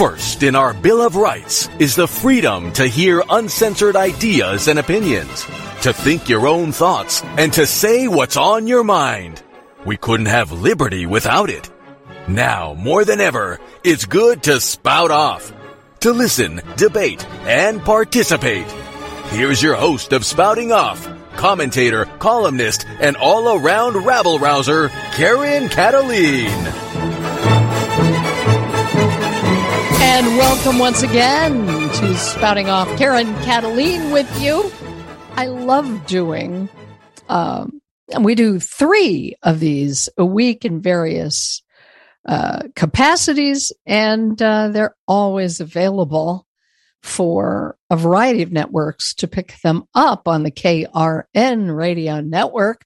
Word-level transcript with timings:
First 0.00 0.42
in 0.42 0.56
our 0.56 0.72
Bill 0.72 1.02
of 1.02 1.14
Rights 1.14 1.68
is 1.78 1.94
the 1.94 2.08
freedom 2.08 2.72
to 2.72 2.86
hear 2.86 3.22
uncensored 3.28 3.96
ideas 3.96 4.66
and 4.66 4.78
opinions, 4.78 5.44
to 5.82 5.92
think 5.92 6.26
your 6.26 6.48
own 6.48 6.72
thoughts, 6.72 7.22
and 7.36 7.52
to 7.52 7.66
say 7.66 8.08
what's 8.08 8.38
on 8.38 8.66
your 8.66 8.82
mind. 8.82 9.42
We 9.84 9.98
couldn't 9.98 10.24
have 10.24 10.52
liberty 10.52 11.04
without 11.04 11.50
it. 11.50 11.70
Now, 12.26 12.72
more 12.72 13.04
than 13.04 13.20
ever, 13.20 13.60
it's 13.84 14.06
good 14.06 14.42
to 14.44 14.58
spout 14.62 15.10
off, 15.10 15.52
to 16.00 16.12
listen, 16.12 16.62
debate, 16.78 17.22
and 17.42 17.82
participate. 17.82 18.70
Here's 19.28 19.62
your 19.62 19.74
host 19.74 20.14
of 20.14 20.24
Spouting 20.24 20.72
Off, 20.72 21.06
commentator, 21.36 22.06
columnist, 22.20 22.86
and 23.00 23.18
all 23.18 23.54
around 23.54 24.02
rabble 24.06 24.38
rouser, 24.38 24.88
Karen 25.12 25.68
Kataline. 25.68 27.19
And 30.12 30.26
welcome 30.36 30.80
once 30.80 31.04
again 31.04 31.66
to 31.68 32.16
Spouting 32.16 32.68
Off. 32.68 32.88
Karen 32.98 33.32
Kataline 33.44 34.12
with 34.12 34.42
you. 34.42 34.70
I 35.36 35.46
love 35.46 36.04
doing, 36.06 36.68
um, 37.28 37.80
and 38.12 38.24
we 38.24 38.34
do 38.34 38.58
three 38.58 39.36
of 39.44 39.60
these 39.60 40.08
a 40.18 40.24
week 40.26 40.64
in 40.64 40.82
various 40.82 41.62
uh, 42.26 42.64
capacities, 42.74 43.70
and 43.86 44.42
uh, 44.42 44.70
they're 44.70 44.96
always 45.06 45.60
available 45.60 46.44
for 47.04 47.78
a 47.88 47.96
variety 47.96 48.42
of 48.42 48.50
networks 48.50 49.14
to 49.14 49.28
pick 49.28 49.54
them 49.62 49.84
up 49.94 50.26
on 50.26 50.42
the 50.42 50.50
KRN 50.50 51.74
radio 51.74 52.20
network. 52.20 52.84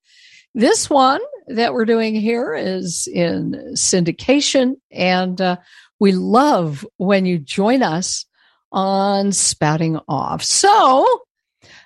This 0.54 0.90
one 0.90 1.22
that 1.48 1.72
we're 1.72 1.86
doing 1.86 2.14
here 2.14 2.54
is 2.54 3.08
in 3.12 3.72
syndication, 3.74 4.74
and 4.92 5.40
uh, 5.40 5.56
we 6.00 6.12
love 6.12 6.86
when 6.96 7.26
you 7.26 7.38
join 7.38 7.82
us 7.82 8.26
on 8.72 9.32
Spouting 9.32 9.98
Off. 10.08 10.42
So, 10.42 11.06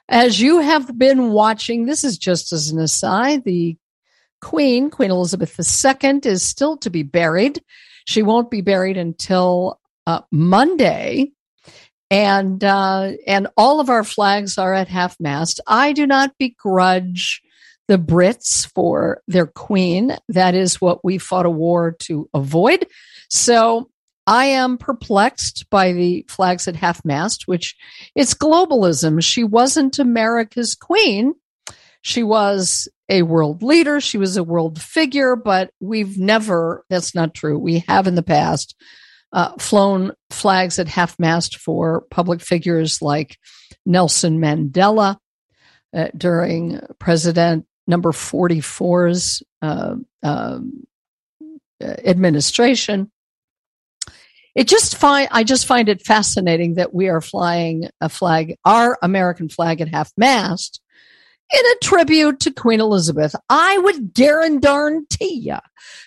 as 0.08 0.40
you 0.40 0.60
have 0.60 0.98
been 0.98 1.30
watching, 1.30 1.84
this 1.84 2.02
is 2.02 2.16
just 2.16 2.52
as 2.52 2.70
an 2.70 2.78
aside, 2.78 3.44
the 3.44 3.76
Queen, 4.40 4.90
Queen 4.90 5.10
Elizabeth 5.10 5.58
II, 5.58 6.20
is 6.24 6.42
still 6.42 6.76
to 6.78 6.90
be 6.90 7.02
buried. 7.02 7.62
She 8.06 8.22
won't 8.22 8.50
be 8.50 8.62
buried 8.62 8.96
until 8.96 9.80
uh, 10.06 10.22
Monday. 10.30 11.32
And 12.10 12.64
uh, 12.64 13.12
and 13.26 13.48
all 13.54 13.80
of 13.80 13.90
our 13.90 14.02
flags 14.02 14.56
are 14.56 14.72
at 14.72 14.88
half 14.88 15.20
mast. 15.20 15.60
I 15.66 15.92
do 15.92 16.06
not 16.06 16.32
begrudge 16.38 17.42
the 17.86 17.98
Brits 17.98 18.66
for 18.72 19.22
their 19.28 19.46
queen. 19.46 20.16
That 20.28 20.54
is 20.54 20.80
what 20.80 21.04
we 21.04 21.18
fought 21.18 21.44
a 21.44 21.50
war 21.50 21.92
to 22.00 22.30
avoid. 22.32 22.86
So 23.28 23.90
I 24.28 24.44
am 24.44 24.76
perplexed 24.76 25.70
by 25.70 25.92
the 25.92 26.22
flags 26.28 26.68
at 26.68 26.76
half 26.76 27.02
mast, 27.02 27.48
which 27.48 27.74
it's 28.14 28.34
globalism. 28.34 29.24
She 29.24 29.42
wasn't 29.42 29.98
America's 29.98 30.74
queen. 30.74 31.34
She 32.02 32.22
was 32.22 32.88
a 33.08 33.22
world 33.22 33.62
leader. 33.62 34.02
She 34.02 34.18
was 34.18 34.36
a 34.36 34.44
world 34.44 34.82
figure, 34.82 35.34
but 35.34 35.70
we've 35.80 36.18
never, 36.18 36.84
that's 36.90 37.14
not 37.14 37.32
true. 37.32 37.58
We 37.58 37.84
have 37.88 38.06
in 38.06 38.16
the 38.16 38.22
past 38.22 38.76
uh, 39.32 39.54
flown 39.58 40.12
flags 40.28 40.78
at 40.78 40.88
half 40.88 41.18
mast 41.18 41.56
for 41.56 42.02
public 42.10 42.42
figures 42.42 43.00
like 43.00 43.38
Nelson 43.86 44.40
Mandela 44.40 45.16
uh, 45.96 46.08
during 46.14 46.80
President 46.98 47.64
number 47.86 48.12
44's 48.12 49.42
uh, 49.62 49.94
um, 50.22 50.86
administration 51.80 53.10
it 54.58 54.66
just 54.66 54.96
find 54.96 55.28
I 55.30 55.44
just 55.44 55.66
find 55.66 55.88
it 55.88 56.04
fascinating 56.04 56.74
that 56.74 56.92
we 56.92 57.08
are 57.08 57.20
flying 57.20 57.88
a 58.00 58.08
flag, 58.08 58.56
our 58.64 58.98
American 59.02 59.48
flag 59.48 59.80
at 59.80 59.86
half 59.86 60.10
mast, 60.16 60.80
in 61.54 61.64
a 61.64 61.76
tribute 61.80 62.40
to 62.40 62.50
Queen 62.50 62.80
Elizabeth. 62.80 63.36
I 63.48 63.78
would 63.78 64.14
guarantee 64.14 65.34
you 65.34 65.58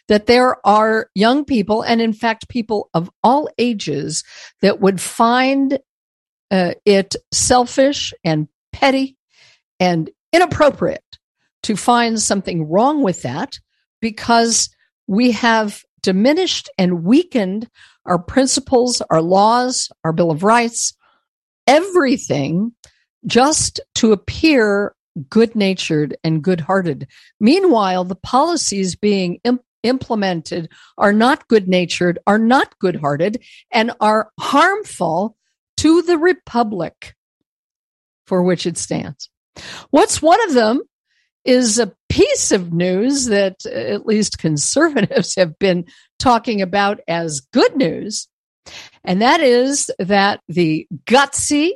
that 0.10 0.26
there 0.26 0.58
are 0.68 1.10
young 1.16 1.46
people, 1.46 1.82
and 1.82 2.02
in 2.02 2.12
fact, 2.12 2.50
people 2.50 2.90
of 2.94 3.10
all 3.24 3.48
ages, 3.58 4.26
that 4.62 4.82
would 4.82 5.00
find 5.00 5.80
uh, 6.52 6.74
it 6.84 7.16
selfish 7.32 8.14
and 8.26 8.50
petty 8.74 9.16
and 9.80 10.10
inappropriate 10.34 11.20
to 11.64 11.78
find 11.78 12.20
something 12.20 12.70
wrong 12.70 13.02
with 13.02 13.22
that 13.22 13.60
because 14.02 14.70
we 15.08 15.32
have 15.32 15.86
diminished 16.02 16.70
and 16.78 17.04
weakened 17.04 17.68
our 18.06 18.20
principles, 18.20 19.02
our 19.10 19.22
laws, 19.22 19.90
our 20.04 20.14
Bill 20.14 20.32
of 20.32 20.44
Rights, 20.44 20.94
everything 21.68 22.74
just 23.26 23.80
to 23.96 24.12
appear 24.12 24.96
good 25.30 25.56
natured 25.56 26.16
and 26.24 26.44
good 26.44 26.62
hearted. 26.62 27.08
Meanwhile, 27.40 28.06
the 28.06 28.16
policies 28.16 28.96
being 28.96 29.40
imp- 29.44 29.64
implemented 29.84 30.70
are 30.98 31.14
not 31.14 31.48
good 31.48 31.68
natured, 31.68 32.20
are 32.28 32.40
not 32.40 32.78
good 32.80 32.96
hearted, 32.96 33.44
and 33.72 33.92
are 34.00 34.32
harmful 34.40 35.36
to 35.78 36.02
the 36.04 36.18
republic 36.18 37.16
for 38.26 38.44
which 38.44 38.66
it 38.66 38.78
stands. 38.78 39.30
What's 39.90 40.22
one 40.22 40.42
of 40.48 40.54
them 40.54 40.82
is 41.44 41.80
a 41.80 41.94
piece 42.12 42.52
of 42.52 42.74
news 42.74 43.28
that 43.28 43.66
at 43.66 44.06
least 44.06 44.38
conservatives 44.38 45.36
have 45.38 45.58
been 45.58 45.86
talking 46.20 46.62
about 46.62 47.00
as 47.08 47.40
good 47.40 47.76
news. 47.76 48.28
And 49.04 49.22
that 49.22 49.40
is 49.40 49.90
that 49.98 50.42
the 50.48 50.88
gutsy, 51.06 51.72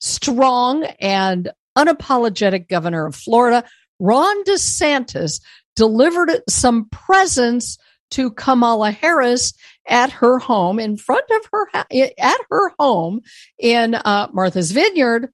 strong, 0.00 0.84
and 1.00 1.50
unapologetic 1.76 2.68
governor 2.68 3.06
of 3.06 3.16
Florida, 3.16 3.64
Ron 3.98 4.44
DeSantis, 4.44 5.40
delivered 5.74 6.42
some 6.48 6.88
presents 6.90 7.78
to 8.10 8.30
Kamala 8.30 8.90
Harris 8.90 9.54
at 9.88 10.10
her 10.10 10.38
home 10.38 10.78
in 10.78 10.98
front 10.98 11.24
of 11.30 11.48
her 11.50 11.66
at 11.74 12.40
her 12.50 12.72
home 12.78 13.22
in 13.58 13.94
uh, 13.94 14.28
Martha's 14.32 14.70
Vineyard, 14.70 15.32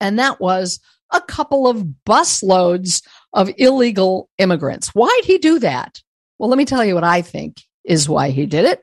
and 0.00 0.20
that 0.20 0.40
was 0.40 0.78
a 1.12 1.20
couple 1.20 1.66
of 1.66 1.86
busloads 2.06 3.02
of 3.32 3.50
illegal 3.58 4.28
immigrants. 4.38 4.88
Why'd 4.88 5.24
he 5.24 5.38
do 5.38 5.58
that? 5.60 6.00
Well, 6.38 6.48
let 6.48 6.58
me 6.58 6.64
tell 6.64 6.84
you 6.84 6.94
what 6.94 7.04
I 7.04 7.22
think 7.22 7.62
is 7.84 8.08
why 8.08 8.30
he 8.30 8.46
did 8.46 8.64
it. 8.64 8.82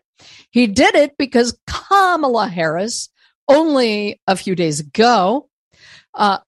He 0.52 0.68
did 0.68 0.96
it 0.96 1.18
because 1.18 1.58
Kamala 1.68 2.48
Harris, 2.48 3.10
only 3.48 4.22
a 4.28 4.36
few 4.36 4.56
days 4.56 4.80
ago, 4.80 5.50
uh, 6.14 6.40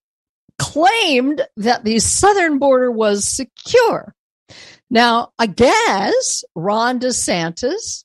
claimed 0.60 1.42
that 1.58 1.84
the 1.84 2.00
southern 2.00 2.60
border 2.60 2.92
was 2.92 3.28
secure. 3.28 4.14
Now, 4.90 5.32
I 5.40 5.48
guess 5.48 6.44
Ron 6.56 7.00
DeSantis 7.00 8.04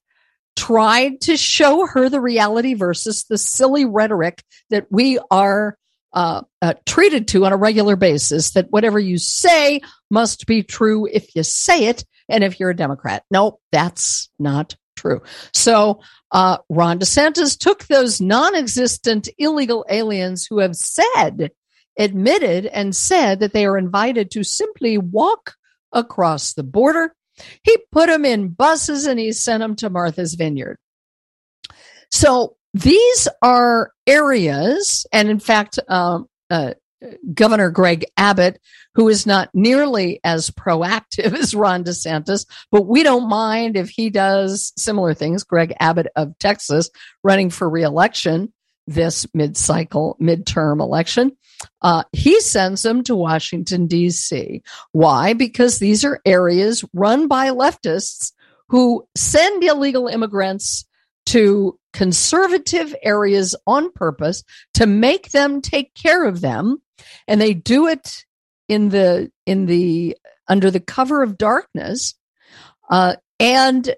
tried 0.57 1.21
to 1.21 1.37
show 1.37 1.87
her 1.87 2.09
the 2.09 2.21
reality 2.21 2.75
versus 2.75 3.25
the 3.29 3.39
silly 3.39 3.85
rhetoric 3.85 4.43
that 4.71 4.87
we 4.91 5.19
are 5.31 5.77
uh, 6.13 6.43
uh, 6.63 6.75
treated 6.87 7.29
to 7.29 7.45
on 7.45 7.53
a 7.53 7.57
regular 7.57 7.97
basis 7.97 8.53
that 8.53 8.71
whatever 8.71 8.99
you 8.99 9.19
say 9.19 9.81
must 10.11 10.47
be 10.47 10.63
true 10.63 11.07
if 11.07 11.35
you 11.35 11.43
say 11.43 11.87
it 11.87 12.05
and 12.29 12.43
if 12.45 12.59
you're 12.59 12.71
a 12.71 12.77
Democrat. 12.77 13.25
No, 13.31 13.61
that's 13.73 14.31
not 14.39 14.77
true. 14.97 15.23
So 15.55 16.01
uh, 16.33 16.59
Ron 16.69 16.99
DeSantis 16.99 17.59
took 17.59 17.87
those 17.87 18.21
non 18.21 18.55
existent 18.55 19.29
illegal 19.39 19.85
aliens 19.89 20.47
who 20.49 20.59
have 20.59 20.77
said, 20.77 21.51
admitted, 21.99 22.67
and 22.67 22.95
said 22.95 23.41
that 23.41 23.53
they 23.53 23.67
are 23.67 23.79
invited 23.79 24.31
to 24.33 24.45
simply 24.45 24.99
walk 24.99 25.55
across 25.93 26.55
the 26.55 26.63
border. 26.63 27.15
He 27.63 27.79
put 27.93 28.09
them 28.09 28.25
in 28.25 28.49
buses 28.49 29.07
and 29.07 29.19
he 29.19 29.33
sent 29.33 29.61
them 29.61 29.77
to 29.77 29.91
Martha's 29.91 30.35
Vineyard. 30.35 30.77
So 32.11 32.57
these 32.79 33.29
are 33.43 33.93
areas, 34.07 35.07
and 35.13 35.29
in 35.29 35.41
fact, 35.41 35.79
um, 35.89 36.29
uh, 36.49 36.75
Governor 37.33 37.71
Greg 37.71 38.05
Abbott, 38.17 38.61
who 38.95 39.09
is 39.09 39.27
not 39.27 39.51
nearly 39.55 40.21
as 40.25 40.51
proactive 40.51 41.33
as 41.39 41.55
Ron 41.55 41.85
DeSantis, 41.85 42.47
but 42.71 42.83
we 42.83 43.03
don't 43.03 43.29
mind 43.29 43.77
if 43.77 43.89
he 43.89 44.11
does 44.11 44.73
similar 44.77 45.15
things. 45.15 45.45
Greg 45.45 45.75
Abbott 45.81 46.09
of 46.17 46.39
Texas, 46.39 46.91
running 47.23 47.51
for 47.51 47.69
reelection 47.69 48.53
this 48.87 49.27
mid-cycle 49.35 50.17
midterm 50.19 50.81
election, 50.81 51.37
uh, 51.83 52.05
he 52.13 52.41
sends 52.41 52.83
them 52.83 53.03
to 53.03 53.15
Washington 53.15 53.87
D.C. 53.87 54.63
Why? 54.93 55.35
Because 55.35 55.79
these 55.79 56.05
are 56.05 56.21
areas 56.25 56.85
run 56.95 57.29
by 57.29 57.49
leftists 57.49 58.33
who 58.69 59.07
send 59.15 59.63
illegal 59.63 60.07
immigrants 60.07 60.87
to 61.29 61.79
conservative 61.93 62.95
areas 63.03 63.55
on 63.67 63.91
purpose 63.93 64.45
to 64.75 64.87
make 64.87 65.31
them 65.31 65.61
take 65.61 65.93
care 65.95 66.25
of 66.25 66.41
them 66.41 66.79
and 67.27 67.41
they 67.41 67.53
do 67.53 67.87
it 67.87 68.25
in 68.69 68.89
the 68.89 69.31
in 69.47 69.67
the 69.67 70.17
under 70.49 70.71
the 70.71 70.81
cover 70.81 71.23
of 71.23 71.37
darkness 71.37 72.15
uh, 72.91 73.17
and 73.39 73.95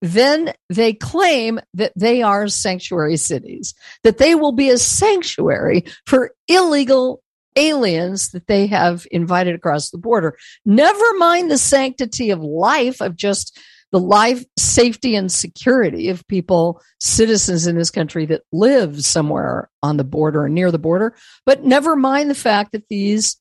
then 0.00 0.52
they 0.68 0.92
claim 0.92 1.60
that 1.74 1.92
they 1.96 2.22
are 2.22 2.46
sanctuary 2.48 3.16
cities, 3.16 3.74
that 4.04 4.18
they 4.18 4.34
will 4.34 4.52
be 4.52 4.70
a 4.70 4.78
sanctuary 4.78 5.84
for 6.06 6.32
illegal 6.46 7.22
aliens 7.56 8.30
that 8.30 8.46
they 8.46 8.68
have 8.68 9.06
invited 9.10 9.54
across 9.54 9.90
the 9.90 9.98
border. 9.98 10.36
Never 10.64 11.14
mind 11.14 11.50
the 11.50 11.58
sanctity 11.58 12.30
of 12.30 12.40
life, 12.40 13.00
of 13.00 13.16
just 13.16 13.58
the 13.92 14.00
life, 14.00 14.44
safety, 14.58 15.14
and 15.14 15.30
security 15.32 16.10
of 16.10 16.26
people, 16.28 16.80
citizens 17.00 17.66
in 17.66 17.76
this 17.76 17.90
country 17.90 18.26
that 18.26 18.42
live 18.52 19.04
somewhere 19.04 19.70
on 19.82 19.96
the 19.96 20.04
border 20.04 20.44
or 20.44 20.48
near 20.48 20.70
the 20.70 20.78
border. 20.78 21.14
But 21.46 21.64
never 21.64 21.96
mind 21.96 22.30
the 22.30 22.34
fact 22.34 22.72
that 22.72 22.88
these 22.88 23.38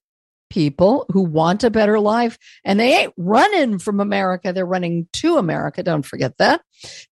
people 0.50 1.06
who 1.12 1.22
want 1.22 1.64
a 1.64 1.70
better 1.70 2.00
life 2.00 2.38
and 2.64 2.80
they 2.80 3.02
ain't 3.02 3.14
running 3.18 3.80
from 3.80 4.00
America. 4.00 4.54
They're 4.54 4.66
running 4.66 5.08
to 5.14 5.38
America. 5.38 5.84
Don't 5.84 6.06
forget 6.06 6.38
that. 6.38 6.62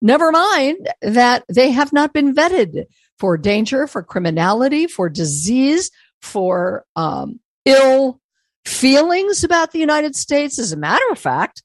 Never 0.02 0.32
mind 0.32 0.90
that 1.02 1.44
they 1.50 1.72
have 1.72 1.92
not 1.94 2.14
been 2.14 2.34
vetted 2.34 2.86
for 3.20 3.38
danger, 3.38 3.88
for 3.88 4.04
criminality, 4.04 4.88
for 4.88 5.10
disease, 5.10 5.92
for 6.22 6.86
um, 6.96 7.40
ill 7.66 8.20
feelings 8.66 9.44
about 9.44 9.72
the 9.72 9.80
United 9.80 10.16
States. 10.16 10.60
As 10.60 10.72
a 10.72 10.78
matter 10.78 11.06
of 11.12 11.20
fact, 11.20 11.62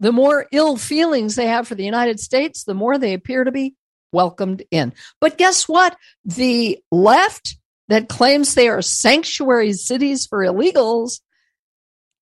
the 0.00 0.12
more 0.12 0.46
ill 0.52 0.76
feelings 0.76 1.34
they 1.34 1.46
have 1.46 1.66
for 1.66 1.74
the 1.74 1.84
United 1.84 2.20
States, 2.20 2.64
the 2.64 2.74
more 2.74 2.98
they 2.98 3.14
appear 3.14 3.44
to 3.44 3.52
be 3.52 3.74
welcomed 4.12 4.62
in. 4.70 4.92
But 5.20 5.38
guess 5.38 5.68
what? 5.68 5.96
The 6.24 6.78
left 6.90 7.56
that 7.88 8.08
claims 8.08 8.54
they 8.54 8.68
are 8.68 8.82
sanctuary 8.82 9.72
cities 9.72 10.26
for 10.26 10.40
illegals 10.40 11.20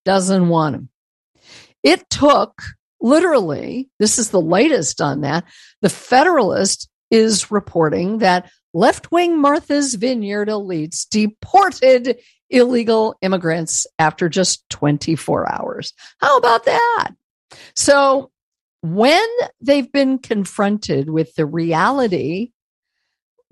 doesn't 0.05 0.49
want 0.49 0.75
them. 0.75 0.89
It 1.83 2.09
took 2.11 2.63
literally, 3.01 3.91
this 3.99 4.19
is 4.19 4.31
the 4.31 4.41
latest 4.41 5.01
on 5.01 5.23
that. 5.23 5.45
The 5.83 5.91
Federalist 5.91 6.89
is 7.11 7.51
reporting 7.51 8.19
that 8.19 8.51
left 8.73 9.13
wing 9.13 9.41
Martha's 9.41 9.95
Vineyard 9.95 10.49
elites 10.49 11.09
deported 11.09 12.19
illegal 12.51 13.17
immigrants 13.23 13.87
after 13.99 14.29
just 14.29 14.69
24 14.71 15.53
hours. 15.53 15.93
How 16.21 16.37
about 16.37 16.65
that? 16.65 17.11
So, 17.77 18.31
when 18.83 19.27
they've 19.63 19.91
been 19.91 20.19
confronted 20.19 21.09
with 21.09 21.35
the 21.37 21.47
reality 21.47 22.51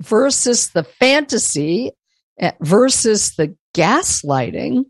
versus 0.01 0.71
the 0.71 0.85
fantasy 0.85 1.93
eh, 2.39 2.53
versus 2.61 3.35
the 3.37 3.57
gaslighting 3.75 4.85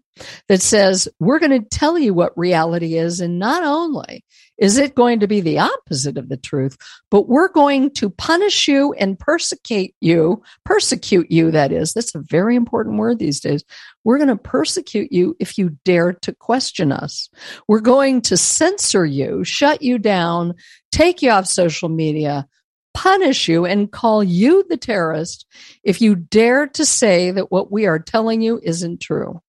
that 0.49 0.61
says, 0.61 1.09
we're 1.21 1.39
going 1.39 1.63
to 1.63 1.69
tell 1.69 1.99
you 1.99 2.13
what 2.13 2.37
reality 2.37 2.97
is. 2.97 3.21
And 3.21 3.39
not 3.39 3.63
only 3.63 4.25
is 4.63 4.79
it 4.79 4.95
going 4.95 5.19
to 5.19 5.27
be 5.27 5.41
the 5.41 5.59
opposite 5.59 6.17
of 6.17 6.29
the 6.29 6.37
truth, 6.37 6.77
but 7.11 7.29
we're 7.29 7.49
going 7.49 7.91
to 7.95 8.09
punish 8.09 8.69
you 8.69 8.93
and 8.93 9.19
persecute 9.19 9.93
you, 10.01 10.41
persecute 10.65 11.29
you, 11.33 11.51
that 11.51 11.73
is. 11.73 11.93
That's 11.93 12.15
a 12.15 12.21
very 12.21 12.55
important 12.55 12.97
word 12.97 13.19
these 13.19 13.41
days. 13.41 13.65
We're 14.05 14.19
going 14.19 14.29
to 14.29 14.37
persecute 14.37 15.11
you 15.11 15.35
if 15.41 15.59
you 15.59 15.77
dare 15.85 16.13
to 16.13 16.33
question 16.33 16.93
us. 16.93 17.29
We're 17.67 17.81
going 17.81 18.21
to 18.23 18.37
censor 18.37 19.05
you, 19.05 19.43
shut 19.43 19.83
you 19.83 19.99
down, 19.99 20.55
take 20.93 21.23
you 21.23 21.33
off 21.33 21.49
social 21.49 21.89
media, 21.89 22.47
punish 22.95 23.49
you 23.49 23.67
and 23.67 23.91
call 23.91 24.23
you 24.23 24.65
the 24.69 24.77
terrorist 24.77 25.45
if 25.83 26.01
you 26.01 26.15
dare 26.15 26.69
to 26.69 26.87
say 26.87 27.33
that 27.33 27.51
what 27.51 27.73
we 27.73 27.87
are 27.87 27.99
telling 27.99 28.43
you 28.43 28.61
isn't 28.63 29.01
true. 29.01 29.43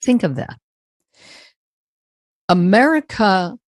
Think 0.00 0.22
of 0.22 0.36
that. 0.36 0.58
America 2.48 3.58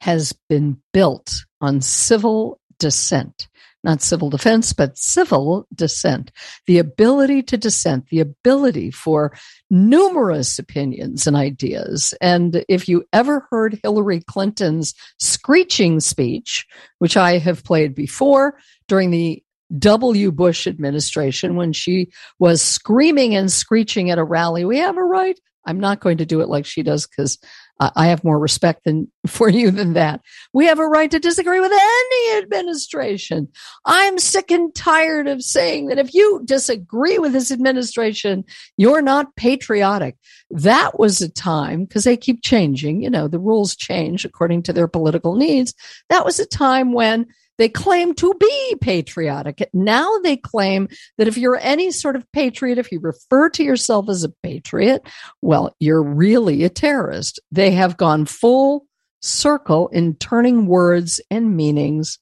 has 0.00 0.32
been 0.48 0.78
built 0.92 1.44
on 1.60 1.80
civil 1.80 2.60
dissent, 2.78 3.48
not 3.84 4.02
civil 4.02 4.30
defense, 4.30 4.72
but 4.72 4.98
civil 4.98 5.66
dissent. 5.74 6.30
The 6.66 6.78
ability 6.78 7.42
to 7.44 7.56
dissent, 7.56 8.08
the 8.08 8.20
ability 8.20 8.90
for 8.90 9.36
numerous 9.70 10.58
opinions 10.58 11.26
and 11.26 11.36
ideas. 11.36 12.14
And 12.20 12.64
if 12.68 12.88
you 12.88 13.04
ever 13.12 13.46
heard 13.50 13.80
Hillary 13.82 14.20
Clinton's 14.20 14.94
screeching 15.18 16.00
speech, 16.00 16.66
which 16.98 17.16
I 17.16 17.38
have 17.38 17.64
played 17.64 17.94
before 17.94 18.58
during 18.86 19.10
the 19.10 19.42
W. 19.78 20.32
Bush 20.32 20.66
administration 20.66 21.54
when 21.54 21.74
she 21.74 22.10
was 22.38 22.62
screaming 22.62 23.34
and 23.34 23.52
screeching 23.52 24.10
at 24.10 24.18
a 24.18 24.24
rally, 24.24 24.64
we 24.64 24.78
have 24.78 24.96
a 24.96 25.04
right 25.04 25.38
I'm 25.68 25.80
not 25.80 26.00
going 26.00 26.16
to 26.18 26.26
do 26.26 26.40
it 26.40 26.48
like 26.48 26.64
she 26.64 26.82
does 26.82 27.06
because 27.06 27.38
I 27.80 28.06
have 28.06 28.24
more 28.24 28.38
respect 28.38 28.84
than 28.84 29.10
for 29.26 29.48
you 29.48 29.70
than 29.70 29.92
that. 29.92 30.20
We 30.52 30.66
have 30.66 30.78
a 30.78 30.86
right 30.86 31.10
to 31.10 31.18
disagree 31.18 31.60
with 31.60 31.72
any 31.72 32.38
administration. 32.38 33.48
I'm 33.84 34.18
sick 34.18 34.50
and 34.50 34.74
tired 34.74 35.28
of 35.28 35.42
saying 35.42 35.86
that 35.86 35.98
if 35.98 36.14
you 36.14 36.42
disagree 36.44 37.18
with 37.18 37.32
this 37.32 37.50
administration, 37.50 38.44
you're 38.76 39.02
not 39.02 39.36
patriotic. 39.36 40.16
That 40.50 40.98
was 40.98 41.20
a 41.20 41.28
time 41.28 41.84
because 41.84 42.04
they 42.04 42.16
keep 42.16 42.42
changing. 42.42 43.02
You 43.02 43.10
know, 43.10 43.28
the 43.28 43.38
rules 43.38 43.76
change 43.76 44.24
according 44.24 44.64
to 44.64 44.72
their 44.72 44.88
political 44.88 45.36
needs. 45.36 45.74
That 46.08 46.24
was 46.24 46.40
a 46.40 46.46
time 46.46 46.92
when 46.92 47.26
they 47.58 47.68
claim 47.68 48.14
to 48.14 48.34
be 48.34 48.76
patriotic. 48.80 49.68
Now 49.74 50.18
they 50.18 50.36
claim 50.36 50.88
that 51.18 51.28
if 51.28 51.36
you're 51.36 51.58
any 51.60 51.90
sort 51.90 52.16
of 52.16 52.30
patriot, 52.32 52.78
if 52.78 52.90
you 52.92 53.00
refer 53.00 53.50
to 53.50 53.64
yourself 53.64 54.08
as 54.08 54.24
a 54.24 54.32
patriot, 54.42 55.02
well, 55.42 55.74
you're 55.80 56.02
really 56.02 56.64
a 56.64 56.68
terrorist. 56.68 57.40
They 57.50 57.72
have 57.72 57.96
gone 57.96 58.26
full 58.26 58.86
circle 59.20 59.88
in 59.88 60.14
turning 60.14 60.66
words 60.66 61.20
and 61.30 61.56
meanings 61.56 62.18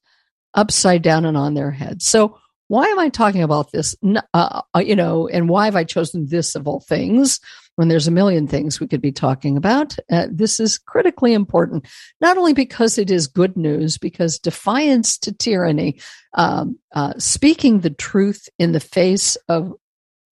upside 0.55 1.03
down 1.03 1.27
and 1.27 1.37
on 1.37 1.55
their 1.55 1.71
head. 1.71 2.01
So 2.01 2.39
why 2.69 2.87
am 2.87 2.99
I 2.99 3.11
talking 3.11 3.43
about 3.43 3.71
this? 3.71 3.95
Uh, 4.35 4.63
uh, 4.75 4.81
you 4.81 4.97
know, 4.97 5.29
and 5.29 5.49
why 5.49 5.67
have 5.67 5.77
I 5.77 5.85
chosen 5.85 6.27
this 6.27 6.55
of 6.55 6.67
all 6.67 6.81
things 6.81 7.39
when 7.77 7.89
there's 7.89 8.09
a 8.09 8.13
million 8.13 8.47
things 8.47 8.81
we 8.81 8.87
could 8.87 9.01
be 9.01 9.13
talking 9.13 9.57
about? 9.57 9.97
Uh, 10.11 10.27
this 10.31 10.59
is 10.59 10.79
critically 10.79 11.33
important, 11.33 11.87
not 12.21 12.37
only 12.37 12.53
because 12.53 12.99
it 12.99 13.11
is 13.11 13.27
good 13.27 13.57
news, 13.57 13.97
because 13.99 14.39
defiance 14.39 15.17
to 15.19 15.33
tyranny, 15.33 16.01
um, 16.35 16.79
uh, 16.95 17.13
speaking 17.19 17.81
the 17.81 17.91
truth 17.91 18.49
in 18.59 18.73
the 18.73 18.81
face 18.81 19.37
of 19.49 19.73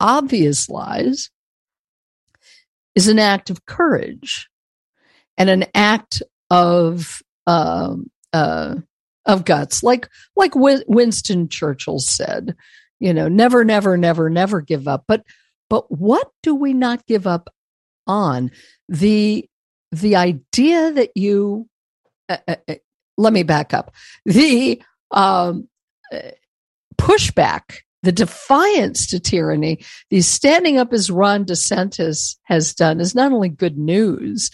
obvious 0.00 0.68
lies, 0.68 1.30
is 2.94 3.08
an 3.08 3.18
act 3.18 3.50
of 3.50 3.66
courage 3.66 4.48
and 5.36 5.50
an 5.50 5.64
act 5.74 6.22
of 6.50 7.22
um, 7.46 8.10
uh, 8.32 8.76
of 9.26 9.44
guts, 9.44 9.82
like 9.82 10.08
like 10.36 10.52
Winston 10.54 11.48
Churchill 11.48 11.98
said, 11.98 12.54
you 13.00 13.12
know, 13.12 13.28
never, 13.28 13.64
never, 13.64 13.96
never, 13.96 14.30
never 14.30 14.60
give 14.60 14.86
up. 14.88 15.04
But 15.06 15.24
but 15.68 15.90
what 15.90 16.30
do 16.42 16.54
we 16.54 16.72
not 16.74 17.06
give 17.06 17.26
up 17.26 17.50
on? 18.06 18.50
The 18.88 19.48
the 19.92 20.16
idea 20.16 20.92
that 20.92 21.10
you 21.14 21.68
uh, 22.28 22.38
uh, 22.48 22.56
uh 22.68 22.74
let 23.16 23.32
me 23.32 23.42
back 23.44 23.72
up 23.72 23.94
the 24.24 24.82
um, 25.10 25.68
uh, 26.12 26.30
pushback 26.96 27.78
the 28.04 28.12
defiance 28.12 29.06
to 29.08 29.18
tyranny, 29.18 29.82
the 30.10 30.20
standing 30.20 30.76
up 30.76 30.92
as 30.92 31.10
Ron 31.10 31.44
DeSantis 31.44 32.36
has 32.44 32.74
done 32.74 33.00
is 33.00 33.14
not 33.14 33.32
only 33.32 33.48
good 33.48 33.78
news, 33.78 34.50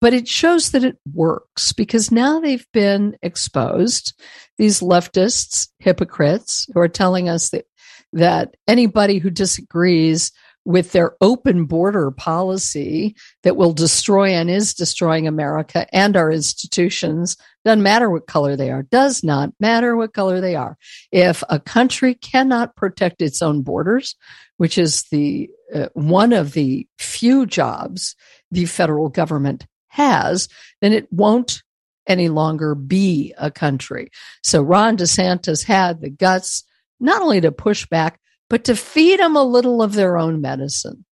but 0.00 0.14
it 0.14 0.26
shows 0.26 0.70
that 0.70 0.84
it 0.84 0.96
works 1.12 1.72
because 1.72 2.10
now 2.10 2.40
they've 2.40 2.66
been 2.72 3.16
exposed. 3.22 4.18
These 4.58 4.80
leftists, 4.80 5.68
hypocrites, 5.78 6.66
who 6.72 6.80
are 6.80 6.88
telling 6.88 7.28
us 7.28 7.50
that, 7.50 7.66
that 8.14 8.54
anybody 8.66 9.18
who 9.18 9.30
disagrees 9.30 10.32
with 10.64 10.92
their 10.92 11.14
open 11.20 11.66
border 11.66 12.10
policy 12.10 13.14
that 13.42 13.56
will 13.56 13.72
destroy 13.72 14.30
and 14.30 14.50
is 14.50 14.72
destroying 14.72 15.26
America 15.26 15.86
and 15.94 16.16
our 16.16 16.30
institutions. 16.30 17.36
Doesn't 17.64 17.82
matter 17.82 18.08
what 18.08 18.26
color 18.26 18.56
they 18.56 18.70
are, 18.70 18.82
does 18.82 19.22
not 19.22 19.50
matter 19.60 19.96
what 19.96 20.14
color 20.14 20.40
they 20.40 20.54
are. 20.54 20.76
If 21.12 21.42
a 21.48 21.60
country 21.60 22.14
cannot 22.14 22.76
protect 22.76 23.20
its 23.20 23.42
own 23.42 23.62
borders, 23.62 24.16
which 24.56 24.78
is 24.78 25.02
the 25.10 25.50
uh, 25.74 25.88
one 25.94 26.32
of 26.32 26.52
the 26.52 26.86
few 26.98 27.46
jobs 27.46 28.14
the 28.50 28.66
federal 28.66 29.08
government 29.08 29.66
has, 29.88 30.48
then 30.80 30.92
it 30.92 31.12
won't 31.12 31.62
any 32.06 32.28
longer 32.28 32.74
be 32.74 33.34
a 33.38 33.50
country. 33.50 34.10
So 34.42 34.62
Ron 34.62 34.96
DeSantis 34.96 35.64
had 35.64 36.00
the 36.00 36.10
guts 36.10 36.64
not 37.00 37.22
only 37.22 37.40
to 37.40 37.52
push 37.52 37.86
back, 37.86 38.20
but 38.50 38.64
to 38.64 38.76
feed 38.76 39.20
them 39.20 39.36
a 39.36 39.42
little 39.44 39.82
of 39.82 39.94
their 39.94 40.18
own 40.18 40.40
medicine. 40.40 41.04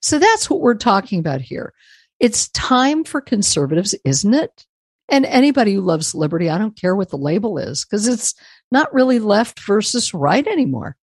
So 0.00 0.18
that's 0.18 0.48
what 0.48 0.60
we're 0.60 0.74
talking 0.74 1.18
about 1.18 1.40
here. 1.40 1.72
It's 2.18 2.48
time 2.50 3.04
for 3.04 3.20
conservatives, 3.20 3.94
isn't 4.04 4.34
it? 4.34 4.64
And 5.08 5.26
anybody 5.26 5.74
who 5.74 5.82
loves 5.82 6.14
liberty, 6.14 6.50
I 6.50 6.58
don't 6.58 6.80
care 6.80 6.96
what 6.96 7.10
the 7.10 7.18
label 7.18 7.58
is, 7.58 7.84
because 7.84 8.08
it's 8.08 8.34
not 8.70 8.92
really 8.92 9.18
left 9.18 9.60
versus 9.60 10.12
right 10.14 10.46
anymore. 10.46 10.96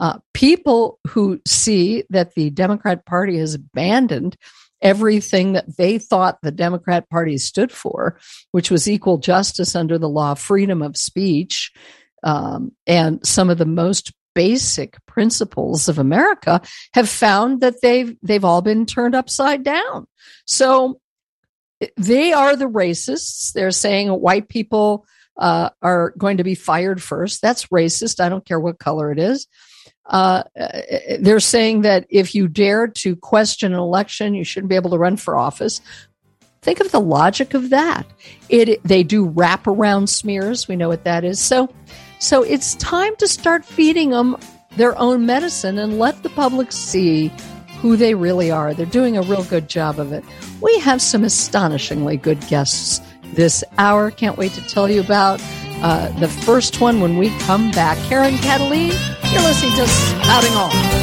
Uh, 0.00 0.18
people 0.32 0.98
who 1.08 1.40
see 1.46 2.04
that 2.10 2.34
the 2.34 2.50
Democrat 2.50 3.04
Party 3.04 3.38
has 3.38 3.54
abandoned 3.54 4.36
everything 4.80 5.52
that 5.52 5.76
they 5.76 5.98
thought 5.98 6.40
the 6.42 6.50
Democrat 6.50 7.08
Party 7.08 7.38
stood 7.38 7.70
for, 7.70 8.18
which 8.50 8.70
was 8.70 8.88
equal 8.88 9.18
justice 9.18 9.76
under 9.76 9.98
the 9.98 10.08
law, 10.08 10.34
freedom 10.34 10.82
of 10.82 10.96
speech, 10.96 11.70
um, 12.24 12.72
and 12.86 13.24
some 13.24 13.50
of 13.50 13.58
the 13.58 13.66
most 13.66 14.12
basic 14.34 15.04
principles 15.06 15.88
of 15.88 15.98
America, 15.98 16.60
have 16.94 17.08
found 17.08 17.60
that 17.60 17.80
they've 17.82 18.16
they've 18.22 18.44
all 18.44 18.62
been 18.62 18.86
turned 18.86 19.14
upside 19.14 19.62
down. 19.62 20.06
So 20.46 21.00
they 21.96 22.32
are 22.32 22.56
the 22.56 22.68
racists. 22.68 23.52
They're 23.52 23.70
saying 23.70 24.08
white 24.08 24.48
people 24.48 25.06
uh, 25.36 25.70
are 25.80 26.14
going 26.18 26.36
to 26.36 26.44
be 26.44 26.54
fired 26.54 27.02
first. 27.02 27.42
That's 27.42 27.66
racist. 27.66 28.20
I 28.20 28.28
don't 28.28 28.44
care 28.44 28.60
what 28.60 28.78
color 28.78 29.10
it 29.10 29.18
is. 29.18 29.46
Uh, 30.04 30.42
they're 31.20 31.40
saying 31.40 31.82
that 31.82 32.06
if 32.10 32.34
you 32.34 32.48
dare 32.48 32.88
to 32.88 33.16
question 33.16 33.72
an 33.72 33.78
election, 33.78 34.34
you 34.34 34.44
shouldn't 34.44 34.68
be 34.68 34.76
able 34.76 34.90
to 34.90 34.98
run 34.98 35.16
for 35.16 35.38
office. 35.38 35.80
Think 36.60 36.80
of 36.80 36.92
the 36.92 37.00
logic 37.00 37.54
of 37.54 37.70
that. 37.70 38.06
It 38.48 38.82
they 38.84 39.02
do 39.02 39.28
wraparound 39.28 40.08
smears. 40.08 40.68
We 40.68 40.76
know 40.76 40.88
what 40.88 41.04
that 41.04 41.24
is. 41.24 41.40
So, 41.40 41.68
so 42.22 42.44
it's 42.44 42.76
time 42.76 43.16
to 43.16 43.26
start 43.26 43.64
feeding 43.64 44.10
them 44.10 44.36
their 44.76 44.96
own 44.96 45.26
medicine 45.26 45.76
and 45.76 45.98
let 45.98 46.22
the 46.22 46.28
public 46.30 46.70
see 46.70 47.32
who 47.80 47.96
they 47.96 48.14
really 48.14 48.48
are. 48.48 48.72
They're 48.72 48.86
doing 48.86 49.16
a 49.16 49.22
real 49.22 49.42
good 49.42 49.68
job 49.68 49.98
of 49.98 50.12
it. 50.12 50.24
We 50.60 50.78
have 50.78 51.02
some 51.02 51.24
astonishingly 51.24 52.16
good 52.18 52.40
guests 52.46 53.00
this 53.34 53.64
hour. 53.76 54.12
Can't 54.12 54.38
wait 54.38 54.52
to 54.52 54.60
tell 54.68 54.88
you 54.88 55.00
about 55.00 55.40
uh, 55.82 56.16
the 56.20 56.28
first 56.28 56.80
one 56.80 57.00
when 57.00 57.18
we 57.18 57.36
come 57.40 57.72
back. 57.72 57.98
Karen 58.08 58.34
Kataline, 58.34 58.92
you're 59.32 59.42
listening 59.42 59.74
to 59.74 59.88
Spouting 59.88 60.52
Off. 60.52 61.02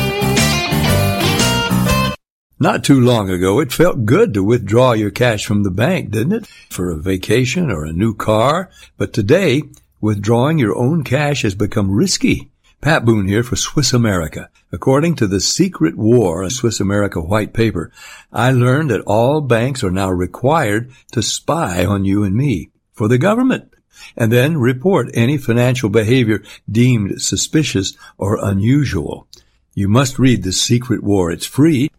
Not 2.61 2.85
too 2.85 3.01
long 3.01 3.29
ago, 3.29 3.59
it 3.59 3.73
felt 3.73 4.05
good 4.05 4.33
to 4.35 4.43
withdraw 4.43 4.93
your 4.93 5.11
cash 5.11 5.45
from 5.45 5.63
the 5.63 5.71
bank, 5.71 6.11
didn't 6.11 6.31
it? 6.31 6.47
For 6.69 6.89
a 6.89 6.97
vacation 6.97 7.69
or 7.69 7.83
a 7.83 7.91
new 7.91 8.13
car. 8.13 8.69
But 8.97 9.11
today, 9.11 9.63
withdrawing 10.01 10.57
your 10.57 10.77
own 10.77 11.03
cash 11.03 11.41
has 11.43 11.55
become 11.55 11.91
risky. 11.91 12.51
Pat 12.81 13.03
Boone 13.03 13.27
here 13.27 13.43
for 13.43 13.55
Swiss 13.55 13.91
America. 13.93 14.49
According 14.71 15.15
to 15.15 15.27
the 15.27 15.41
Secret 15.41 15.97
War, 15.97 16.43
a 16.43 16.49
Swiss 16.49 16.79
America 16.79 17.19
white 17.19 17.53
paper, 17.53 17.91
I 18.31 18.51
learned 18.51 18.89
that 18.91 19.01
all 19.01 19.41
banks 19.41 19.83
are 19.83 19.91
now 19.91 20.09
required 20.09 20.91
to 21.11 21.21
spy 21.21 21.85
on 21.85 22.05
you 22.05 22.23
and 22.23 22.35
me 22.35 22.69
for 22.93 23.07
the 23.07 23.17
government 23.17 23.73
and 24.15 24.31
then 24.31 24.57
report 24.57 25.09
any 25.13 25.37
financial 25.37 25.89
behavior 25.89 26.41
deemed 26.71 27.21
suspicious 27.21 27.97
or 28.17 28.39
unusual. 28.41 29.27
You 29.73 29.87
must 29.87 30.19
read 30.19 30.43
The 30.43 30.53
Secret 30.53 31.03
War. 31.03 31.31
It's 31.31 31.45
free. 31.45 31.89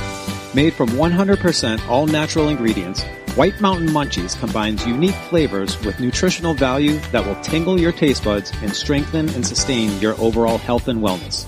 Made 0.55 0.73
from 0.73 0.89
100% 0.89 1.87
all 1.91 2.07
natural 2.07 2.49
ingredients, 2.49 3.03
White 3.35 3.61
Mountain 3.61 3.89
Munchies 3.89 4.35
combines 4.41 4.87
unique 4.87 5.15
flavors 5.29 5.79
with 5.85 6.01
nutritional 6.01 6.55
value 6.55 6.97
that 7.13 7.27
will 7.27 7.39
tingle 7.43 7.79
your 7.79 7.93
taste 7.93 8.25
buds 8.25 8.51
and 8.63 8.75
strengthen 8.75 9.29
and 9.35 9.47
sustain 9.47 10.01
your 10.01 10.19
overall 10.19 10.57
health 10.57 10.89
and 10.89 11.03
wellness. 11.03 11.47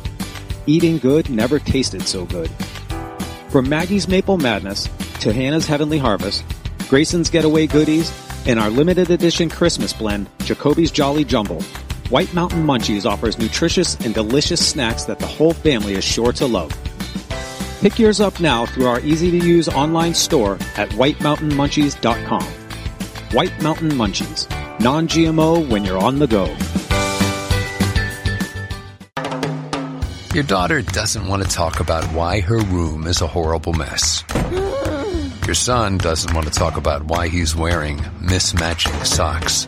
Eating 0.68 0.98
good 0.98 1.30
never 1.30 1.58
tasted 1.58 2.02
so 2.02 2.26
good. 2.26 2.50
From 3.48 3.70
Maggie's 3.70 4.06
Maple 4.06 4.36
Madness 4.36 4.86
to 5.20 5.32
Hannah's 5.32 5.66
Heavenly 5.66 5.96
Harvest, 5.96 6.44
Grayson's 6.90 7.30
Getaway 7.30 7.66
Goodies, 7.66 8.12
and 8.46 8.60
our 8.60 8.68
limited 8.68 9.10
edition 9.10 9.48
Christmas 9.48 9.94
blend, 9.94 10.28
Jacoby's 10.40 10.90
Jolly 10.90 11.24
Jumble. 11.24 11.62
White 12.10 12.34
Mountain 12.34 12.66
Munchies 12.66 13.06
offers 13.06 13.38
nutritious 13.38 13.94
and 14.04 14.12
delicious 14.12 14.64
snacks 14.64 15.04
that 15.04 15.18
the 15.18 15.26
whole 15.26 15.54
family 15.54 15.94
is 15.94 16.04
sure 16.04 16.34
to 16.34 16.44
love. 16.44 16.70
Pick 17.80 17.98
yours 17.98 18.20
up 18.20 18.38
now 18.38 18.66
through 18.66 18.88
our 18.88 19.00
easy 19.00 19.30
to 19.30 19.38
use 19.38 19.70
online 19.70 20.12
store 20.12 20.58
at 20.76 20.90
whitemountainmunchies.com. 20.90 22.44
White 23.32 23.62
Mountain 23.62 23.92
Munchies. 23.92 24.50
Non-GMO 24.80 25.66
when 25.70 25.86
you're 25.86 25.96
on 25.96 26.18
the 26.18 26.26
go. 26.26 26.44
Your 30.34 30.44
daughter 30.44 30.82
doesn't 30.82 31.26
want 31.26 31.42
to 31.42 31.48
talk 31.48 31.80
about 31.80 32.04
why 32.12 32.40
her 32.40 32.58
room 32.58 33.06
is 33.06 33.22
a 33.22 33.26
horrible 33.26 33.72
mess. 33.72 34.24
Your 35.46 35.54
son 35.54 35.96
doesn't 35.96 36.34
want 36.34 36.46
to 36.46 36.52
talk 36.52 36.76
about 36.76 37.04
why 37.04 37.28
he's 37.28 37.56
wearing 37.56 37.96
mismatching 38.20 39.06
socks. 39.06 39.66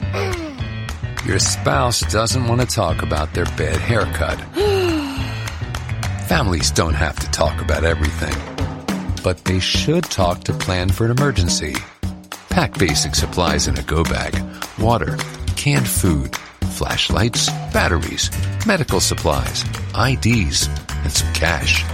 Your 1.27 1.39
spouse 1.39 2.01
doesn't 2.13 2.47
want 2.47 2.61
to 2.61 2.67
talk 2.67 3.03
about 3.03 3.33
their 3.33 3.47
bad 3.57 3.77
haircut. 3.81 4.39
Families 6.29 6.71
don't 6.71 6.95
have 6.95 7.17
to 7.19 7.31
talk 7.31 7.61
about 7.63 7.85
everything, 7.85 8.37
but 9.25 9.43
they 9.47 9.61
should 9.61 10.05
talk 10.05 10.45
to 10.45 10.53
plan 10.53 10.91
for 10.91 11.07
an 11.07 11.13
emergency. 11.13 11.75
Pack 12.51 12.79
basic 12.79 13.15
supplies 13.15 13.67
in 13.67 13.79
a 13.79 13.83
go 13.83 14.05
bag, 14.05 14.37
water, 14.79 15.17
canned 15.57 15.89
food, 15.89 16.37
flashlights, 16.77 17.49
batteries, 17.73 18.31
medical 18.67 19.01
supplies, 19.01 19.65
IDs, 20.09 20.69
and 21.03 21.13
some 21.13 21.33
cash. 21.35 21.85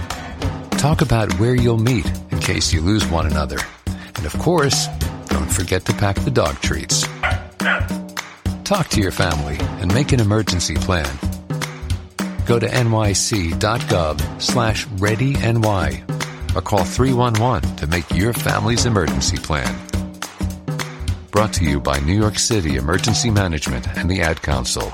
Talk 0.79 1.01
about 1.01 1.37
where 1.39 1.55
you'll 1.55 1.77
meet 1.77 2.05
in 2.31 2.39
case 2.39 2.71
you 2.71 2.79
lose 2.79 3.05
one 3.07 3.27
another. 3.27 3.57
And 4.15 4.25
of 4.25 4.33
course, 4.39 4.87
don't 5.27 5.51
forget 5.51 5.85
to 5.85 5.93
pack 5.93 6.15
the 6.17 6.31
dog 6.31 6.55
treats. 6.61 7.05
Talk 8.63 8.87
to 8.89 9.01
your 9.01 9.11
family 9.11 9.57
and 9.81 9.93
make 9.93 10.11
an 10.13 10.19
emergency 10.19 10.75
plan. 10.75 11.09
Go 12.45 12.59
to 12.59 12.67
nyc.gov 12.67 14.41
slash 14.41 14.85
readyny 14.87 16.55
or 16.55 16.61
call 16.61 16.85
311 16.85 17.75
to 17.77 17.87
make 17.87 18.09
your 18.11 18.33
family's 18.33 18.85
emergency 18.85 19.37
plan. 19.37 19.73
Brought 21.31 21.53
to 21.53 21.65
you 21.65 21.79
by 21.79 21.99
New 21.99 22.17
York 22.17 22.39
City 22.39 22.77
Emergency 22.77 23.29
Management 23.29 23.87
and 23.97 24.09
the 24.09 24.21
Ad 24.21 24.41
Council. 24.41 24.93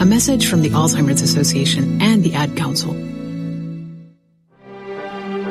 A 0.00 0.06
message 0.06 0.48
from 0.48 0.62
the 0.62 0.70
Alzheimer's 0.70 1.22
Association 1.22 2.02
and 2.02 2.22
the 2.22 2.34
Ad 2.34 2.56
Council. 2.56 2.92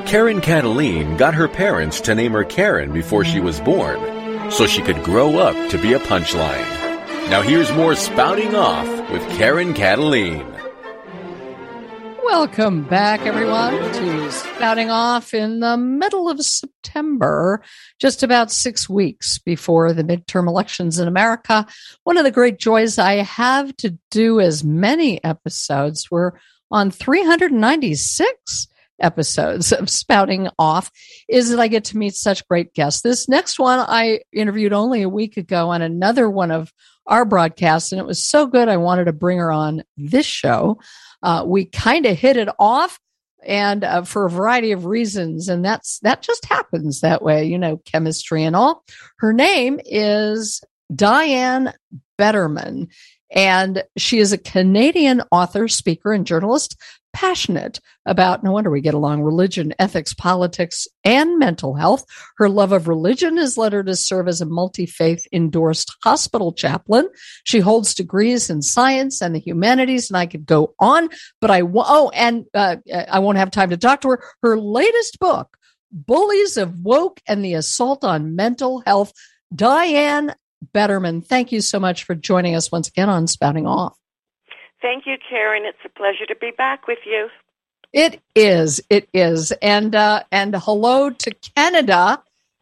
Karen 0.06 0.42
Kataline 0.42 1.18
got 1.18 1.34
her 1.34 1.48
parents 1.48 2.02
to 2.02 2.14
name 2.14 2.34
her 2.34 2.44
Karen 2.44 2.92
before 2.92 3.24
she 3.24 3.40
was 3.40 3.62
born, 3.62 4.00
so 4.52 4.68
she 4.68 4.82
could 4.82 5.02
grow 5.02 5.38
up 5.38 5.72
to 5.72 5.78
be 5.78 5.94
a 5.94 6.00
punchline. 6.00 6.68
Now 7.30 7.42
here's 7.42 7.72
more 7.72 7.96
spouting 7.96 8.54
off 8.54 8.88
with 9.12 9.28
Karen 9.38 9.74
Kataline. 9.74 10.53
Welcome 12.36 12.82
back, 12.86 13.28
everyone, 13.28 13.74
to 13.94 14.32
Spouting 14.32 14.90
Off 14.90 15.36
in 15.36 15.60
the 15.60 15.78
middle 15.78 16.28
of 16.28 16.44
September, 16.44 17.62
just 18.00 18.24
about 18.24 18.50
six 18.50 18.90
weeks 18.90 19.38
before 19.38 19.94
the 19.94 20.04
midterm 20.04 20.48
elections 20.48 20.98
in 20.98 21.08
America. 21.08 21.68
One 22.06 22.18
of 22.18 22.24
the 22.24 22.32
great 22.32 22.58
joys 22.58 22.98
I 22.98 23.18
have 23.18 23.78
to 23.78 24.00
do 24.10 24.40
as 24.40 24.64
many 24.64 25.24
episodes. 25.24 26.10
We're 26.10 26.32
on 26.72 26.90
396 26.90 28.68
episodes 29.00 29.72
of 29.72 29.90
Spouting 29.90 30.50
Off 30.60 30.92
is 31.28 31.50
that 31.50 31.60
I 31.60 31.68
get 31.68 31.86
to 31.86 31.98
meet 31.98 32.16
such 32.16 32.48
great 32.48 32.74
guests. 32.74 33.02
This 33.02 33.28
next 33.28 33.60
one 33.60 33.80
I 33.80 34.22
interviewed 34.32 34.74
only 34.74 35.02
a 35.02 35.10
week 35.10 35.38
ago 35.38 35.70
on 35.70 35.82
another 35.82 36.30
one 36.30 36.52
of 36.52 36.72
our 37.06 37.26
broadcasts, 37.26 37.92
and 37.92 38.00
it 38.00 38.08
was 38.08 38.26
so 38.26 38.48
good 38.48 38.70
I 38.70 38.78
wanted 38.78 39.06
to 39.06 39.14
bring 39.14 39.38
her 39.40 39.52
on 39.52 39.84
this 39.98 40.26
show. 40.26 40.80
Uh, 41.22 41.44
we 41.46 41.66
kind 41.66 42.06
of 42.06 42.18
hit 42.18 42.38
it 42.38 42.50
off 42.60 43.00
and 43.46 43.84
uh, 43.84 44.04
for 44.04 44.26
a 44.26 44.30
variety 44.30 44.72
of 44.72 44.86
reasons 44.86 45.50
and 45.50 45.66
that's 45.66 46.00
that 46.00 46.22
just 46.22 46.46
happens 46.46 47.02
that 47.02 47.22
way 47.22 47.44
you 47.44 47.58
know 47.58 47.76
chemistry 47.84 48.42
and 48.42 48.56
all 48.56 48.86
her 49.18 49.34
name 49.34 49.82
is 49.84 50.62
Diane 50.96 51.74
Bederman 52.18 52.88
and 53.34 53.84
she 53.98 54.20
is 54.20 54.32
a 54.32 54.38
Canadian 54.38 55.24
author, 55.32 55.68
speaker, 55.68 56.14
and 56.14 56.26
journalist, 56.26 56.80
passionate 57.14 57.80
about, 58.06 58.44
no 58.44 58.52
wonder 58.52 58.70
we 58.70 58.82
get 58.82 58.94
along, 58.94 59.22
religion, 59.22 59.74
ethics, 59.80 60.14
politics, 60.14 60.88
and 61.06 61.40
mental 61.40 61.76
health. 61.76 62.06
Her 62.38 62.50
love 62.50 62.72
of 62.72 62.88
religion 62.88 63.38
has 63.38 63.58
led 63.58 63.74
her 63.74 63.84
to 63.84 63.96
serve 63.96 64.28
as 64.28 64.42
a 64.42 64.46
multi 64.46 64.86
faith 64.86 65.26
endorsed 65.32 65.96
hospital 66.04 66.52
chaplain. 66.52 67.08
She 67.44 67.60
holds 67.60 67.94
degrees 67.94 68.50
in 68.50 68.62
science 68.62 69.22
and 69.22 69.36
the 69.36 69.40
humanities, 69.40 70.10
and 70.10 70.18
I 70.18 70.26
could 70.26 70.46
go 70.46 70.74
on, 70.80 71.10
but 71.40 71.52
I, 71.52 71.62
oh, 71.64 72.12
and 72.14 72.46
uh, 72.54 72.78
I 73.10 73.20
won't 73.20 73.38
have 73.38 73.52
time 73.52 73.70
to 73.70 73.78
talk 73.78 74.02
to 74.02 74.10
her. 74.10 74.24
Her 74.42 74.60
latest 74.60 75.20
book, 75.20 75.56
Bullies 75.92 76.58
of 76.58 76.80
Woke 76.80 77.22
and 77.28 77.46
the 77.46 77.54
Assault 77.54 78.04
on 78.04 78.36
Mental 78.36 78.82
Health. 78.86 79.14
Diane 79.56 80.34
Bederman, 80.74 81.26
thank 81.26 81.52
you 81.52 81.62
so 81.62 81.80
much 81.80 82.04
for 82.04 82.16
joining 82.16 82.56
us 82.56 82.72
once 82.72 82.88
again 82.88 83.10
on 83.10 83.28
Spouting 83.28 83.68
Off. 83.68 83.98
Thank 84.84 85.06
you, 85.06 85.16
Karen. 85.30 85.64
It's 85.66 85.78
a 85.86 85.90
pleasure 85.98 86.26
to 86.26 86.36
be 86.36 86.52
back 86.52 86.88
with 86.88 87.00
you. 87.06 87.30
It 87.94 88.22
is. 88.36 88.82
It 88.90 89.08
is. 89.14 89.54
And 89.62 89.96
uh, 89.96 90.24
and 90.30 90.54
hello 90.58 91.10
to 91.10 91.32
Canada. 91.56 92.22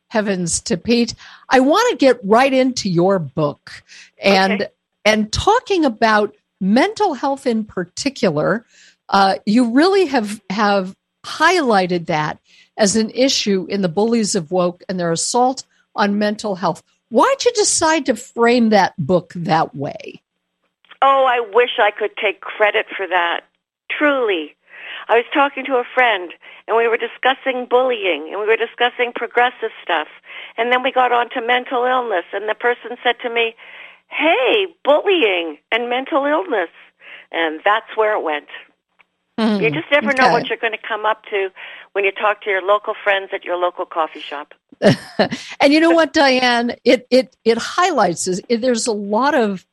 Heavens 0.10 0.62
to 0.62 0.78
Pete. 0.78 1.16
I 1.50 1.62
want 1.62 1.90
to 1.90 1.96
get 1.96 2.20
right 2.24 2.54
into 2.54 2.90
your 2.90 3.18
book 3.18 3.84
and 4.22 4.62
okay. 4.62 4.72
and 5.04 5.32
talking 5.34 5.84
about 5.84 6.36
mental 6.60 7.16
health 7.16 7.48
in 7.48 7.66
particular. 7.66 8.68
Uh, 9.10 9.38
you 9.48 9.72
really 9.72 10.06
have 10.06 10.40
have 10.51 10.96
highlighted 11.25 12.06
that 12.06 12.40
as 12.78 12.96
an 12.96 13.10
issue 13.10 13.66
in 13.68 13.82
the 13.82 13.90
bullies 13.90 14.36
of 14.36 14.51
woke 14.51 14.84
and 14.88 15.00
their 15.00 15.12
assault 15.12 15.66
on 15.96 16.20
mental 16.20 16.56
health. 16.56 16.84
Why'd 17.10 17.44
you 17.44 17.51
decide 17.54 18.06
to 18.06 18.16
frame 18.16 18.70
that 18.70 18.94
book 19.00 19.34
that 19.36 19.74
way? 19.74 20.21
Oh, 21.01 21.25
I 21.25 21.39
wish 21.53 21.79
I 21.79 21.91
could 21.91 22.15
take 22.17 22.41
credit 22.41 22.86
for 22.96 23.08
that. 23.08 23.41
Truly. 23.89 24.55
I 25.10 25.15
was 25.15 25.25
talking 25.34 25.65
to 25.65 25.75
a 25.75 25.84
friend 25.96 26.31
and 26.67 26.77
we 26.77 26.88
were 26.88 26.98
discussing 26.98 27.65
bullying 27.70 28.29
and 28.31 28.39
we 28.39 28.46
were 28.46 28.58
discussing 28.58 29.12
progressive 29.15 29.72
stuff. 29.84 30.08
And 30.58 30.71
then 30.71 30.84
we 30.84 30.91
got 30.91 31.12
on 31.12 31.30
to 31.32 31.41
mental 31.41 31.86
illness 31.86 32.26
and 32.34 32.47
the 32.47 32.56
person 32.56 32.97
said 33.04 33.15
to 33.23 33.30
me, 33.30 33.56
Hey, 34.10 34.67
bullying 34.84 35.58
and 35.71 35.89
mental 35.89 36.26
illness. 36.26 36.69
And 37.32 37.62
that's 37.63 37.95
where 37.95 38.13
it 38.17 38.23
went. 38.23 38.47
Mm, 39.39 39.62
you 39.62 39.71
just 39.71 39.89
never 39.91 40.10
okay. 40.10 40.21
know 40.21 40.32
what 40.32 40.47
you're 40.47 40.58
going 40.58 40.73
to 40.73 40.88
come 40.88 41.06
up 41.06 41.23
to 41.32 41.49
when 41.93 42.04
you 42.04 42.12
talk 42.12 42.41
to 42.43 42.49
your 42.49 42.62
local 42.62 42.93
friends 43.02 43.30
at 43.34 43.43
your 43.43 43.58
local 43.58 43.86
coffee 43.86 44.19
shop. 44.19 44.54
and 45.60 45.73
you 45.73 45.80
know 45.80 45.91
what, 45.91 46.13
Diane? 46.13 46.76
It 46.84 47.08
it 47.10 47.36
it 47.45 47.58
highlights 47.58 48.28
is 48.28 48.41
there's 48.49 48.88
a 48.88 48.91
lot 48.91 49.34
of 49.34 49.65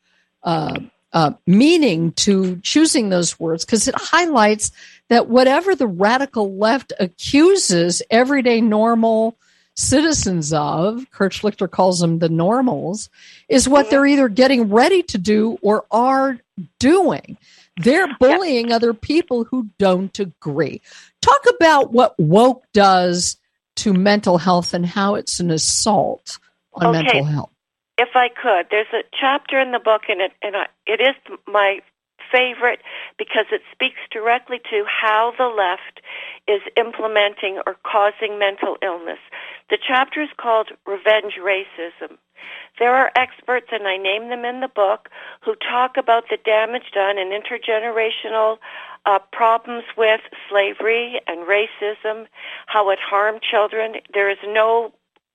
uh, 0.43 0.79
uh, 1.13 1.33
meaning 1.47 2.13
to 2.13 2.57
choosing 2.63 3.09
those 3.09 3.39
words 3.41 3.65
because 3.65 3.89
it 3.89 3.95
highlights 3.97 4.71
that 5.09 5.29
whatever 5.29 5.75
the 5.75 5.87
radical 5.87 6.57
left 6.57 6.93
accuses 7.01 8.03
everyday 8.11 8.61
normal 8.61 9.37
citizens 9.75 10.53
of, 10.53 11.09
Kurt 11.13 11.33
Schlichter 11.33 11.71
calls 11.71 12.01
them 12.01 12.19
the 12.19 12.29
normals, 12.29 13.09
is 13.49 13.69
what 13.69 13.91
they're 13.91 14.07
either 14.07 14.29
getting 14.29 14.71
ready 14.71 15.03
to 15.05 15.19
do 15.19 15.57
or 15.63 15.85
are 15.91 16.39
doing. 16.81 17.39
They're 17.77 18.13
bullying 18.19 18.73
other 18.73 18.93
people 18.93 19.45
who 19.45 19.69
don't 19.79 20.19
agree. 20.19 20.83
Talk 21.23 21.45
about 21.55 21.93
what 21.93 22.19
woke 22.19 22.65
does 22.75 23.37
to 23.77 23.93
mental 23.93 24.37
health 24.37 24.75
and 24.75 24.85
how 24.85 25.15
it's 25.15 25.39
an 25.39 25.53
assault 25.53 26.39
on 26.75 26.89
okay. 26.89 27.03
mental 27.03 27.25
health. 27.25 27.51
If 27.99 28.11
I 28.15 28.29
could, 28.29 28.67
there's 28.71 28.93
a 28.93 29.03
chapter 29.19 29.61
in 29.61 29.73
the 29.73 29.81
book, 29.81 30.03
and 30.09 30.21
it 30.21 30.33
and 30.41 30.57
I, 30.57 30.67
it 30.87 31.01
is 31.01 31.15
my 31.47 31.81
favorite 32.31 32.81
because 33.19 33.47
it 33.51 33.63
speaks 33.73 34.01
directly 34.11 34.59
to 34.71 34.85
how 34.87 35.33
the 35.37 35.47
left 35.47 36.01
is 36.47 36.61
implementing 36.77 37.61
or 37.67 37.77
causing 37.85 38.39
mental 38.39 38.77
illness. 38.83 39.19
The 39.71 39.79
chapter 39.85 40.23
is 40.23 40.29
called 40.37 40.69
Revenge 40.87 41.35
Racism. 41.41 42.19
There 42.79 42.95
are 42.95 43.11
experts, 43.17 43.69
and 43.73 43.87
I 43.89 43.97
name 43.97 44.29
them 44.29 44.45
in 44.45 44.61
the 44.61 44.69
book, 44.69 45.09
who 45.45 45.55
talk 45.57 45.97
about 45.97 46.25
the 46.31 46.39
damage 46.45 46.93
done 46.95 47.19
in 47.19 47.31
intergenerational 47.31 48.59
uh, 49.07 49.19
problems 49.33 49.85
with 49.97 50.21
slavery 50.49 51.21
and 51.27 51.47
racism, 51.49 52.27
how 52.67 52.91
it 52.91 52.99
harmed 53.01 53.43
children. 53.43 53.95
There 54.15 54.31
is 54.31 54.39
no 54.47 54.93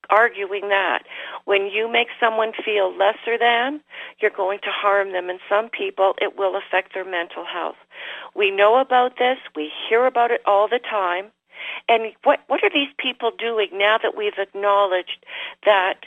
arguing 0.10 0.70
that. 0.70 1.04
When 1.46 1.68
you 1.68 1.92
make 1.92 2.08
someone 2.20 2.54
feel 2.66 2.96
lesser 2.96 3.38
than, 3.38 3.82
you're 4.20 4.32
going 4.32 4.60
to 4.60 4.70
harm 4.70 5.12
them. 5.12 5.30
And 5.30 5.40
some 5.50 5.70
people, 5.70 6.16
it 6.22 6.38
will 6.38 6.56
affect 6.56 6.94
their 6.94 7.06
mental 7.06 7.46
health. 7.46 7.78
We 8.36 8.52
know 8.52 8.80
about 8.80 9.18
this. 9.18 9.38
We 9.56 9.72
hear 9.90 10.06
about 10.06 10.32
it 10.32 10.42
all 10.46 10.68
the 10.68 10.80
time. 10.80 11.28
And 11.88 12.14
what, 12.24 12.42
what 12.48 12.64
are 12.64 12.70
these 12.70 12.94
people 12.98 13.32
doing 13.38 13.70
now 13.74 13.98
that 14.02 14.18
we've 14.18 14.38
acknowledged 14.38 15.26
that 15.66 16.04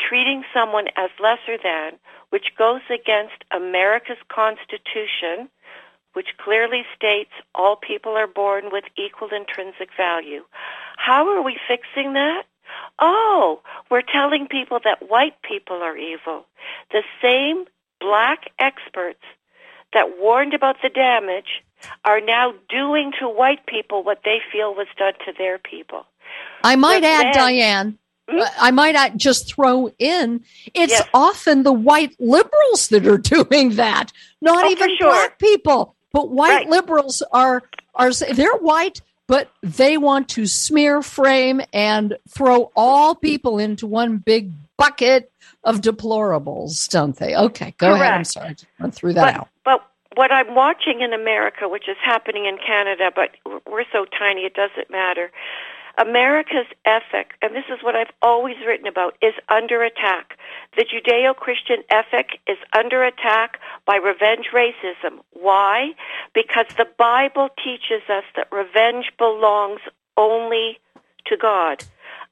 treating 0.00 0.44
someone 0.54 0.88
as 0.96 1.10
lesser 1.20 1.58
than, 1.62 1.92
which 2.30 2.54
goes 2.56 2.80
against 2.90 3.44
America's 3.50 4.22
Constitution, 4.28 5.48
which 6.14 6.28
clearly 6.38 6.84
states 6.96 7.30
all 7.54 7.76
people 7.76 8.12
are 8.12 8.26
born 8.26 8.70
with 8.72 8.84
equal 8.96 9.28
intrinsic 9.28 9.90
value. 9.96 10.44
How 10.96 11.28
are 11.28 11.42
we 11.42 11.58
fixing 11.68 12.14
that? 12.14 12.44
Oh, 12.98 13.60
we're 13.90 14.02
telling 14.02 14.46
people 14.46 14.80
that 14.84 15.08
white 15.08 15.40
people 15.42 15.76
are 15.76 15.96
evil. 15.96 16.46
The 16.90 17.02
same 17.22 17.64
black 18.00 18.50
experts 18.58 19.22
that 19.92 20.18
warned 20.18 20.54
about 20.54 20.76
the 20.82 20.88
damage 20.88 21.62
are 22.04 22.20
now 22.20 22.52
doing 22.68 23.12
to 23.20 23.28
white 23.28 23.66
people 23.66 24.02
what 24.02 24.20
they 24.24 24.38
feel 24.52 24.74
was 24.74 24.86
done 24.98 25.14
to 25.26 25.32
their 25.36 25.58
people. 25.58 26.06
I 26.62 26.76
might 26.76 27.04
add, 27.04 27.26
then, 27.26 27.32
Diane, 27.32 27.98
hmm? 28.28 28.40
I 28.58 28.70
might 28.70 29.16
just 29.16 29.52
throw 29.52 29.90
in 29.98 30.44
it's 30.74 30.92
yes. 30.92 31.08
often 31.14 31.62
the 31.62 31.72
white 31.72 32.14
liberals 32.20 32.88
that 32.88 33.06
are 33.06 33.18
doing 33.48 33.76
that, 33.76 34.12
not 34.40 34.64
oh, 34.64 34.70
even 34.70 34.90
sure. 34.98 35.10
black 35.10 35.38
people. 35.38 35.94
But 36.12 36.30
white 36.30 36.50
right. 36.50 36.68
liberals 36.68 37.22
are 37.32 37.62
are 37.94 38.12
they're 38.12 38.56
white, 38.56 39.00
but 39.30 39.48
they 39.62 39.96
want 39.96 40.28
to 40.30 40.44
smear, 40.44 41.02
frame, 41.02 41.60
and 41.72 42.18
throw 42.28 42.72
all 42.74 43.14
people 43.14 43.60
into 43.60 43.86
one 43.86 44.18
big 44.18 44.50
bucket 44.76 45.30
of 45.62 45.80
deplorables, 45.82 46.88
don't 46.88 47.14
they? 47.14 47.36
Okay, 47.36 47.72
go 47.78 47.90
Correct. 47.90 48.02
ahead. 48.02 48.14
I'm 48.14 48.24
sorry, 48.24 48.56
I 48.80 48.90
threw 48.90 49.12
that 49.12 49.22
but, 49.22 49.40
out. 49.40 49.48
But 49.64 49.88
what 50.16 50.32
I'm 50.32 50.56
watching 50.56 51.00
in 51.00 51.12
America, 51.12 51.68
which 51.68 51.88
is 51.88 51.96
happening 52.02 52.46
in 52.46 52.58
Canada, 52.58 53.12
but 53.14 53.30
we're 53.70 53.84
so 53.92 54.04
tiny 54.18 54.40
it 54.40 54.54
doesn't 54.54 54.90
matter. 54.90 55.30
America's 56.00 56.66
ethic, 56.86 57.32
and 57.42 57.54
this 57.54 57.66
is 57.70 57.82
what 57.82 57.94
I've 57.94 58.12
always 58.22 58.56
written 58.66 58.86
about, 58.86 59.16
is 59.20 59.34
under 59.50 59.82
attack. 59.82 60.38
The 60.74 60.86
Judeo 60.86 61.36
Christian 61.36 61.82
ethic 61.90 62.38
is 62.46 62.56
under 62.72 63.04
attack 63.04 63.58
by 63.84 63.96
revenge 63.96 64.46
racism. 64.54 65.20
Why? 65.32 65.90
Because 66.34 66.66
the 66.78 66.88
Bible 66.96 67.50
teaches 67.62 68.02
us 68.08 68.24
that 68.34 68.50
revenge 68.50 69.12
belongs 69.18 69.80
only 70.16 70.78
to 71.26 71.36
God. 71.36 71.84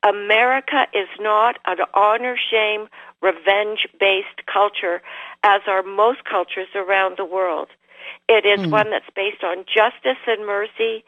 America 0.02 0.86
is 0.94 1.08
not 1.20 1.58
an 1.66 1.78
honor 1.92 2.36
shame 2.50 2.88
revenge 3.20 3.86
based 4.00 4.46
culture 4.50 5.02
as 5.42 5.60
are 5.66 5.82
most 5.82 6.24
cultures 6.24 6.68
around 6.74 7.18
the 7.18 7.24
world. 7.24 7.68
It 8.28 8.44
is 8.44 8.66
mm. 8.66 8.70
one 8.70 8.90
that's 8.90 9.08
based 9.14 9.42
on 9.42 9.64
justice 9.64 10.20
and 10.26 10.46
mercy, 10.46 11.04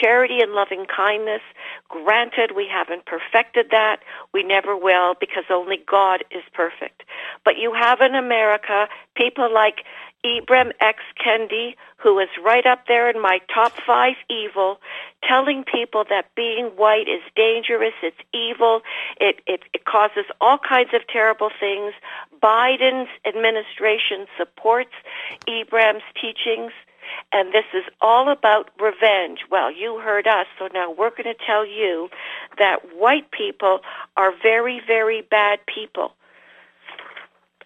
charity 0.00 0.40
and 0.40 0.52
loving 0.52 0.86
kindness. 0.86 1.42
Granted, 1.88 2.52
we 2.56 2.66
haven't 2.66 3.06
perfected 3.06 3.66
that. 3.70 4.00
We 4.32 4.42
never 4.42 4.76
will 4.76 5.14
because 5.20 5.44
only 5.50 5.78
God 5.86 6.24
is 6.30 6.42
perfect. 6.52 7.02
But 7.44 7.58
you 7.58 7.72
have 7.74 8.00
in 8.00 8.14
America 8.14 8.88
people 9.14 9.52
like 9.52 9.84
Ibram 10.24 10.72
X. 10.80 11.00
Kendi, 11.18 11.74
who 11.96 12.18
is 12.18 12.28
right 12.42 12.66
up 12.66 12.86
there 12.86 13.10
in 13.10 13.20
my 13.20 13.40
top 13.52 13.72
five 13.86 14.14
evil, 14.30 14.80
telling 15.26 15.64
people 15.64 16.04
that 16.08 16.26
being 16.34 16.66
white 16.76 17.08
is 17.08 17.22
dangerous, 17.36 17.94
it's 18.02 18.16
evil, 18.32 18.82
it, 19.20 19.40
it, 19.46 19.62
it 19.72 19.84
causes 19.84 20.24
all 20.40 20.58
kinds 20.58 20.90
of 20.94 21.06
terrible 21.06 21.50
things. 21.58 21.94
Biden's 22.42 23.08
administration 23.26 24.26
supports 24.36 24.92
Ibram's 25.48 26.02
teachings. 26.14 26.72
And 27.32 27.52
this 27.52 27.64
is 27.74 27.84
all 28.00 28.30
about 28.30 28.70
revenge. 28.80 29.40
Well, 29.50 29.70
you 29.70 29.98
heard 29.98 30.26
us, 30.26 30.46
so 30.58 30.68
now 30.72 30.90
we're 30.90 31.10
going 31.10 31.24
to 31.24 31.34
tell 31.46 31.66
you 31.66 32.08
that 32.58 32.78
white 32.96 33.30
people 33.30 33.80
are 34.16 34.32
very, 34.42 34.80
very 34.86 35.22
bad 35.22 35.58
people. 35.66 36.14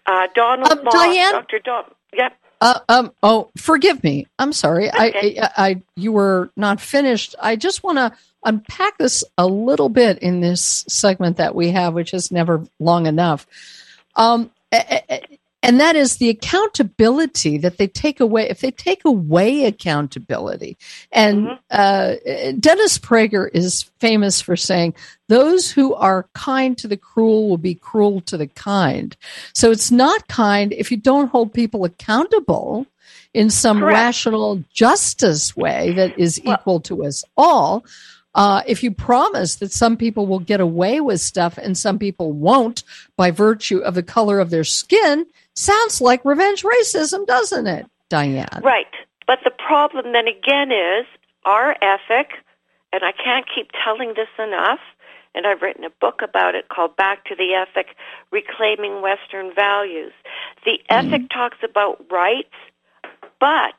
Uh, 0.05 0.27
Donald 0.33 0.71
um, 0.71 0.83
Moss, 0.83 0.93
Diane? 0.93 1.31
Dr. 1.33 1.59
Don, 1.59 1.83
yep. 2.13 2.33
Uh, 2.59 2.79
um, 2.89 3.11
oh, 3.21 3.49
forgive 3.55 4.03
me. 4.03 4.27
I'm 4.39 4.53
sorry. 4.53 4.89
Okay. 4.89 5.39
I, 5.39 5.45
I, 5.57 5.67
I, 5.69 5.81
you 5.95 6.11
were 6.11 6.49
not 6.55 6.81
finished. 6.81 7.35
I 7.41 7.55
just 7.55 7.83
want 7.83 7.97
to 7.97 8.11
unpack 8.43 8.97
this 8.97 9.23
a 9.37 9.45
little 9.45 9.89
bit 9.89 10.19
in 10.19 10.41
this 10.41 10.85
segment 10.87 11.37
that 11.37 11.53
we 11.53 11.71
have, 11.71 11.93
which 11.93 12.13
is 12.13 12.31
never 12.31 12.63
long 12.79 13.05
enough. 13.05 13.45
Um, 14.15 14.51
and 15.63 15.79
that 15.79 15.95
is 15.95 16.17
the 16.17 16.29
accountability 16.29 17.57
that 17.57 17.77
they 17.77 17.87
take 17.87 18.19
away. 18.19 18.47
If 18.49 18.61
they 18.61 18.71
take 18.71 19.03
away 19.05 19.65
accountability, 19.65 20.77
and 21.11 21.47
mm-hmm. 21.47 21.55
uh, 21.71 22.51
Dennis 22.59 22.99
Prager 22.99 23.49
is 23.53 23.83
famous 23.99 24.39
for 24.39 24.55
saying, 24.55 24.93
"Those 25.29 25.71
who 25.71 25.95
are 25.95 26.29
kind 26.33 26.77
to 26.77 26.87
the 26.87 26.97
cruel 26.97 27.49
will 27.49 27.57
be 27.57 27.75
cruel 27.75 28.21
to 28.21 28.37
the 28.37 28.47
kind." 28.47 29.17
So 29.53 29.71
it's 29.71 29.91
not 29.91 30.27
kind 30.27 30.73
if 30.73 30.91
you 30.91 30.97
don't 30.97 31.29
hold 31.29 31.53
people 31.53 31.85
accountable 31.85 32.85
in 33.33 33.49
some 33.49 33.79
Correct. 33.79 33.93
rational 33.93 34.63
justice 34.73 35.55
way 35.55 35.91
that 35.93 36.17
is 36.19 36.39
well, 36.43 36.53
equal 36.53 36.79
to 36.81 37.03
us 37.03 37.23
all. 37.35 37.83
Uh, 38.35 38.61
if 38.67 38.83
you 38.83 38.91
promise 38.91 39.55
that 39.55 39.71
some 39.71 39.97
people 39.97 40.27
will 40.27 40.39
get 40.39 40.59
away 40.59 41.01
with 41.01 41.19
stuff 41.19 41.57
and 41.57 41.75
some 41.75 41.97
people 41.97 42.31
won't 42.31 42.83
by 43.15 43.31
virtue 43.31 43.79
of 43.79 43.95
the 43.95 44.03
color 44.03 44.39
of 44.39 44.51
their 44.51 44.63
skin, 44.63 45.25
sounds 45.57 46.01
like 46.01 46.23
revenge 46.23 46.63
racism, 46.63 47.25
doesn't 47.25 47.67
it, 47.67 47.85
Diane? 48.09 48.61
Right. 48.63 48.87
But 49.25 49.39
the 49.43 49.51
problem 49.51 50.13
then 50.13 50.27
again 50.27 50.71
is 50.71 51.05
our 51.45 51.75
ethic, 51.81 52.31
and 52.93 53.03
I 53.03 53.11
can't 53.11 53.45
keep 53.53 53.71
telling 53.83 54.13
this 54.15 54.29
enough, 54.39 54.79
and 55.35 55.45
I've 55.45 55.61
written 55.61 55.83
a 55.83 55.89
book 55.89 56.21
about 56.23 56.55
it 56.55 56.69
called 56.69 56.95
Back 56.95 57.25
to 57.25 57.35
the 57.35 57.53
Ethic 57.53 57.95
Reclaiming 58.31 59.01
Western 59.01 59.53
Values. 59.53 60.13
The 60.65 60.79
mm-hmm. 60.89 61.13
ethic 61.13 61.29
talks 61.29 61.57
about 61.63 62.03
rights, 62.11 62.55
but 63.39 63.75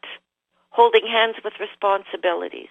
holding 0.70 1.06
hands 1.06 1.36
with 1.42 1.54
responsibilities. 1.58 2.68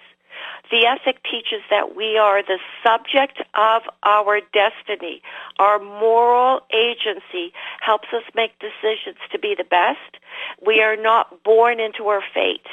The 0.72 0.86
ethic 0.86 1.24
teaches 1.24 1.62
that 1.70 1.96
we 1.96 2.18
are 2.18 2.44
the 2.44 2.60
subject 2.86 3.42
of 3.56 3.84
our 4.04 4.42
destiny. 4.54 5.22
Our 5.60 5.80
moral 5.80 6.62
agency 6.74 7.54
helps 7.80 8.08
us 8.14 8.24
make 8.36 8.52
decisions 8.60 9.18
to 9.32 9.40
be 9.40 9.56
the 9.58 9.64
best. 9.64 10.22
We 10.66 10.82
are 10.82 10.98
not 10.98 11.44
born 11.44 11.80
into 11.80 12.08
our 12.08 12.22
fate. 12.34 12.68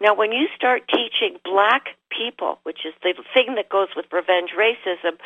Now, 0.00 0.14
when 0.14 0.32
you 0.32 0.48
start 0.54 0.82
teaching 0.88 1.38
black 1.44 1.96
people, 2.10 2.58
which 2.64 2.80
is 2.84 2.92
the 3.02 3.14
thing 3.32 3.54
that 3.54 3.68
goes 3.68 3.88
with 3.96 4.06
revenge 4.12 4.50
racism, 4.56 5.16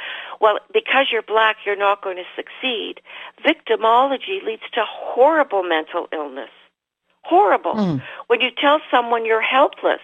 well, 0.41 0.59
because 0.73 1.07
you're 1.11 1.23
black, 1.23 1.57
you're 1.65 1.77
not 1.77 2.03
going 2.03 2.17
to 2.17 2.25
succeed. 2.35 3.01
Victimology 3.45 4.45
leads 4.45 4.63
to 4.75 4.85
horrible 4.87 5.63
mental 5.63 6.09
illness. 6.13 6.51
Horrible. 7.23 7.75
Mm. 7.75 8.03
When 8.29 8.41
you 8.41 8.51
tell 8.57 8.81
someone 8.91 9.27
you're 9.27 9.43
helpless, 9.43 10.01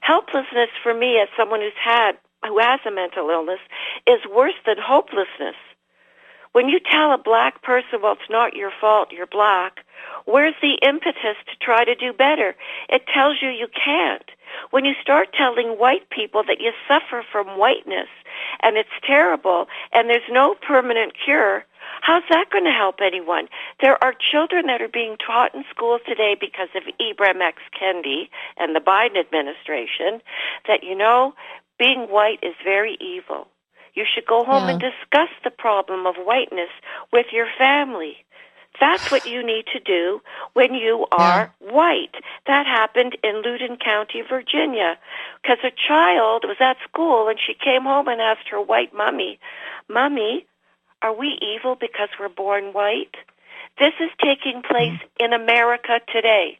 helplessness 0.00 0.70
for 0.82 0.94
me 0.94 1.18
as 1.20 1.28
someone 1.36 1.60
who's 1.60 1.72
had 1.82 2.12
who 2.46 2.58
has 2.58 2.80
a 2.86 2.90
mental 2.90 3.30
illness 3.30 3.60
is 4.06 4.20
worse 4.32 4.54
than 4.66 4.76
hopelessness. 4.78 5.56
When 6.56 6.70
you 6.70 6.80
tell 6.80 7.12
a 7.12 7.18
black 7.18 7.60
person, 7.60 8.00
well, 8.02 8.14
it's 8.14 8.30
not 8.30 8.56
your 8.56 8.70
fault, 8.80 9.12
you're 9.12 9.26
black, 9.26 9.84
where's 10.24 10.54
the 10.62 10.78
impetus 10.80 11.36
to 11.50 11.56
try 11.60 11.84
to 11.84 11.94
do 11.94 12.14
better? 12.14 12.56
It 12.88 13.02
tells 13.12 13.42
you 13.42 13.50
you 13.50 13.68
can't. 13.68 14.24
When 14.70 14.86
you 14.86 14.94
start 15.02 15.34
telling 15.34 15.78
white 15.78 16.08
people 16.08 16.42
that 16.48 16.58
you 16.58 16.72
suffer 16.88 17.22
from 17.30 17.58
whiteness 17.58 18.08
and 18.60 18.78
it's 18.78 18.88
terrible 19.06 19.66
and 19.92 20.08
there's 20.08 20.30
no 20.30 20.54
permanent 20.54 21.12
cure, 21.22 21.66
How's 22.00 22.24
that 22.30 22.48
going 22.50 22.64
to 22.64 22.70
help 22.70 22.96
anyone? 23.02 23.48
There 23.82 24.02
are 24.02 24.14
children 24.14 24.66
that 24.66 24.80
are 24.80 24.88
being 24.88 25.16
taught 25.18 25.54
in 25.54 25.62
schools 25.70 26.00
today 26.06 26.36
because 26.40 26.68
of 26.74 26.82
Ibram 26.98 27.42
X. 27.42 27.58
Kendi 27.78 28.30
and 28.56 28.74
the 28.74 28.80
Biden 28.80 29.20
administration 29.20 30.22
that, 30.66 30.82
you 30.82 30.94
know, 30.94 31.34
being 31.78 32.08
white 32.08 32.38
is 32.42 32.54
very 32.64 32.96
evil. 32.98 33.48
You 33.96 34.04
should 34.04 34.26
go 34.26 34.44
home 34.44 34.68
yeah. 34.68 34.74
and 34.74 34.80
discuss 34.80 35.30
the 35.42 35.50
problem 35.50 36.06
of 36.06 36.14
whiteness 36.16 36.70
with 37.12 37.26
your 37.32 37.48
family. 37.58 38.18
That's 38.78 39.10
what 39.10 39.26
you 39.26 39.44
need 39.44 39.64
to 39.72 39.80
do 39.80 40.20
when 40.52 40.74
you 40.74 41.06
are 41.10 41.50
yeah. 41.60 41.72
white. 41.72 42.14
That 42.46 42.66
happened 42.66 43.16
in 43.24 43.42
Loudoun 43.42 43.78
County, 43.78 44.22
Virginia, 44.28 44.98
because 45.42 45.58
a 45.64 45.72
child 45.88 46.44
was 46.46 46.58
at 46.60 46.76
school 46.86 47.28
and 47.28 47.38
she 47.44 47.54
came 47.54 47.84
home 47.84 48.06
and 48.06 48.20
asked 48.20 48.48
her 48.50 48.60
white 48.60 48.94
mummy, 48.94 49.40
Mummy, 49.88 50.46
are 51.00 51.14
we 51.14 51.38
evil 51.40 51.74
because 51.74 52.10
we're 52.20 52.28
born 52.28 52.74
white? 52.74 53.16
This 53.78 53.92
is 53.98 54.10
taking 54.22 54.62
place 54.62 54.92
mm-hmm. 54.92 55.24
in 55.24 55.32
America 55.32 56.00
today. 56.12 56.58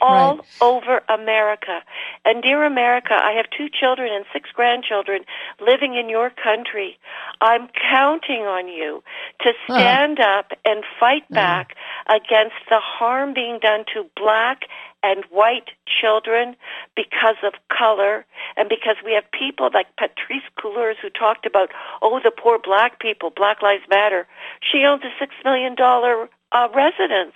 All 0.00 0.36
right. 0.36 0.44
over 0.60 1.02
America. 1.08 1.82
And 2.24 2.42
dear 2.42 2.64
America, 2.64 3.14
I 3.14 3.32
have 3.32 3.46
two 3.56 3.68
children 3.68 4.12
and 4.12 4.24
six 4.32 4.50
grandchildren 4.52 5.24
living 5.60 5.94
in 5.96 6.08
your 6.08 6.30
country. 6.30 6.98
I'm 7.40 7.68
counting 7.90 8.42
on 8.42 8.68
you 8.68 9.02
to 9.40 9.52
stand 9.64 10.20
uh-huh. 10.20 10.38
up 10.38 10.52
and 10.64 10.84
fight 11.00 11.28
back 11.30 11.74
against 12.08 12.56
the 12.68 12.78
harm 12.80 13.34
being 13.34 13.58
done 13.60 13.84
to 13.94 14.04
black 14.16 14.62
and 15.02 15.24
white 15.30 15.70
children 15.86 16.56
because 16.96 17.36
of 17.44 17.54
color 17.68 18.24
and 18.56 18.68
because 18.68 18.96
we 19.04 19.12
have 19.12 19.24
people 19.30 19.70
like 19.72 19.86
Patrisse 19.96 20.48
Cullors 20.58 20.96
who 21.00 21.10
talked 21.10 21.46
about, 21.46 21.70
oh, 22.02 22.20
the 22.22 22.30
poor 22.30 22.58
black 22.58 22.98
people, 22.98 23.30
Black 23.30 23.62
Lives 23.62 23.84
Matter. 23.88 24.26
She 24.60 24.84
owns 24.84 25.02
a 25.04 25.10
six 25.18 25.34
million 25.44 25.74
dollar 25.74 26.28
uh, 26.52 26.68
residence. 26.74 27.34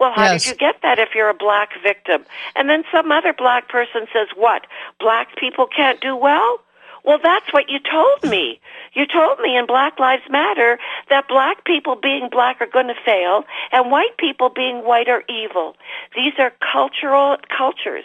Well, 0.00 0.12
how 0.16 0.32
yes. 0.32 0.44
did 0.44 0.50
you 0.50 0.56
get 0.56 0.76
that 0.82 0.98
if 0.98 1.10
you're 1.14 1.28
a 1.28 1.34
black 1.34 1.70
victim? 1.82 2.24
And 2.56 2.70
then 2.70 2.84
some 2.90 3.12
other 3.12 3.34
black 3.34 3.68
person 3.68 4.06
says, 4.12 4.28
what? 4.34 4.66
Black 4.98 5.36
people 5.36 5.66
can't 5.66 6.00
do 6.00 6.16
well? 6.16 6.58
Well, 7.04 7.18
that's 7.22 7.52
what 7.52 7.68
you 7.68 7.78
told 7.78 8.30
me. 8.30 8.60
You 8.94 9.06
told 9.06 9.38
me 9.40 9.56
in 9.56 9.66
Black 9.66 9.98
Lives 9.98 10.22
Matter 10.30 10.78
that 11.08 11.28
black 11.28 11.64
people 11.64 11.96
being 11.96 12.28
black 12.30 12.60
are 12.60 12.66
going 12.66 12.88
to 12.88 12.94
fail 13.04 13.44
and 13.72 13.90
white 13.90 14.16
people 14.18 14.48
being 14.48 14.84
white 14.84 15.08
are 15.08 15.22
evil. 15.28 15.76
These 16.16 16.34
are 16.38 16.52
cultural 16.72 17.36
cultures 17.56 18.04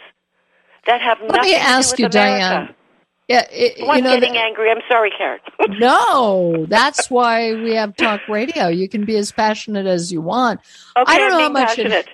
that 0.86 1.02
have 1.02 1.20
Let 1.22 1.32
nothing 1.32 1.52
to 1.52 1.96
do 1.96 2.04
you, 2.04 2.06
with 2.06 2.16
America. 2.16 2.50
Diane. 2.50 2.76
Yeah, 3.28 3.48
it, 3.52 3.84
I'm 3.90 4.04
know, 4.04 4.20
getting 4.20 4.38
angry. 4.38 4.70
I'm 4.70 4.82
sorry, 4.88 5.12
Karen. 5.18 5.40
no, 5.80 6.66
that's 6.70 7.10
why 7.10 7.54
we 7.54 7.74
have 7.74 7.96
talk 7.96 8.28
radio. 8.28 8.68
You 8.68 8.88
can 8.88 9.04
be 9.04 9.18
as 9.18 9.32
passionate 9.32 9.88
as 9.88 10.12
you 10.12 10.22
want. 10.22 10.60
Okay, 10.96 11.12
I 11.12 11.18
don't 11.18 11.32
know 11.32 11.40
how 11.40 11.50
much. 11.50 11.70
Passionate. 11.70 12.08
It, 12.08 12.10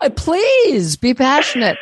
uh, 0.00 0.10
please 0.10 0.96
be 0.96 1.12
passionate. 1.12 1.76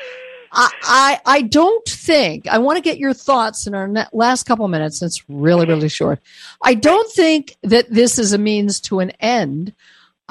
I, 0.52 0.70
I, 0.82 1.20
I 1.26 1.42
don't 1.42 1.86
think 1.86 2.46
I 2.46 2.58
want 2.58 2.76
to 2.76 2.82
get 2.82 2.98
your 2.98 3.12
thoughts 3.12 3.66
in 3.66 3.74
our 3.74 3.90
last 4.12 4.44
couple 4.44 4.66
minutes. 4.68 5.02
It's 5.02 5.22
really 5.28 5.66
really 5.66 5.88
short. 5.88 6.20
I 6.62 6.74
don't 6.74 7.10
think 7.12 7.56
that 7.62 7.90
this 7.90 8.18
is 8.18 8.32
a 8.32 8.38
means 8.38 8.80
to 8.82 9.00
an 9.00 9.10
end. 9.20 9.74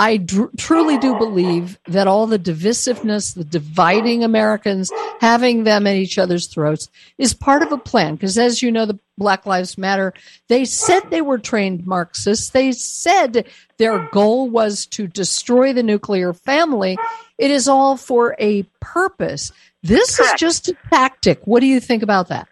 I 0.01 0.17
dr- 0.17 0.49
truly 0.57 0.97
do 0.97 1.15
believe 1.15 1.77
that 1.85 2.07
all 2.07 2.25
the 2.25 2.39
divisiveness, 2.39 3.35
the 3.35 3.43
dividing 3.43 4.23
Americans, 4.23 4.91
having 5.19 5.63
them 5.63 5.85
at 5.85 5.95
each 5.95 6.17
other's 6.17 6.47
throats, 6.47 6.89
is 7.19 7.35
part 7.35 7.61
of 7.61 7.71
a 7.71 7.77
plan. 7.77 8.15
Because 8.15 8.35
as 8.35 8.63
you 8.63 8.71
know, 8.71 8.87
the 8.87 8.97
Black 9.19 9.45
Lives 9.45 9.77
Matter, 9.77 10.11
they 10.47 10.65
said 10.65 11.01
they 11.11 11.21
were 11.21 11.37
trained 11.37 11.85
Marxists. 11.85 12.49
They 12.49 12.71
said 12.71 13.45
their 13.77 14.09
goal 14.11 14.49
was 14.49 14.87
to 14.87 15.05
destroy 15.05 15.71
the 15.71 15.83
nuclear 15.83 16.33
family. 16.33 16.97
It 17.37 17.51
is 17.51 17.67
all 17.67 17.95
for 17.95 18.35
a 18.39 18.63
purpose. 18.79 19.51
This 19.83 20.17
Correct. 20.17 20.33
is 20.33 20.39
just 20.39 20.69
a 20.69 20.77
tactic. 20.89 21.41
What 21.45 21.59
do 21.59 21.67
you 21.67 21.79
think 21.79 22.01
about 22.01 22.29
that? 22.29 22.47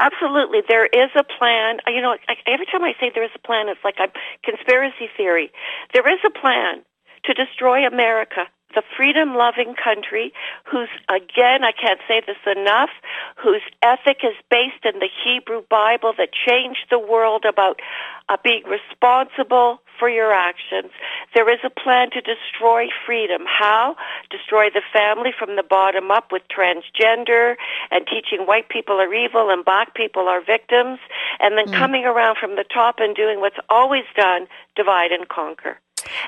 Absolutely, 0.00 0.60
there 0.66 0.86
is 0.86 1.10
a 1.14 1.24
plan. 1.24 1.78
Uh, 1.86 1.90
you 1.90 2.00
know, 2.00 2.16
every 2.46 2.66
time 2.66 2.82
I 2.82 2.94
say 2.98 3.12
there 3.14 3.24
is 3.24 3.30
a 3.36 3.46
plan, 3.46 3.68
it's 3.68 3.84
like 3.84 4.00
a 4.00 4.08
conspiracy 4.42 5.10
theory. 5.16 5.52
There 5.92 6.08
is 6.08 6.18
a 6.24 6.30
plan 6.30 6.82
to 7.24 7.34
destroy 7.34 7.86
America 7.86 8.48
the 8.74 8.82
freedom 8.96 9.34
loving 9.34 9.74
country 9.74 10.32
whose, 10.64 10.88
again, 11.08 11.64
I 11.64 11.72
can't 11.72 12.00
say 12.06 12.22
this 12.26 12.36
enough, 12.56 12.90
whose 13.36 13.62
ethic 13.82 14.18
is 14.22 14.34
based 14.50 14.84
in 14.84 15.00
the 15.00 15.08
Hebrew 15.24 15.62
Bible 15.68 16.12
that 16.18 16.30
changed 16.32 16.86
the 16.90 16.98
world 16.98 17.44
about 17.44 17.80
uh, 18.28 18.36
being 18.42 18.62
responsible 18.64 19.80
for 19.98 20.08
your 20.08 20.32
actions. 20.32 20.90
There 21.34 21.52
is 21.52 21.60
a 21.64 21.70
plan 21.70 22.10
to 22.12 22.20
destroy 22.20 22.86
freedom. 23.04 23.42
How? 23.46 23.96
Destroy 24.30 24.70
the 24.70 24.82
family 24.92 25.30
from 25.36 25.56
the 25.56 25.62
bottom 25.62 26.10
up 26.10 26.32
with 26.32 26.42
transgender 26.48 27.56
and 27.90 28.06
teaching 28.06 28.46
white 28.46 28.68
people 28.68 28.96
are 28.96 29.12
evil 29.12 29.50
and 29.50 29.64
black 29.64 29.94
people 29.94 30.28
are 30.28 30.42
victims, 30.42 30.98
and 31.38 31.58
then 31.58 31.66
mm. 31.66 31.74
coming 31.74 32.04
around 32.04 32.38
from 32.38 32.56
the 32.56 32.64
top 32.64 32.96
and 32.98 33.14
doing 33.14 33.40
what's 33.40 33.58
always 33.68 34.04
done, 34.16 34.46
divide 34.74 35.12
and 35.12 35.28
conquer. 35.28 35.78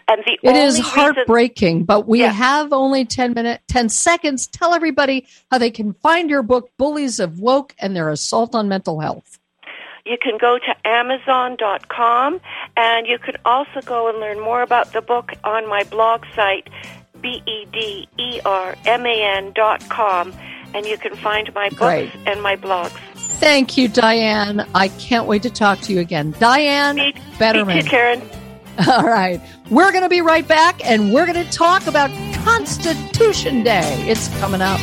And 0.08 0.22
the 0.24 0.38
it 0.42 0.56
is 0.56 0.78
heartbreaking, 0.78 1.76
reason, 1.76 1.84
but 1.84 2.06
we 2.06 2.20
yeah. 2.20 2.32
have 2.32 2.72
only 2.72 3.04
10 3.04 3.32
minutes, 3.34 3.62
10 3.68 3.88
seconds. 3.88 4.46
Tell 4.46 4.74
everybody 4.74 5.26
how 5.50 5.58
they 5.58 5.70
can 5.70 5.92
find 5.94 6.30
your 6.30 6.42
book, 6.42 6.70
Bullies 6.78 7.20
of 7.20 7.40
Woke 7.40 7.74
and 7.78 7.96
Their 7.96 8.10
Assault 8.10 8.54
on 8.54 8.68
Mental 8.68 9.00
Health. 9.00 9.38
You 10.04 10.18
can 10.20 10.36
go 10.36 10.58
to 10.58 10.74
Amazon.com 10.86 12.40
and 12.76 13.06
you 13.06 13.18
can 13.18 13.36
also 13.44 13.80
go 13.84 14.08
and 14.08 14.18
learn 14.18 14.40
more 14.40 14.62
about 14.62 14.92
the 14.92 15.00
book 15.00 15.32
on 15.44 15.68
my 15.68 15.84
blog 15.84 16.24
site, 16.34 16.68
B-E-D-E-R-M-A-N 17.20 17.92
dot 19.54 19.88
com. 19.88 20.32
And 20.74 20.86
you 20.86 20.98
can 20.98 21.14
find 21.16 21.54
my 21.54 21.68
books 21.68 21.78
Great. 21.78 22.10
and 22.26 22.42
my 22.42 22.56
blogs. 22.56 22.98
Thank 23.14 23.76
you, 23.76 23.88
Diane. 23.88 24.66
I 24.74 24.88
can't 24.88 25.26
wait 25.26 25.42
to 25.42 25.50
talk 25.50 25.80
to 25.80 25.92
you 25.92 26.00
again. 26.00 26.34
Diane 26.38 26.96
Bederman. 27.38 27.66
Me 27.76 27.82
too, 27.82 27.88
Karen. 27.88 28.22
All 28.88 29.04
right. 29.04 29.40
We're 29.70 29.90
going 29.90 30.02
to 30.02 30.08
be 30.08 30.20
right 30.20 30.46
back 30.46 30.84
and 30.84 31.12
we're 31.12 31.26
going 31.26 31.44
to 31.44 31.50
talk 31.52 31.86
about 31.86 32.10
Constitution 32.44 33.62
Day. 33.62 34.08
It's 34.08 34.28
coming 34.38 34.62
up. 34.62 34.80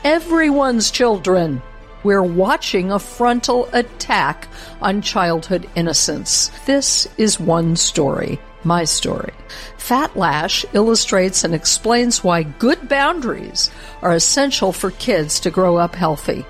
Everyone's 0.04 0.90
children. 0.90 1.62
We're 2.04 2.22
watching 2.22 2.92
a 2.92 3.00
frontal 3.00 3.70
attack 3.72 4.50
on 4.82 5.02
childhood 5.02 5.70
innocence. 5.76 6.52
This 6.66 7.08
is 7.18 7.40
one 7.40 7.78
story, 7.78 8.40
my 8.64 8.84
story. 8.84 9.32
Fat 9.78 10.18
Lash 10.18 10.66
illustrates 10.74 11.46
and 11.46 11.56
explains 11.56 12.24
why 12.24 12.44
good 12.44 12.90
boundaries 12.90 13.72
are 14.02 14.14
essential 14.14 14.74
for 14.74 14.92
kids 14.92 15.40
to 15.42 15.52
grow 15.52 15.76
up 15.78 15.96
healthy. 15.96 16.46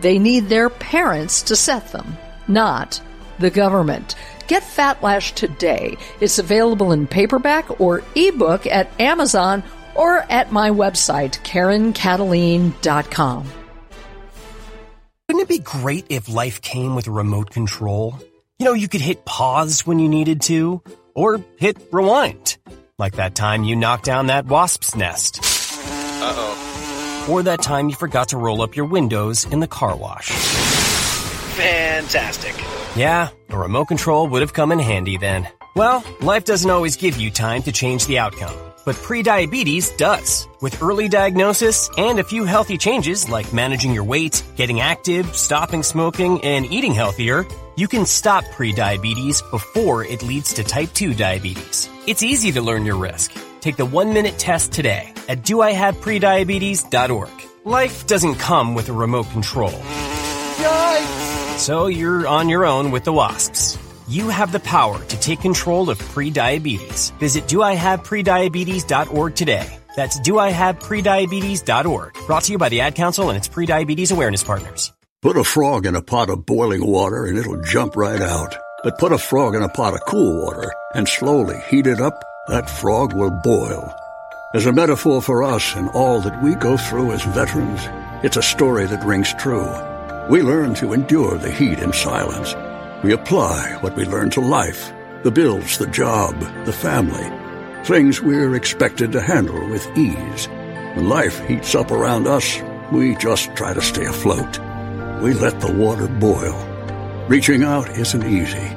They 0.00 0.18
need 0.18 0.48
their 0.48 0.70
parents 0.70 1.42
to 1.42 1.54
set 1.56 1.92
them, 1.92 2.16
not 2.46 3.00
the 3.38 3.50
government. 3.50 4.14
Get 4.46 4.62
Fat 4.62 5.02
Lash 5.02 5.32
today. 5.32 5.96
It's 6.20 6.38
available 6.38 6.92
in 6.92 7.08
paperback 7.08 7.80
or 7.80 8.04
ebook 8.14 8.66
at 8.66 8.88
Amazon 9.00 9.64
or 9.94 10.18
at 10.30 10.52
my 10.52 10.70
website, 10.70 11.40
KarenKataline.com. 11.42 13.61
Wouldn't 15.32 15.50
it 15.50 15.60
be 15.60 15.64
great 15.64 16.04
if 16.10 16.28
life 16.28 16.60
came 16.60 16.94
with 16.94 17.06
a 17.06 17.10
remote 17.10 17.48
control? 17.48 18.18
You 18.58 18.66
know, 18.66 18.74
you 18.74 18.86
could 18.86 19.00
hit 19.00 19.24
pause 19.24 19.86
when 19.86 19.98
you 19.98 20.06
needed 20.06 20.42
to, 20.42 20.82
or 21.14 21.42
hit 21.56 21.78
rewind. 21.90 22.58
Like 22.98 23.14
that 23.14 23.34
time 23.34 23.64
you 23.64 23.74
knocked 23.74 24.04
down 24.04 24.26
that 24.26 24.44
wasp's 24.44 24.94
nest. 24.94 25.40
Uh 26.20 26.34
oh. 26.36 27.26
Or 27.30 27.42
that 27.44 27.62
time 27.62 27.88
you 27.88 27.94
forgot 27.94 28.28
to 28.28 28.36
roll 28.36 28.60
up 28.60 28.76
your 28.76 28.84
windows 28.84 29.46
in 29.46 29.60
the 29.60 29.66
car 29.66 29.96
wash. 29.96 30.28
Fantastic. 31.56 32.54
Yeah, 32.94 33.30
a 33.48 33.56
remote 33.56 33.86
control 33.86 34.28
would 34.28 34.42
have 34.42 34.52
come 34.52 34.70
in 34.70 34.80
handy 34.80 35.16
then. 35.16 35.48
Well, 35.74 36.04
life 36.20 36.44
doesn't 36.44 36.70
always 36.70 36.96
give 36.96 37.16
you 37.16 37.30
time 37.30 37.62
to 37.62 37.72
change 37.72 38.04
the 38.04 38.18
outcome 38.18 38.71
but 38.84 38.96
prediabetes 38.96 39.96
does. 39.96 40.48
With 40.60 40.82
early 40.82 41.08
diagnosis 41.08 41.88
and 41.96 42.18
a 42.18 42.24
few 42.24 42.44
healthy 42.44 42.78
changes 42.78 43.28
like 43.28 43.52
managing 43.52 43.92
your 43.92 44.04
weight, 44.04 44.44
getting 44.56 44.80
active, 44.80 45.34
stopping 45.36 45.82
smoking, 45.82 46.42
and 46.44 46.66
eating 46.66 46.92
healthier, 46.92 47.44
you 47.76 47.88
can 47.88 48.06
stop 48.06 48.44
prediabetes 48.44 49.42
before 49.50 50.04
it 50.04 50.22
leads 50.22 50.54
to 50.54 50.64
type 50.64 50.92
2 50.92 51.14
diabetes. 51.14 51.88
It's 52.06 52.22
easy 52.22 52.52
to 52.52 52.60
learn 52.60 52.84
your 52.84 52.96
risk. 52.96 53.32
Take 53.60 53.76
the 53.76 53.86
one 53.86 54.12
minute 54.12 54.38
test 54.38 54.72
today 54.72 55.12
at 55.28 55.42
doihaveprediabetes.org. 55.42 57.30
Life 57.64 58.06
doesn't 58.06 58.34
come 58.36 58.74
with 58.74 58.88
a 58.88 58.92
remote 58.92 59.30
control. 59.30 59.70
Yikes! 59.70 61.58
So 61.58 61.86
you're 61.86 62.26
on 62.26 62.48
your 62.48 62.66
own 62.66 62.90
with 62.90 63.04
the 63.04 63.12
wasps. 63.12 63.78
You 64.12 64.28
have 64.28 64.52
the 64.52 64.60
power 64.60 65.02
to 65.02 65.20
take 65.20 65.40
control 65.40 65.88
of 65.88 65.98
prediabetes. 65.98 67.18
Visit 67.18 67.44
doihaveprediabetes.org 67.44 69.34
today. 69.34 69.78
That's 69.96 70.20
doihaveprediabetes.org. 70.20 72.26
Brought 72.26 72.42
to 72.42 72.52
you 72.52 72.58
by 72.58 72.68
the 72.68 72.82
Ad 72.82 72.94
Council 72.94 73.30
and 73.30 73.38
its 73.38 73.48
prediabetes 73.48 74.12
awareness 74.12 74.44
partners. 74.44 74.92
Put 75.22 75.38
a 75.38 75.44
frog 75.44 75.86
in 75.86 75.96
a 75.96 76.02
pot 76.02 76.28
of 76.28 76.44
boiling 76.44 76.86
water 76.86 77.24
and 77.24 77.38
it'll 77.38 77.62
jump 77.62 77.96
right 77.96 78.20
out. 78.20 78.54
But 78.84 78.98
put 78.98 79.12
a 79.12 79.18
frog 79.18 79.54
in 79.54 79.62
a 79.62 79.70
pot 79.70 79.94
of 79.94 80.02
cool 80.06 80.44
water 80.44 80.70
and 80.94 81.08
slowly 81.08 81.58
heat 81.70 81.86
it 81.86 81.98
up, 81.98 82.22
that 82.48 82.68
frog 82.68 83.14
will 83.14 83.30
boil. 83.42 83.94
As 84.52 84.66
a 84.66 84.74
metaphor 84.74 85.22
for 85.22 85.42
us 85.42 85.74
and 85.74 85.88
all 85.94 86.20
that 86.20 86.42
we 86.42 86.54
go 86.56 86.76
through 86.76 87.12
as 87.12 87.24
veterans, 87.24 87.80
it's 88.22 88.36
a 88.36 88.42
story 88.42 88.84
that 88.84 89.06
rings 89.06 89.32
true. 89.38 89.72
We 90.28 90.42
learn 90.42 90.74
to 90.74 90.92
endure 90.92 91.38
the 91.38 91.50
heat 91.50 91.78
in 91.78 91.94
silence 91.94 92.54
we 93.02 93.12
apply 93.12 93.78
what 93.80 93.96
we 93.96 94.04
learn 94.04 94.30
to 94.30 94.40
life 94.40 94.92
the 95.22 95.30
bills, 95.30 95.78
the 95.78 95.86
job, 95.86 96.36
the 96.64 96.72
family, 96.72 97.30
things 97.84 98.20
we're 98.20 98.56
expected 98.56 99.12
to 99.12 99.20
handle 99.20 99.68
with 99.68 99.86
ease. 99.96 100.48
When 100.96 101.08
life 101.08 101.38
heats 101.46 101.76
up 101.76 101.92
around 101.92 102.26
us, 102.26 102.60
we 102.90 103.14
just 103.16 103.54
try 103.54 103.72
to 103.72 103.80
stay 103.80 104.04
afloat. 104.04 104.58
We 105.22 105.32
let 105.34 105.60
the 105.60 105.72
water 105.72 106.08
boil. 106.08 106.58
Reaching 107.28 107.62
out 107.62 107.88
isn't 107.90 108.24
easy, 108.24 108.68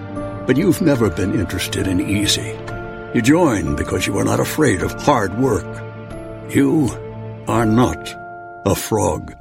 but 0.46 0.56
you've 0.56 0.84
never 0.84 1.10
been 1.10 1.34
interested 1.34 1.88
in 1.88 2.00
easy. 2.00 2.56
You 3.16 3.24
join 3.24 3.76
because 3.76 4.06
you 4.06 4.18
are 4.20 4.24
not 4.24 4.40
afraid 4.40 4.84
of 4.84 4.92
hard 5.02 5.36
work. 5.40 5.66
You 6.54 6.90
are 7.48 7.66
not 7.66 8.14
a 8.68 8.76
frog. 8.76 9.34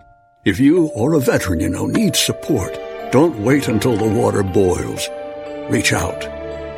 If 0.46 0.58
you 0.58 0.86
or 0.94 1.12
a 1.12 1.20
veteran 1.20 1.60
you 1.60 1.68
know 1.68 1.86
needs 1.86 2.18
support, 2.18 2.78
don't 3.10 3.42
wait 3.42 3.68
until 3.68 3.96
the 3.96 4.08
water 4.08 4.42
boils. 4.42 5.08
Reach 5.70 5.92
out. 5.92 6.24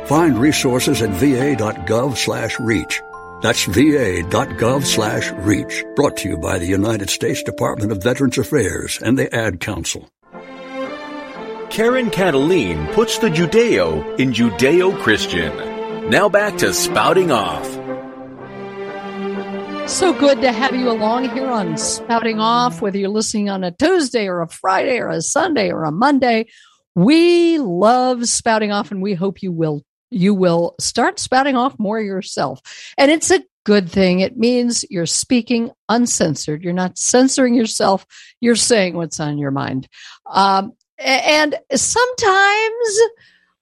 Find 0.07 0.39
resources 0.39 1.01
at 1.01 1.09
va.gov 1.09 2.17
slash 2.17 2.59
reach. 2.59 3.01
That's 3.41 3.65
va.gov 3.65 4.83
slash 4.83 5.31
reach. 5.31 5.83
Brought 5.95 6.17
to 6.17 6.29
you 6.29 6.37
by 6.37 6.57
the 6.57 6.65
United 6.65 7.09
States 7.09 7.43
Department 7.43 7.91
of 7.91 8.01
Veterans 8.01 8.37
Affairs 8.37 8.99
and 9.01 9.17
the 9.17 9.33
Ad 9.35 9.59
Council. 9.59 10.09
Karen 11.69 12.09
Kataline 12.09 12.91
puts 12.93 13.19
the 13.19 13.29
Judeo 13.29 14.17
in 14.19 14.31
Judeo 14.31 14.97
Christian. 14.99 16.09
Now 16.09 16.29
back 16.29 16.57
to 16.59 16.73
spouting 16.73 17.31
off. 17.31 17.76
So 19.87 20.11
good 20.11 20.41
to 20.41 20.51
have 20.51 20.75
you 20.75 20.91
along 20.91 21.29
here 21.29 21.47
on 21.47 21.77
Spouting 21.77 22.41
Off, 22.41 22.81
whether 22.81 22.97
you're 22.97 23.07
listening 23.07 23.49
on 23.49 23.63
a 23.63 23.71
Tuesday 23.71 24.27
or 24.27 24.41
a 24.41 24.47
Friday 24.49 24.99
or 24.99 25.07
a 25.07 25.21
Sunday 25.21 25.71
or 25.71 25.85
a 25.85 25.93
Monday. 25.93 26.47
We 26.93 27.57
love 27.57 28.27
spouting 28.27 28.73
off 28.73 28.91
and 28.91 29.01
we 29.01 29.13
hope 29.13 29.41
you 29.41 29.53
will 29.53 29.83
you 30.11 30.33
will 30.33 30.75
start 30.77 31.19
spouting 31.19 31.55
off 31.55 31.79
more 31.79 32.01
yourself. 32.01 32.59
And 32.97 33.09
it's 33.09 33.31
a 33.31 33.43
good 33.63 33.89
thing. 33.89 34.19
It 34.19 34.37
means 34.37 34.83
you're 34.89 35.05
speaking 35.05 35.71
uncensored. 35.87 36.63
You're 36.63 36.73
not 36.73 36.97
censoring 36.97 37.55
yourself. 37.55 38.05
You're 38.41 38.55
saying 38.55 38.95
what's 38.95 39.21
on 39.21 39.37
your 39.37 39.51
mind. 39.51 39.87
Um, 40.29 40.73
and 40.99 41.55
sometimes 41.73 42.99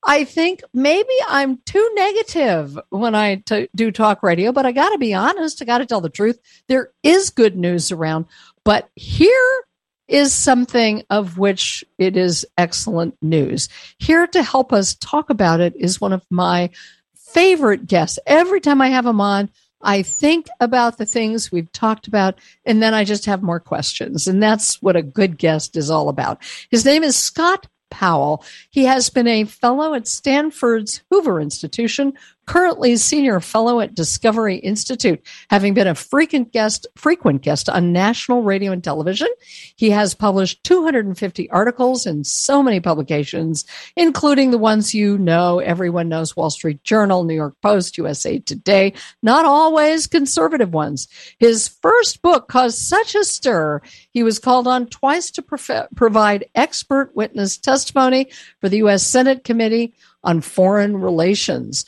I 0.06 0.24
think 0.24 0.62
maybe 0.74 1.14
I'm 1.28 1.58
too 1.66 1.90
negative 1.96 2.78
when 2.90 3.16
I 3.16 3.36
t- 3.36 3.70
do 3.76 3.92
talk 3.92 4.22
radio, 4.22 4.52
but 4.52 4.66
I 4.66 4.72
got 4.72 4.90
to 4.90 5.00
be 5.00 5.14
honest. 5.14 5.62
I 5.62 5.66
got 5.66 5.80
to 5.80 5.86
tell 5.86 6.02
the 6.02 6.10
truth. 6.10 6.40
There 6.68 6.92
is 7.02 7.32
good 7.32 7.58
news 7.58 7.92
around, 7.92 8.26
but 8.64 8.90
here 8.96 9.64
is 10.08 10.32
something 10.32 11.04
of 11.10 11.40
which 11.40 11.84
it 11.98 12.16
is 12.16 12.46
excellent 12.58 13.18
news. 13.22 13.68
Here 13.98 14.28
to 14.28 14.44
help 14.44 14.72
us 14.72 14.96
talk 14.96 15.32
about 15.32 15.60
it 15.60 15.76
is 15.76 16.00
one 16.00 16.14
of 16.14 16.24
my 16.30 16.70
favorite 17.16 17.88
guests. 17.88 18.20
Every 18.28 18.62
time 18.62 18.82
I 18.82 18.90
have 18.90 19.08
him 19.08 19.20
on, 19.20 19.50
I 19.82 20.04
think 20.04 20.48
about 20.60 20.98
the 20.98 21.06
things 21.06 21.52
we've 21.52 21.72
talked 21.72 22.08
about, 22.08 22.40
and 22.66 22.82
then 22.82 22.94
I 22.94 23.04
just 23.04 23.26
have 23.26 23.44
more 23.44 23.60
questions. 23.60 24.28
And 24.28 24.42
that's 24.42 24.82
what 24.82 24.96
a 24.96 25.02
good 25.02 25.38
guest 25.38 25.76
is 25.76 25.90
all 25.90 26.10
about. 26.10 26.42
His 26.70 26.86
name 26.86 27.04
is 27.04 27.16
Scott 27.16 27.68
Powell. 27.90 28.44
He 28.70 28.86
has 28.86 29.10
been 29.10 29.28
a 29.28 29.46
fellow 29.46 29.94
at 29.94 30.08
Stanford's 30.08 31.02
Hoover 31.10 31.40
Institution, 31.40 32.14
currently 32.46 32.96
senior 32.98 33.40
fellow 33.40 33.80
at 33.80 33.96
Discovery 33.96 34.58
Institute, 34.58 35.22
having 35.50 35.74
been 35.74 35.88
a 35.88 35.96
frequent 35.96 36.52
guest, 36.52 36.88
frequent 36.96 37.42
guest 37.42 37.70
on 37.70 37.94
national 37.94 38.44
radio 38.44 38.72
and 38.72 38.84
television. 38.84 39.28
He 39.76 39.90
has 39.92 40.14
published 40.14 40.64
250 40.64 41.50
articles 41.50 42.06
in 42.06 42.24
so 42.24 42.62
many 42.62 42.80
publications, 42.80 43.66
including 43.96 44.52
the 44.52 44.58
ones 44.58 44.94
you 44.94 45.18
know. 45.18 45.60
Everyone 45.60 46.10
knows 46.10 46.36
Wall 46.36 46.50
Street 46.50 46.84
Journal, 46.84 47.24
New 47.24 47.36
York 47.36 47.56
Post, 47.62 47.98
USA 47.98 48.40
Today, 48.40 48.94
not 49.24 49.46
always 49.46 50.08
conservative 50.08 50.74
ones. 50.74 51.08
His 51.40 51.68
first 51.68 52.22
book 52.22 52.48
caused 52.48 52.78
such 52.78 53.16
a 53.16 53.24
stir, 53.24 53.82
he 54.12 54.24
was 54.24 54.40
called 54.40 54.68
on 54.68 54.88
twice 54.88 55.32
to 55.32 55.42
prof- 55.42 55.88
provide 55.96 56.46
expert 56.56 57.16
witness 57.16 57.58
testimony 57.58 58.30
for 58.62 58.70
the 58.70 58.78
U.S. 58.78 59.06
Senate 59.06 59.44
Committee 59.44 59.94
on 60.24 60.42
Foreign 60.42 60.98
Relations 60.98 61.86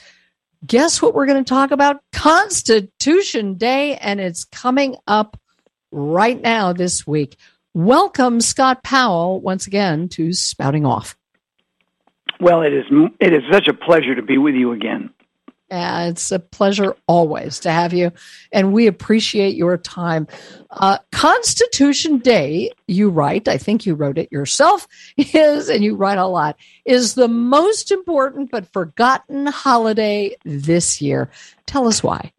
guess 0.65 1.01
what 1.01 1.13
we're 1.13 1.25
going 1.25 1.43
to 1.43 1.49
talk 1.49 1.71
about? 1.71 2.01
Constitution 2.11 3.55
Day, 3.55 3.95
and 3.97 4.19
it's 4.19 4.43
coming 4.43 4.95
up 5.07 5.39
right 5.91 6.41
now 6.41 6.73
this 6.73 7.05
week. 7.05 7.37
Welcome, 7.73 8.41
Scott 8.41 8.83
Powell, 8.83 9.39
once 9.39 9.67
again 9.67 10.09
to 10.09 10.33
Spouting 10.33 10.85
Off. 10.85 11.15
Well, 12.39 12.61
it 12.61 12.73
is 12.73 12.85
it 13.19 13.33
is 13.33 13.43
such 13.51 13.67
a 13.67 13.73
pleasure 13.73 14.15
to 14.15 14.21
be 14.21 14.37
with 14.37 14.55
you 14.55 14.71
again. 14.71 15.09
Uh, 15.69 16.07
it's 16.11 16.31
a 16.31 16.39
pleasure 16.39 16.95
always 17.07 17.59
to 17.59 17.71
have 17.71 17.93
you, 17.93 18.11
and 18.53 18.71
we 18.71 18.87
appreciate 18.87 19.55
your 19.55 19.77
time. 19.77 20.27
Uh, 20.71 20.97
Constitution 21.11 22.19
Day, 22.19 22.71
you 22.87 23.09
write, 23.09 23.47
I 23.47 23.57
think 23.57 23.85
you 23.85 23.93
wrote 23.93 24.17
it 24.17 24.31
yourself, 24.31 24.87
is, 25.17 25.69
and 25.69 25.83
you 25.83 25.95
write 25.95 26.17
a 26.17 26.27
lot, 26.27 26.57
is 26.85 27.15
the 27.15 27.27
most 27.27 27.91
important 27.91 28.49
but 28.49 28.71
forgotten 28.71 29.47
holiday 29.47 30.35
this 30.45 31.01
year. 31.01 31.29
Tell 31.65 31.87
us 31.87 32.01
why. 32.03 32.31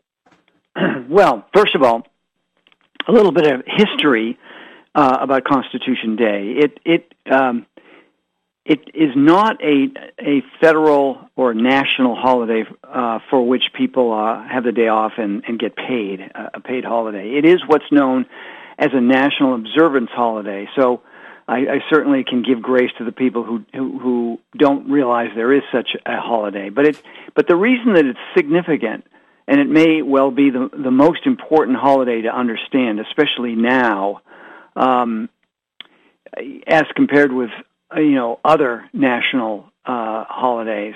Well, 1.09 1.47
first 1.55 1.75
of 1.75 1.83
all, 1.83 2.07
a 3.09 3.13
little 3.13 3.33
bit 3.33 3.47
of 3.47 3.63
history 3.67 4.39
uh, 4.95 5.17
about 5.21 5.45
Constitution 5.45 6.17
Day. 6.17 6.55
It 6.59 6.81
it 6.85 7.15
um, 7.31 7.67
it 8.69 8.81
is 8.93 9.13
not 9.17 9.65
a 9.65 9.89
a 10.21 10.43
federal 10.61 11.31
or 11.37 11.55
national 11.55 12.15
holiday 12.15 12.65
uh, 12.85 13.19
for 13.31 13.45
which 13.47 13.73
people 13.73 14.13
uh, 14.13 14.47
have 14.47 14.63
the 14.63 14.73
day 14.73 14.89
off 14.89 15.13
and, 15.17 15.43
and 15.49 15.59
get 15.59 15.75
paid 15.75 16.21
uh, 16.35 16.51
a 16.53 16.61
paid 16.61 16.85
holiday. 16.85 17.31
It 17.39 17.47
is 17.47 17.61
what's 17.67 17.91
known 17.91 18.27
as 18.79 18.91
a 18.93 19.01
national 19.01 19.55
observance 19.55 20.11
holiday. 20.13 20.69
So 20.77 21.01
I, 21.49 21.57
I 21.57 21.79
certainly 21.89 22.25
can 22.25 22.43
give 22.43 22.61
grace 22.61 22.91
to 22.99 23.05
the 23.05 23.13
people 23.13 23.43
who, 23.43 23.65
who 23.73 23.99
who 23.99 24.41
don't 24.57 24.91
realize 24.91 25.31
there 25.35 25.55
is 25.55 25.63
such 25.73 25.97
a 26.05 26.21
holiday. 26.21 26.69
But 26.69 26.87
it 26.87 27.03
but 27.35 27.49
the 27.49 27.57
reason 27.57 27.95
that 27.95 28.05
it's 28.05 28.19
significant 28.37 29.07
and 29.47 29.61
it 29.61 29.69
may 29.69 30.03
well 30.03 30.31
be 30.31 30.51
the 30.51 30.69
the 30.71 30.91
most 30.91 31.25
important 31.25 31.79
holiday 31.79 32.21
to 32.21 32.29
understand, 32.29 33.01
especially 33.01 33.55
now. 33.55 34.21
Um, 34.77 35.31
as 36.67 36.85
compared 36.95 37.33
with 37.33 37.51
you 37.97 38.15
know 38.15 38.41
other 38.45 38.89
national 38.93 39.65
uh, 39.85 40.25
holidays 40.29 40.95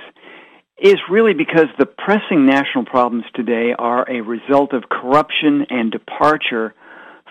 is 0.78 0.96
really 1.10 1.32
because 1.32 1.66
the 1.78 1.86
pressing 1.86 2.44
national 2.46 2.84
problems 2.84 3.24
today 3.34 3.72
are 3.78 4.08
a 4.10 4.20
result 4.20 4.72
of 4.72 4.88
corruption 4.88 5.66
and 5.70 5.92
departure 5.92 6.74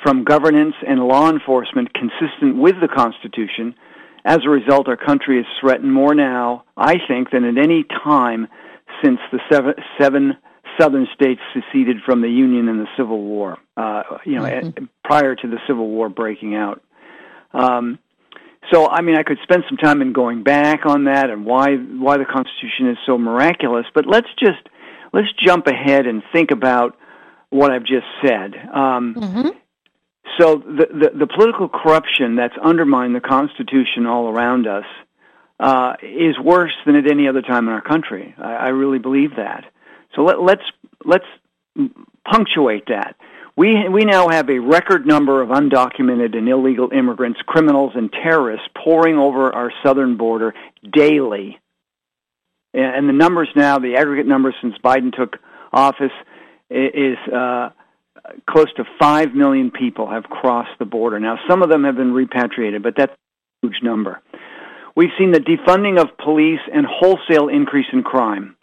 from 0.03 0.23
governance 0.23 0.75
and 0.87 0.99
law 1.01 1.29
enforcement 1.29 1.89
consistent 1.93 2.57
with 2.57 2.75
the 2.81 2.87
Constitution. 2.87 3.75
As 4.23 4.39
a 4.45 4.49
result, 4.49 4.87
our 4.87 4.97
country 4.97 5.39
is 5.39 5.45
threatened 5.59 5.93
more 5.93 6.15
now, 6.15 6.63
I 6.77 6.95
think, 7.07 7.31
than 7.31 7.43
at 7.43 7.57
any 7.57 7.83
time 8.03 8.47
since 9.03 9.19
the 9.31 9.39
seven, 9.51 9.73
seven 9.99 10.37
southern 10.79 11.07
states 11.13 11.41
seceded 11.53 11.97
from 12.05 12.21
the 12.21 12.29
Union 12.29 12.67
in 12.67 12.77
the 12.77 12.87
Civil 12.97 13.21
War. 13.21 13.57
Uh, 13.75 14.03
you 14.25 14.35
know, 14.35 14.43
mm-hmm. 14.43 14.85
prior 15.03 15.35
to 15.35 15.47
the 15.47 15.57
Civil 15.67 15.87
War 15.87 16.09
breaking 16.09 16.55
out. 16.55 16.81
Um, 17.53 17.99
so, 18.71 18.87
I 18.87 19.01
mean, 19.01 19.15
I 19.15 19.23
could 19.23 19.39
spend 19.43 19.63
some 19.67 19.77
time 19.77 20.01
in 20.01 20.13
going 20.13 20.43
back 20.43 20.85
on 20.85 21.05
that 21.05 21.29
and 21.29 21.45
why 21.45 21.75
why 21.75 22.17
the 22.17 22.25
Constitution 22.25 22.89
is 22.89 22.97
so 23.05 23.17
miraculous. 23.17 23.85
But 23.93 24.05
let's 24.05 24.29
just 24.37 24.61
let's 25.13 25.31
jump 25.33 25.67
ahead 25.67 26.05
and 26.05 26.21
think 26.31 26.51
about 26.51 26.97
what 27.49 27.71
I've 27.71 27.85
just 27.85 28.05
said. 28.23 28.55
Um, 28.73 29.15
mm-hmm. 29.15 29.49
So, 30.39 30.55
the, 30.55 30.87
the, 30.91 31.19
the 31.19 31.27
political 31.27 31.67
corruption 31.67 32.35
that's 32.35 32.57
undermined 32.63 33.15
the 33.15 33.21
Constitution 33.21 34.05
all 34.05 34.29
around 34.29 34.65
us 34.65 34.85
uh, 35.59 35.93
is 36.01 36.39
worse 36.39 36.73
than 36.85 36.95
at 36.95 37.09
any 37.09 37.27
other 37.27 37.41
time 37.41 37.67
in 37.67 37.73
our 37.73 37.81
country. 37.81 38.33
I, 38.37 38.53
I 38.53 38.67
really 38.69 38.99
believe 38.99 39.35
that. 39.35 39.65
So 40.15 40.23
let, 40.23 40.41
let's 40.41 40.63
let's 41.05 41.25
punctuate 42.29 42.87
that. 42.87 43.15
We, 43.61 43.87
we 43.89 44.05
now 44.05 44.27
have 44.27 44.49
a 44.49 44.57
record 44.57 45.05
number 45.05 45.39
of 45.39 45.49
undocumented 45.49 46.35
and 46.35 46.49
illegal 46.49 46.91
immigrants, 46.91 47.39
criminals, 47.45 47.91
and 47.93 48.11
terrorists 48.11 48.67
pouring 48.75 49.19
over 49.19 49.53
our 49.53 49.71
southern 49.83 50.17
border 50.17 50.55
daily. 50.91 51.59
And 52.73 53.07
the 53.07 53.13
numbers 53.13 53.49
now, 53.55 53.77
the 53.77 53.97
aggregate 53.97 54.25
numbers 54.25 54.55
since 54.63 54.73
Biden 54.83 55.15
took 55.15 55.37
office, 55.71 56.11
is 56.71 57.17
uh, 57.31 57.69
close 58.49 58.73
to 58.77 58.83
5 58.99 59.35
million 59.35 59.69
people 59.69 60.09
have 60.09 60.23
crossed 60.23 60.79
the 60.79 60.85
border. 60.85 61.19
Now, 61.19 61.37
some 61.47 61.61
of 61.61 61.69
them 61.69 61.83
have 61.83 61.95
been 61.95 62.13
repatriated, 62.13 62.81
but 62.81 62.95
that's 62.97 63.13
a 63.13 63.67
huge 63.67 63.83
number. 63.83 64.23
We've 64.95 65.13
seen 65.19 65.33
the 65.33 65.39
defunding 65.39 66.01
of 66.01 66.17
police 66.17 66.61
and 66.73 66.87
wholesale 66.87 67.47
increase 67.47 67.85
in 67.93 68.01
crime. 68.01 68.55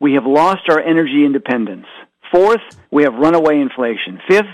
We 0.00 0.14
have 0.14 0.26
lost 0.26 0.62
our 0.68 0.80
energy 0.80 1.24
independence. 1.24 1.86
Fourth, 2.32 2.60
we 2.90 3.04
have 3.04 3.14
runaway 3.14 3.60
inflation. 3.60 4.20
Fifth, 4.28 4.46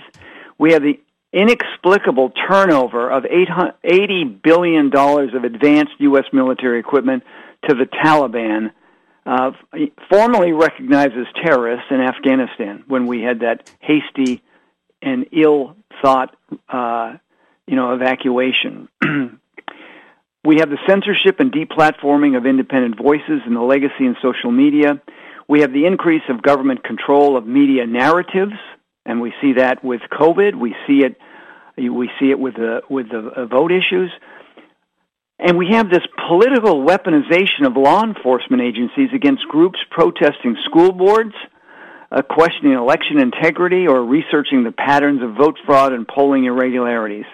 we 0.59 0.73
have 0.73 0.83
the 0.83 1.01
inexplicable 1.33 2.31
turnover 2.49 3.11
of 3.11 3.25
$80 3.25 4.43
billion 4.43 4.95
of 4.95 5.45
advanced 5.45 5.93
U.S. 5.99 6.25
military 6.33 6.79
equipment 6.79 7.25
to 7.69 7.75
the 7.75 7.87
Taliban, 7.87 8.71
uh, 9.27 9.51
formerly 10.09 10.53
recognized 10.53 11.15
as 11.15 11.27
terrorists 11.43 11.87
in 11.91 12.01
Afghanistan 12.01 12.85
when 12.87 13.07
we 13.07 13.23
had 13.23 13.41
that 13.41 13.71
hasty 13.81 14.43
and 15.03 15.27
ill 15.33 15.77
thought, 16.01 16.37
uh, 16.69 17.17
you 17.67 17.75
know, 17.75 17.95
evacuation. 17.95 18.89
we 20.45 20.57
have 20.59 20.71
the 20.71 20.79
censorship 20.87 21.41
and 21.41 21.53
deplatforming 21.53 22.37
of 22.37 22.47
independent 22.47 22.97
voices 22.97 23.41
and 23.45 23.57
the 23.57 23.61
legacy 23.61 24.05
in 24.07 24.17
social 24.23 24.53
media. 24.53 25.01
We 25.49 25.61
have 25.61 25.73
the 25.73 25.87
increase 25.87 26.23
of 26.29 26.43
government 26.43 26.83
control 26.85 27.37
of 27.37 27.47
media 27.47 27.87
narratives, 27.87 28.55
and 29.05 29.21
we 29.21 29.35
see 29.41 29.55
that 29.55 29.85
with 29.85 30.01
COVID. 30.11 30.55
We 30.55 30.75
see 30.87 31.05
it. 31.05 31.17
We 31.77 32.11
see 32.19 32.31
it 32.31 32.39
with 32.39 32.55
the 32.55 32.83
with 32.89 33.11
the 33.11 33.47
vote 33.51 33.73
issues, 33.73 34.11
And 35.39 35.59
we 35.59 35.69
have 35.73 35.91
this 35.91 36.05
political 36.29 36.85
weaponization 36.85 37.67
of 37.67 37.77
law 37.77 38.05
enforcement 38.05 38.63
agencies 38.63 39.11
against 39.13 39.47
groups 39.49 39.79
protesting 39.91 40.57
school 40.65 40.93
boards, 40.93 41.35
uh, 42.13 42.23
questioning 42.23 42.73
election 42.75 43.19
integrity, 43.19 43.87
or 43.89 44.03
researching 44.05 44.63
the 44.63 44.73
patterns 44.73 45.23
of 45.23 45.35
vote 45.35 45.59
fraud 45.67 45.93
and 45.93 46.07
polling 46.07 46.45
irregularities. 46.45 47.27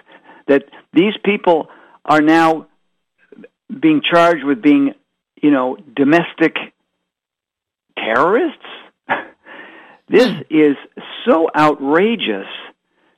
That 0.47 0.63
these 0.91 1.13
people 1.23 1.69
are 2.03 2.21
now 2.21 2.67
being 3.79 4.01
charged 4.01 4.43
with 4.43 4.61
being, 4.61 4.95
you 5.41 5.51
know, 5.51 5.77
domestic 5.95 6.57
terrorists. 8.03 8.65
this 10.09 10.29
is 10.49 10.75
so 11.25 11.49
outrageous 11.55 12.47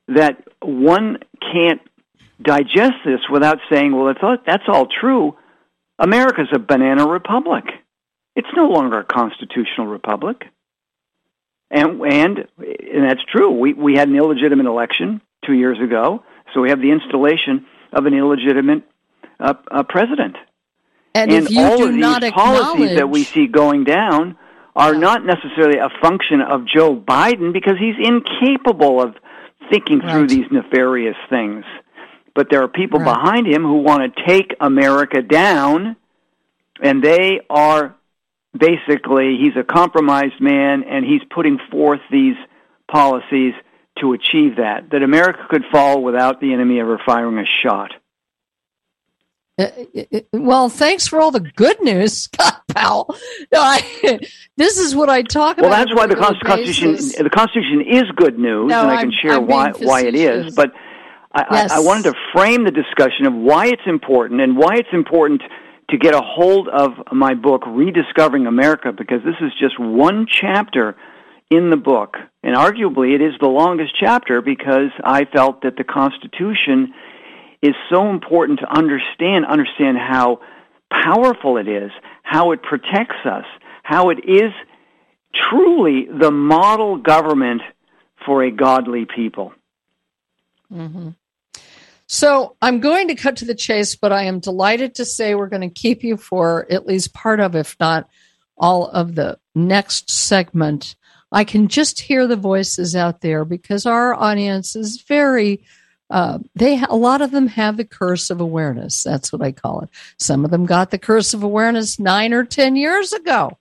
that 0.07 0.43
one 0.61 1.19
can't 1.39 1.81
digest 2.41 2.95
this 3.05 3.21
without 3.31 3.59
saying, 3.71 3.95
well, 3.95 4.09
if 4.09 4.17
that's 4.45 4.63
all 4.67 4.87
true, 4.87 5.35
America's 5.99 6.49
a 6.53 6.59
banana 6.59 7.07
republic. 7.07 7.65
It's 8.35 8.47
no 8.55 8.67
longer 8.67 8.99
a 8.99 9.03
constitutional 9.03 9.87
republic. 9.87 10.43
And, 11.69 12.01
and, 12.01 12.47
and 12.57 13.09
that's 13.09 13.23
true. 13.31 13.51
We, 13.51 13.73
we 13.73 13.95
had 13.95 14.07
an 14.09 14.15
illegitimate 14.15 14.65
election 14.65 15.21
two 15.45 15.53
years 15.53 15.79
ago, 15.79 16.23
so 16.53 16.61
we 16.61 16.69
have 16.69 16.81
the 16.81 16.91
installation 16.91 17.65
of 17.91 18.05
an 18.05 18.13
illegitimate 18.13 18.83
uh, 19.39 19.53
uh, 19.71 19.83
president. 19.83 20.35
And, 21.15 21.31
and 21.31 21.45
if 21.45 21.51
you 21.51 21.61
all 21.61 21.77
do 21.77 21.85
of 21.85 21.91
these 21.93 22.01
not 22.01 22.23
policies 22.33 22.95
that 22.95 23.09
we 23.09 23.23
see 23.23 23.47
going 23.47 23.83
down 23.83 24.37
are 24.75 24.95
not 24.95 25.23
necessarily 25.25 25.77
a 25.77 25.89
function 26.01 26.41
of 26.41 26.65
Joe 26.65 26.95
Biden 26.95 27.53
because 27.53 27.77
he's 27.77 27.95
incapable 27.99 29.01
of 29.01 29.15
thinking 29.69 30.01
through 30.01 30.27
these 30.27 30.45
nefarious 30.51 31.17
things. 31.29 31.63
But 32.35 32.49
there 32.49 32.63
are 32.63 32.67
people 32.67 32.99
Right. 32.99 33.13
behind 33.13 33.47
him 33.47 33.63
who 33.63 33.77
want 33.77 34.15
to 34.15 34.23
take 34.25 34.55
America 34.59 35.21
down, 35.21 35.95
and 36.81 37.03
they 37.03 37.41
are 37.49 37.93
basically, 38.57 39.37
he's 39.37 39.55
a 39.55 39.63
compromised 39.63 40.39
man, 40.39 40.83
and 40.83 41.05
he's 41.05 41.23
putting 41.29 41.59
forth 41.71 42.01
these 42.09 42.35
policies 42.87 43.53
to 43.99 44.13
achieve 44.13 44.55
that. 44.57 44.89
That 44.89 45.03
America 45.03 45.45
could 45.49 45.65
fall 45.71 46.01
without 46.01 46.39
the 46.39 46.53
enemy 46.53 46.79
ever 46.79 46.97
firing 47.05 47.37
a 47.37 47.45
shot. 47.45 47.93
Uh, 49.59 49.65
uh, 50.13 50.19
well, 50.33 50.67
thanks 50.69 51.07
for 51.07 51.19
all 51.19 51.29
the 51.31 51.39
good 51.39 51.79
news, 51.81 52.13
Scott 52.23 52.63
Powell. 52.69 53.15
No, 53.51 53.59
I, 53.61 53.81
this 54.57 54.77
is 54.79 54.95
what 54.95 55.09
I 55.09 55.21
talk 55.21 55.57
Well, 55.57 55.67
about. 55.67 55.69
Well, 55.69 55.85
that's 55.85 55.95
why 55.95 56.07
the 56.07 56.15
Constitution 56.15 56.93
basis. 56.93 57.15
the 57.17 57.29
Constitution 57.29 57.81
is 57.81 58.03
good 58.15 58.39
news, 58.39 58.69
No, 58.69 58.81
and 58.81 58.91
I 58.91 58.95
I'm- 58.95 59.11
can 59.11 59.11
share 59.21 59.33
I'm 59.33 59.47
why 59.47 59.71
why 59.79 60.01
it 60.05 60.15
is. 60.15 60.55
But 60.55 60.71
I, 61.33 61.45
Yes. 61.51 61.71
I, 61.71 61.77
I 61.77 61.79
wanted 61.81 62.03
to 62.05 62.13
frame 62.33 62.63
the 62.63 62.71
discussion 62.71 63.25
of 63.25 63.33
why 63.33 63.67
it's 63.67 63.81
important 63.85 64.41
and 64.41 64.57
why 64.57 64.75
it's 64.75 64.89
important 64.93 65.41
to 65.89 65.97
get 65.97 66.13
a 66.15 66.21
hold 66.21 66.67
of 66.69 66.91
my 67.11 67.33
book, 67.35 67.63
Rediscovering 67.67 68.47
America, 68.47 68.91
because 68.91 69.21
this 69.23 69.35
is 69.41 69.51
just 69.59 69.79
one 69.79 70.25
chapter 70.27 70.95
in 71.51 71.69
the 71.69 71.77
book, 71.77 72.17
and 72.41 72.55
arguably 72.55 73.13
it 73.13 73.21
is 73.21 73.33
the 73.39 73.47
longest 73.47 73.93
chapter 73.99 74.41
because 74.41 74.89
I 75.03 75.25
felt 75.25 75.61
that 75.61 75.75
the 75.77 75.83
Constitution 75.83 76.93
is 77.63 77.73
so 77.89 78.09
important 78.09 78.59
to 78.59 78.69
understand, 78.69 79.45
understand 79.45 79.97
how 79.97 80.41
powerful 80.91 81.57
it 81.57 81.67
is, 81.67 81.91
how 82.21 82.51
it 82.51 82.61
protects 82.61 83.25
us, 83.25 83.45
how 83.83 84.09
it 84.09 84.19
is 84.27 84.51
truly 85.33 86.05
the 86.05 86.29
model 86.29 86.97
government 86.97 87.61
for 88.25 88.43
a 88.43 88.51
godly 88.51 89.05
people. 89.05 89.53
hmm 90.69 91.09
So 92.07 92.57
I'm 92.61 92.81
going 92.81 93.07
to 93.07 93.15
cut 93.15 93.37
to 93.37 93.45
the 93.45 93.55
chase, 93.55 93.95
but 93.95 94.11
I 94.11 94.23
am 94.23 94.39
delighted 94.39 94.95
to 94.95 95.05
say 95.05 95.33
we're 95.33 95.47
going 95.47 95.67
to 95.67 95.81
keep 95.81 96.03
you 96.03 96.17
for 96.17 96.67
at 96.69 96.85
least 96.85 97.13
part 97.13 97.39
of, 97.39 97.55
if 97.55 97.77
not 97.79 98.09
all 98.57 98.87
of 98.89 99.15
the 99.15 99.39
next 99.55 100.11
segment. 100.11 100.95
I 101.31 101.45
can 101.45 101.69
just 101.69 102.01
hear 102.01 102.27
the 102.27 102.35
voices 102.35 102.93
out 102.93 103.21
there 103.21 103.45
because 103.45 103.85
our 103.85 104.13
audience 104.13 104.75
is 104.75 105.01
very. 105.01 105.63
Uh, 106.09 106.39
they 106.55 106.81
a 106.89 106.95
lot 106.95 107.21
of 107.21 107.31
them 107.31 107.47
have 107.47 107.77
the 107.77 107.85
curse 107.85 108.29
of 108.29 108.39
awareness. 108.41 109.03
That's 109.03 109.31
what 109.31 109.41
I 109.41 109.51
call 109.51 109.81
it. 109.81 109.89
Some 110.19 110.45
of 110.45 110.51
them 110.51 110.65
got 110.65 110.91
the 110.91 110.97
curse 110.99 111.33
of 111.33 111.43
awareness 111.43 111.99
nine 111.99 112.33
or 112.33 112.43
ten 112.43 112.75
years 112.75 113.13
ago. 113.13 113.57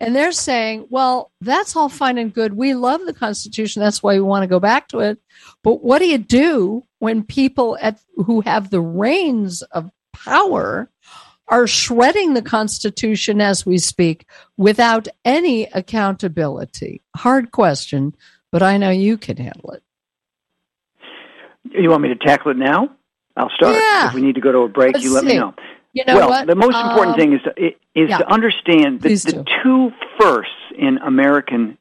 And 0.00 0.16
they're 0.16 0.32
saying, 0.32 0.86
well, 0.90 1.30
that's 1.40 1.76
all 1.76 1.88
fine 1.88 2.18
and 2.18 2.34
good. 2.34 2.54
We 2.54 2.74
love 2.74 3.02
the 3.06 3.14
Constitution. 3.14 3.80
That's 3.80 4.02
why 4.02 4.14
we 4.14 4.20
want 4.20 4.42
to 4.42 4.48
go 4.48 4.58
back 4.58 4.88
to 4.88 4.98
it. 4.98 5.18
But 5.62 5.84
what 5.84 6.00
do 6.00 6.08
you 6.08 6.18
do 6.18 6.84
when 6.98 7.22
people 7.22 7.78
at, 7.80 8.00
who 8.16 8.40
have 8.40 8.70
the 8.70 8.80
reins 8.80 9.62
of 9.62 9.92
power 10.12 10.90
are 11.46 11.68
shredding 11.68 12.34
the 12.34 12.42
Constitution 12.42 13.40
as 13.40 13.64
we 13.64 13.78
speak 13.78 14.26
without 14.56 15.06
any 15.24 15.66
accountability? 15.66 17.00
Hard 17.14 17.52
question, 17.52 18.16
but 18.50 18.62
I 18.62 18.78
know 18.78 18.90
you 18.90 19.16
can 19.16 19.36
handle 19.36 19.70
it. 19.70 19.84
You 21.70 21.90
want 21.90 22.02
me 22.02 22.08
to 22.08 22.16
tackle 22.16 22.50
it 22.50 22.56
now? 22.56 22.90
I'll 23.36 23.50
start. 23.50 23.74
Yeah. 23.76 24.08
If 24.08 24.14
we 24.14 24.20
need 24.20 24.34
to 24.34 24.40
go 24.40 24.52
to 24.52 24.58
a 24.60 24.68
break, 24.68 24.94
Let's 24.94 25.04
you 25.04 25.14
let 25.14 25.22
see. 25.22 25.28
me 25.28 25.38
know. 25.38 25.54
You 25.94 26.04
know 26.06 26.16
well, 26.16 26.28
what? 26.30 26.46
the 26.46 26.54
most 26.54 26.76
important 26.76 27.14
Um, 27.14 27.18
thing 27.20 27.32
is 27.34 27.40
to, 27.42 27.66
is 27.94 28.10
yeah. 28.10 28.18
to 28.18 28.30
understand 28.32 29.02
that 29.02 29.08
the 29.08 29.44
two 29.62 29.90
firsts 30.18 30.54
in 30.76 30.98
American 30.98 31.76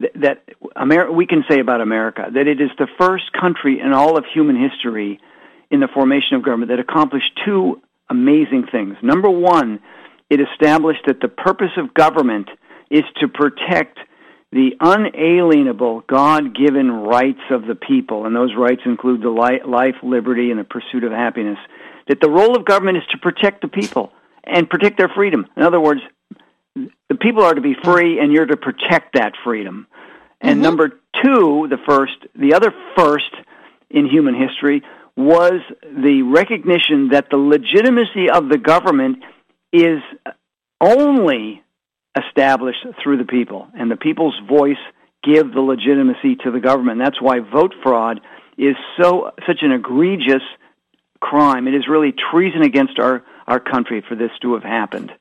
that, 0.00 0.12
that 0.16 0.42
Amer- 0.76 1.10
we 1.10 1.26
can 1.26 1.44
say 1.48 1.60
about 1.60 1.80
America 1.80 2.28
that 2.34 2.46
it 2.46 2.60
is 2.60 2.70
the 2.78 2.88
first 2.98 3.32
country 3.32 3.80
in 3.80 3.92
all 3.92 4.18
of 4.18 4.24
human 4.26 4.56
history 4.56 5.20
in 5.70 5.80
the 5.80 5.88
formation 5.88 6.36
of 6.36 6.42
government 6.42 6.70
that 6.70 6.78
accomplished 6.78 7.32
two 7.44 7.80
amazing 8.10 8.66
things. 8.70 8.96
Number 9.02 9.30
one, 9.30 9.80
it 10.28 10.40
established 10.40 11.02
that 11.06 11.20
the 11.20 11.28
purpose 11.28 11.70
of 11.76 11.94
government 11.94 12.48
is 12.90 13.04
to 13.20 13.28
protect 13.28 13.98
the 14.54 14.76
unalienable 14.78 16.02
God 16.06 16.54
given 16.54 16.88
rights 16.88 17.40
of 17.50 17.66
the 17.66 17.74
people, 17.74 18.24
and 18.24 18.36
those 18.36 18.54
rights 18.54 18.82
include 18.84 19.20
the 19.20 19.28
life, 19.28 19.96
liberty, 20.00 20.52
and 20.52 20.60
the 20.60 20.64
pursuit 20.64 21.02
of 21.02 21.10
happiness. 21.10 21.58
That 22.06 22.20
the 22.20 22.30
role 22.30 22.56
of 22.56 22.64
government 22.64 22.98
is 22.98 23.02
to 23.10 23.18
protect 23.18 23.62
the 23.62 23.68
people 23.68 24.12
and 24.44 24.70
protect 24.70 24.96
their 24.96 25.08
freedom. 25.08 25.48
In 25.56 25.64
other 25.64 25.80
words, 25.80 26.02
the 26.76 27.16
people 27.20 27.42
are 27.42 27.54
to 27.54 27.60
be 27.60 27.74
free, 27.82 28.20
and 28.20 28.32
you're 28.32 28.46
to 28.46 28.56
protect 28.56 29.14
that 29.14 29.32
freedom. 29.42 29.88
And 30.40 30.56
mm-hmm. 30.56 30.62
number 30.62 30.88
two, 31.20 31.66
the 31.68 31.78
first, 31.84 32.16
the 32.36 32.54
other 32.54 32.72
first 32.96 33.34
in 33.90 34.06
human 34.06 34.40
history 34.40 34.84
was 35.16 35.62
the 35.82 36.22
recognition 36.22 37.08
that 37.08 37.28
the 37.28 37.36
legitimacy 37.36 38.30
of 38.30 38.48
the 38.48 38.58
government 38.58 39.24
is 39.72 40.00
only 40.80 41.63
established 42.16 42.86
through 43.02 43.18
the 43.18 43.24
people, 43.24 43.68
and 43.74 43.90
the 43.90 43.96
people's 43.96 44.38
voice 44.48 44.78
give 45.22 45.52
the 45.52 45.60
legitimacy 45.60 46.36
to 46.44 46.50
the 46.50 46.60
government. 46.60 47.00
That's 47.02 47.20
why 47.20 47.40
vote 47.40 47.74
fraud 47.82 48.20
is 48.56 48.76
so 49.00 49.30
such 49.46 49.58
an 49.62 49.72
egregious 49.72 50.42
crime. 51.20 51.66
It 51.66 51.74
is 51.74 51.88
really 51.88 52.12
treason 52.30 52.62
against 52.62 52.98
our, 52.98 53.24
our 53.46 53.58
country 53.58 54.04
for 54.06 54.14
this 54.14 54.30
to 54.42 54.54
have 54.54 54.62
happened. 54.62 55.12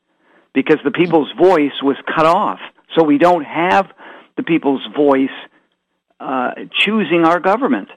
Because 0.53 0.77
the 0.83 0.91
people's 0.91 1.31
voice 1.31 1.71
was 1.81 1.95
cut 2.15 2.25
off. 2.25 2.59
So 2.95 3.03
we 3.03 3.17
don't 3.17 3.43
have 3.43 3.87
the 4.37 4.43
people's 4.43 4.85
voice 4.95 5.31
uh, 6.19 6.51
choosing 6.71 7.25
our 7.25 7.39
government. 7.39 7.89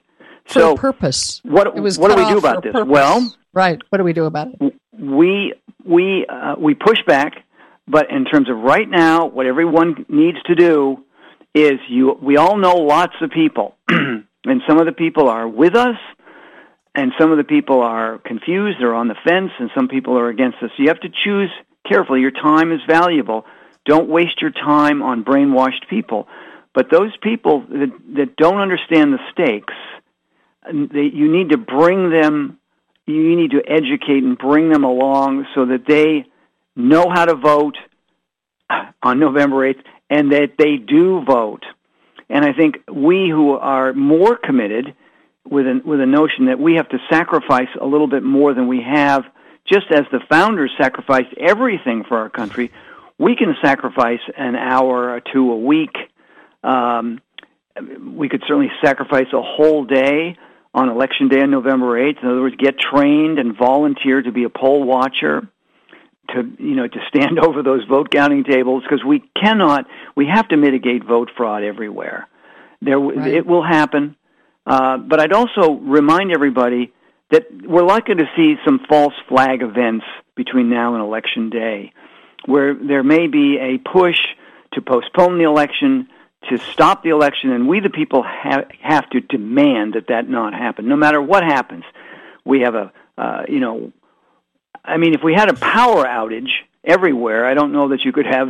For 0.45 0.59
so 0.59 0.75
purpose. 0.75 1.39
what, 1.43 1.67
It 1.67 1.81
was 1.81 1.99
what 1.99 2.15
do 2.15 2.23
we 2.23 2.29
do 2.29 2.37
about 2.37 2.63
this? 2.63 2.71
purpose. 2.71 2.89
Well, 2.89 3.35
right. 3.53 3.79
What 3.89 3.99
do 3.99 4.03
we 4.03 4.13
do 4.13 4.25
about 4.25 4.47
it? 4.59 4.73
we 4.97 5.53
we 5.85 6.25
uh, 6.27 6.55
we 6.57 6.73
push 6.73 6.99
back, 7.05 7.43
but 7.87 8.09
in 8.11 8.25
terms 8.25 8.49
of 8.49 8.57
right 8.57 8.89
now, 8.89 9.27
what 9.27 9.45
everyone 9.45 10.05
needs 10.09 10.37
to 10.45 10.55
do 10.55 11.03
is 11.53 11.79
you. 11.87 12.17
We 12.21 12.37
all 12.37 12.57
know 12.57 12.75
lots 12.75 13.13
of 13.21 13.31
people, 13.31 13.75
and 13.87 14.61
some 14.67 14.79
of 14.79 14.85
the 14.85 14.91
people 14.91 15.29
are 15.29 15.47
with 15.47 15.75
us, 15.75 15.97
and 16.93 17.11
some 17.19 17.31
of 17.31 17.37
the 17.37 17.43
people 17.43 17.81
are 17.81 18.17
confused. 18.19 18.77
They're 18.79 18.93
on 18.93 19.07
the 19.07 19.15
fence, 19.27 19.51
and 19.59 19.69
some 19.75 19.87
people 19.87 20.17
are 20.17 20.29
against 20.29 20.57
us. 20.61 20.69
So 20.75 20.83
you 20.83 20.89
have 20.89 21.01
to 21.01 21.09
choose 21.23 21.49
carefully. 21.87 22.21
Your 22.21 22.31
time 22.31 22.71
is 22.71 22.81
valuable. 22.87 23.45
Don't 23.85 24.09
waste 24.09 24.41
your 24.41 24.51
time 24.51 25.01
on 25.01 25.23
brainwashed 25.23 25.87
people. 25.89 26.27
But 26.73 26.91
those 26.91 27.15
people 27.21 27.61
that, 27.69 27.91
that 28.17 28.35
don't 28.35 28.59
understand 28.59 29.13
the 29.13 29.19
stakes, 29.31 29.73
they, 30.65 31.09
you 31.13 31.31
need 31.31 31.49
to 31.49 31.57
bring 31.57 32.09
them 32.09 32.59
you 33.07 33.37
need 33.37 33.51
to 33.51 33.61
educate 33.65 34.23
and 34.23 34.37
bring 34.37 34.69
them 34.69 34.83
along 34.83 35.47
so 35.55 35.65
that 35.65 35.85
they 35.87 36.25
know 36.77 37.09
how 37.09 37.25
to 37.25 37.35
vote 37.35 37.77
on 39.03 39.19
November 39.19 39.73
8th 39.73 39.83
and 40.09 40.31
that 40.31 40.51
they 40.57 40.77
do 40.77 41.23
vote. 41.25 41.65
And 42.29 42.45
I 42.45 42.53
think 42.53 42.77
we 42.91 43.29
who 43.29 43.53
are 43.53 43.93
more 43.93 44.37
committed 44.37 44.95
with 45.45 45.65
a, 45.65 45.81
with 45.83 46.01
a 46.01 46.05
notion 46.05 46.47
that 46.47 46.59
we 46.59 46.75
have 46.75 46.89
to 46.89 46.97
sacrifice 47.09 47.69
a 47.79 47.85
little 47.85 48.07
bit 48.07 48.23
more 48.23 48.53
than 48.53 48.67
we 48.67 48.81
have, 48.81 49.23
just 49.65 49.87
as 49.91 50.03
the 50.11 50.19
founders 50.29 50.71
sacrificed 50.77 51.33
everything 51.37 52.03
for 52.07 52.17
our 52.17 52.29
country, 52.29 52.71
we 53.17 53.35
can 53.35 53.55
sacrifice 53.61 54.19
an 54.37 54.55
hour 54.55 55.09
or 55.09 55.21
two 55.21 55.51
a 55.51 55.57
week. 55.57 55.95
Um, 56.63 57.21
we 58.01 58.29
could 58.29 58.41
certainly 58.41 58.71
sacrifice 58.83 59.27
a 59.33 59.41
whole 59.41 59.85
day 59.85 60.37
on 60.73 60.89
election 60.89 61.27
day 61.27 61.41
on 61.41 61.51
November 61.51 61.99
8th. 61.99 62.21
In 62.21 62.29
other 62.29 62.41
words, 62.41 62.55
get 62.57 62.77
trained 62.77 63.39
and 63.39 63.57
volunteer 63.57 64.21
to 64.21 64.31
be 64.31 64.43
a 64.43 64.49
poll 64.49 64.83
watcher, 64.83 65.47
to 66.29 66.51
you 66.59 66.75
know 66.75 66.87
to 66.87 66.99
stand 67.07 67.39
over 67.43 67.63
those 67.63 67.83
vote 67.85 68.11
counting 68.11 68.43
tables 68.43 68.83
because 68.83 69.03
we 69.05 69.23
cannot. 69.41 69.85
We 70.15 70.27
have 70.27 70.47
to 70.49 70.57
mitigate 70.57 71.05
vote 71.05 71.31
fraud 71.35 71.63
everywhere. 71.63 72.27
There, 72.81 72.99
right. 72.99 73.33
it 73.33 73.45
will 73.45 73.63
happen. 73.63 74.15
Uh, 74.65 74.97
but 74.97 75.19
I'd 75.19 75.33
also 75.33 75.71
remind 75.71 76.31
everybody 76.31 76.93
that 77.31 77.47
we're 77.63 77.85
likely 77.85 78.15
to 78.15 78.25
see 78.35 78.55
some 78.65 78.79
false 78.87 79.13
flag 79.27 79.61
events 79.61 80.05
between 80.35 80.69
now 80.69 80.93
and 80.93 81.03
election 81.03 81.49
day, 81.49 81.93
where 82.45 82.73
there 82.73 83.03
may 83.03 83.27
be 83.27 83.57
a 83.57 83.77
push 83.77 84.19
to 84.73 84.81
postpone 84.81 85.37
the 85.37 85.45
election, 85.45 86.07
to 86.49 86.57
stop 86.57 87.03
the 87.03 87.09
election, 87.09 87.51
and 87.51 87.67
we, 87.67 87.79
the 87.79 87.89
people, 87.89 88.23
ha- 88.25 88.65
have 88.81 89.09
to 89.09 89.21
demand 89.21 89.93
that 89.93 90.07
that 90.07 90.29
not 90.29 90.53
happen. 90.53 90.87
No 90.87 90.95
matter 90.95 91.21
what 91.21 91.43
happens, 91.43 91.83
we 92.45 92.61
have 92.61 92.75
a, 92.75 92.91
uh, 93.17 93.43
you 93.49 93.59
know, 93.59 93.91
I 94.87 94.97
mean, 94.97 95.13
if 95.13 95.21
we 95.23 95.33
had 95.33 95.49
a 95.49 95.53
power 95.53 96.05
outage 96.05 96.49
everywhere, 96.83 97.45
I 97.45 97.53
don't 97.53 97.73
know 97.73 97.89
that 97.89 98.05
you 98.05 98.11
could 98.11 98.25
have, 98.25 98.49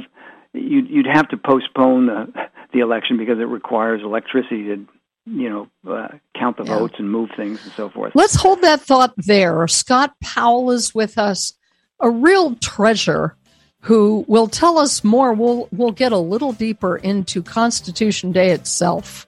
you'd, 0.53 0.89
you'd 0.89 1.07
have 1.07 1.29
to 1.29 1.37
postpone 1.37 2.05
the 2.07 2.49
the 2.73 2.79
election 2.79 3.17
because 3.17 3.39
it 3.39 3.47
requires 3.47 4.01
electricity 4.03 4.65
to 4.65 4.85
you 5.29 5.49
know, 5.49 5.67
uh, 5.89 6.07
count 6.35 6.57
the 6.57 6.63
yeah. 6.63 6.79
votes 6.79 6.95
and 6.97 7.11
move 7.11 7.29
things 7.35 7.61
and 7.63 7.73
so 7.73 7.89
forth. 7.89 8.13
Let's 8.15 8.35
hold 8.35 8.61
that 8.61 8.81
thought 8.81 9.13
there. 9.17 9.67
Scott 9.67 10.15
Powell 10.21 10.71
is 10.71 10.95
with 10.95 11.17
us, 11.17 11.53
a 11.99 12.09
real 12.09 12.55
treasure 12.55 13.35
who 13.81 14.23
will 14.27 14.47
tell 14.47 14.77
us 14.77 15.03
more. 15.03 15.33
We'll 15.33 15.67
we'll 15.71 15.91
get 15.91 16.11
a 16.11 16.17
little 16.17 16.53
deeper 16.53 16.97
into 16.97 17.43
Constitution 17.43 18.31
Day 18.31 18.51
itself 18.51 19.27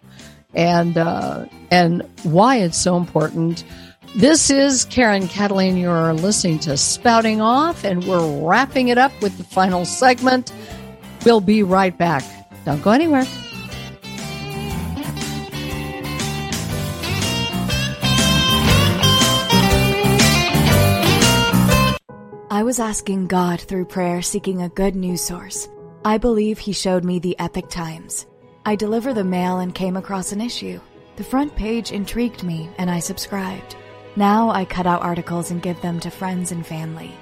and 0.54 0.98
uh, 0.98 1.46
and 1.70 2.04
why 2.24 2.58
it's 2.58 2.78
so 2.78 2.96
important. 2.96 3.64
This 4.16 4.50
is 4.50 4.86
Karen 4.86 5.28
Kataline. 5.28 5.80
You're 5.80 6.14
listening 6.14 6.58
to 6.60 6.76
Spouting 6.78 7.42
Off, 7.42 7.84
and 7.84 8.04
we're 8.06 8.44
wrapping 8.44 8.88
it 8.88 8.98
up 8.98 9.12
with 9.22 9.38
the 9.38 9.44
final 9.44 9.86
segment. 9.86 10.52
We'll 11.26 11.42
be 11.42 11.62
right 11.62 11.96
back. 11.96 12.24
Don't 12.66 12.82
go 12.82 12.90
anywhere. 12.90 13.24
I 22.50 22.64
was 22.64 22.80
asking 22.80 23.28
God 23.28 23.62
through 23.62 23.86
prayer 23.86 24.24
seeking 24.24 24.64
a 24.64 24.70
good 24.70 24.96
news 24.96 25.22
source. 25.22 25.70
I 26.04 26.18
believe 26.18 26.58
He 26.58 26.74
showed 26.74 27.04
me 27.04 27.20
the 27.20 27.38
Epoch 27.38 27.70
Times. 27.70 28.26
I 28.66 28.76
deliver 28.76 29.14
the 29.14 29.24
mail 29.24 29.60
and 29.60 29.74
came 29.74 29.96
across 29.96 30.32
an 30.32 30.42
issue. 30.42 30.82
The 31.18 31.24
front 31.24 31.56
page 31.56 31.92
intrigued 31.92 32.44
me 32.44 32.70
and 32.80 32.90
I 32.90 33.00
subscribed. 33.00 33.76
Now 34.16 34.50
I 34.50 34.66
cut 34.66 34.88
out 34.88 35.02
articles 35.02 35.52
and 35.52 35.62
give 35.62 35.82
them 35.82 36.00
to 36.00 36.10
friends 36.10 36.52
and 36.52 36.66
family. 36.66 37.16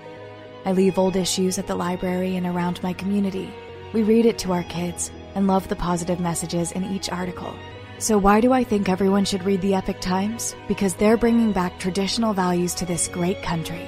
I 0.65 0.71
leave 0.71 0.97
old 0.97 1.15
issues 1.15 1.57
at 1.57 1.67
the 1.67 1.75
library 1.75 2.35
and 2.35 2.47
around 2.47 2.81
my 2.81 2.93
community. 2.93 3.53
We 3.93 4.03
read 4.03 4.25
it 4.25 4.37
to 4.39 4.53
our 4.53 4.63
kids 4.63 5.11
and 5.35 5.47
love 5.47 5.67
the 5.67 5.75
positive 5.75 6.19
messages 6.19 6.71
in 6.71 6.83
each 6.83 7.09
article. 7.09 7.53
So, 7.99 8.17
why 8.17 8.41
do 8.41 8.53
I 8.53 8.63
think 8.63 8.89
everyone 8.89 9.25
should 9.25 9.43
read 9.43 9.61
the 9.61 9.73
Epoch 9.73 9.99
Times? 9.99 10.55
Because 10.67 10.93
they're 10.93 11.17
bringing 11.17 11.51
back 11.51 11.79
traditional 11.79 12.33
values 12.33 12.73
to 12.75 12.85
this 12.85 13.07
great 13.07 13.41
country. 13.41 13.87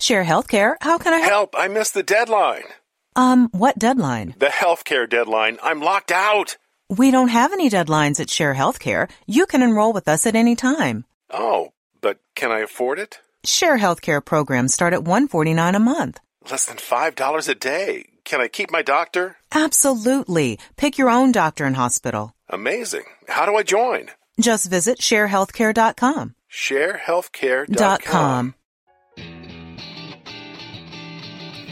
Share 0.00 0.24
Healthcare. 0.24 0.76
How 0.80 0.96
can 0.98 1.12
I 1.12 1.18
help? 1.18 1.54
help? 1.54 1.54
I 1.58 1.68
missed 1.68 1.94
the 1.94 2.04
deadline. 2.04 2.64
Um, 3.16 3.48
what 3.50 3.78
deadline? 3.78 4.34
The 4.38 4.46
healthcare 4.46 5.08
deadline. 5.10 5.58
I'm 5.62 5.80
locked 5.80 6.12
out. 6.12 6.56
We 6.90 7.10
don't 7.10 7.28
have 7.28 7.52
any 7.52 7.68
deadlines 7.68 8.18
at 8.18 8.30
Share 8.30 8.54
Healthcare. 8.54 9.10
You 9.26 9.44
can 9.44 9.62
enroll 9.62 9.92
with 9.92 10.08
us 10.08 10.26
at 10.26 10.34
any 10.34 10.56
time. 10.56 11.04
Oh, 11.30 11.72
but 12.00 12.18
can 12.34 12.50
I 12.50 12.60
afford 12.60 12.98
it? 12.98 13.20
Share 13.44 13.76
Healthcare 13.78 14.24
programs 14.24 14.72
start 14.72 14.94
at 14.94 15.04
149 15.04 15.74
a 15.74 15.78
month. 15.80 16.18
Less 16.50 16.64
than 16.64 16.78
$5 16.78 17.48
a 17.48 17.54
day. 17.54 18.06
Can 18.24 18.40
I 18.40 18.48
keep 18.48 18.70
my 18.70 18.80
doctor? 18.80 19.36
Absolutely. 19.52 20.58
Pick 20.76 20.96
your 20.96 21.10
own 21.10 21.30
doctor 21.30 21.66
and 21.66 21.76
hospital. 21.76 22.32
Amazing. 22.48 23.04
How 23.28 23.44
do 23.44 23.54
I 23.54 23.64
join? 23.64 24.08
Just 24.40 24.70
visit 24.70 24.98
sharehealthcare.com. 24.98 26.34
Sharehealthcare.com. 26.50 28.54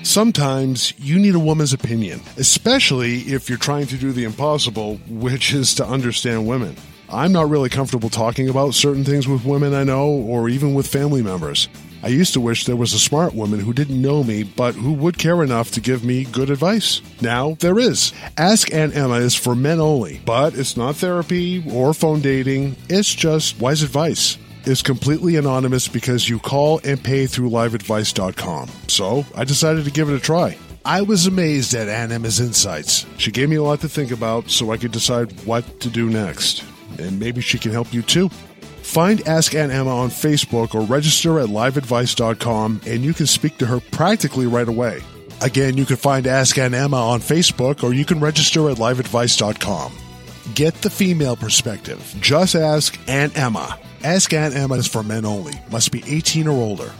Sometimes 0.07 0.95
you 0.99 1.19
need 1.19 1.35
a 1.35 1.41
woman's 1.41 1.73
opinion, 1.73 2.21
especially 2.37 3.23
if 3.23 3.49
you're 3.49 3.59
trying 3.59 3.89
to 3.89 3.97
do 3.97 4.13
the 4.13 4.23
impossible, 4.23 4.99
which 5.09 5.53
is 5.53 5.75
to 5.75 5.85
understand 5.87 6.47
women. 6.47 6.77
I'm 7.11 7.33
not 7.33 7.51
really 7.51 7.69
comfortable 7.69 8.09
talking 8.09 8.49
about 8.49 8.75
certain 8.75 9.05
things 9.05 9.27
with 9.27 9.45
women 9.45 9.75
I 9.75 9.83
know 9.83 10.07
or 10.07 10.49
even 10.49 10.75
with 10.75 10.87
family 10.87 11.23
members. 11.23 11.69
I 12.05 12.09
used 12.09 12.35
to 12.35 12.41
wish 12.41 12.67
there 12.67 12.77
was 12.77 12.95
a 12.95 13.01
smart 13.01 13.35
woman 13.35 13.59
who 13.59 13.73
didn't 13.73 14.01
know 14.01 14.23
me, 14.23 14.45
but 14.45 14.77
who 14.77 14.93
would 14.93 15.19
care 15.19 15.43
enough 15.43 15.73
to 15.73 15.81
give 15.81 16.05
me 16.05 16.25
good 16.25 16.51
advice. 16.51 17.03
Now 17.21 17.57
there 17.59 17.79
is. 17.81 18.13
Ask 18.39 18.73
Aunt 18.73 18.97
Emma 18.97 19.17
is 19.17 19.35
for 19.35 19.57
men 19.57 19.81
only, 19.81 20.21
but 20.25 20.55
it's 20.55 20.77
not 20.77 20.95
therapy 20.95 21.65
or 21.69 21.93
phone 21.93 22.21
dating. 22.21 22.77
It's 22.89 23.13
just 23.13 23.59
wise 23.59 23.83
advice 23.83 24.39
is 24.67 24.83
completely 24.83 25.37
anonymous 25.37 25.89
because 25.89 26.29
you 26.29 26.39
call 26.39 26.81
and 26.85 27.03
pay 27.03 27.27
through 27.27 27.51
liveadvice.com. 27.51 28.69
So 28.89 29.25
I 29.35 29.45
decided 29.45 29.85
to 29.85 29.91
give 29.91 30.09
it 30.09 30.15
a 30.15 30.21
try. 30.21 30.59
I 30.85 31.03
was 31.03 31.27
amazed 31.27 31.75
at 31.75 31.89
Aunt 31.89 32.13
Emma's 32.13 32.39
insights. 32.39 33.07
She 33.19 33.33
gave 33.33 33.49
me 33.49 33.57
a 33.57 33.63
lot 33.63 33.81
to 33.81 33.89
think 33.89 34.13
about 34.13 34.51
so 34.51 34.71
I 34.71 34.77
could 34.77 34.93
decide 34.93 35.33
what 35.45 35.81
to 35.81 35.89
do 35.89 36.09
next. 36.09 36.65
And 36.99 37.19
maybe 37.19 37.41
she 37.41 37.59
can 37.59 37.73
help 37.73 37.93
you 37.93 38.03
too. 38.03 38.29
Find 38.29 39.27
Ask 39.27 39.55
Aunt 39.55 39.73
Emma 39.73 39.95
on 39.95 40.11
Facebook 40.11 40.75
or 40.75 40.83
register 40.83 41.41
at 41.41 41.49
liveadvice.com 41.49 42.83
and 42.87 43.03
you 43.03 43.15
can 43.15 43.27
speak 43.27 43.59
to 43.59 43.67
her 43.67 43.81
practically 43.91 44.47
right 44.47 44.69
away. 44.69 45.03
Again, 45.43 45.77
you 45.77 45.85
can 45.85 45.97
find 45.97 46.27
Ask 46.27 46.57
Aunt 46.57 46.73
Emma 46.73 46.97
on 46.97 47.21
Facebook 47.21 47.83
or 47.83 47.93
you 47.93 48.05
can 48.05 48.21
register 48.21 48.71
at 48.71 48.77
liveadvice.com. 48.77 50.06
Get 50.55 50.75
the 50.83 50.91
female 50.91 51.37
perspective. 51.37 52.15
Just 52.21 52.55
ask 52.55 52.99
Aunt 53.09 53.37
Emma. 53.37 53.79
Ask 54.05 54.33
Aunt 54.33 54.55
Emma 54.55 54.77
is 54.77 54.87
for 54.87 55.03
men 55.03 55.25
only. 55.25 55.55
Must 55.71 55.91
be 55.91 56.05
18 56.07 56.47
or 56.47 56.53
older. 56.53 56.93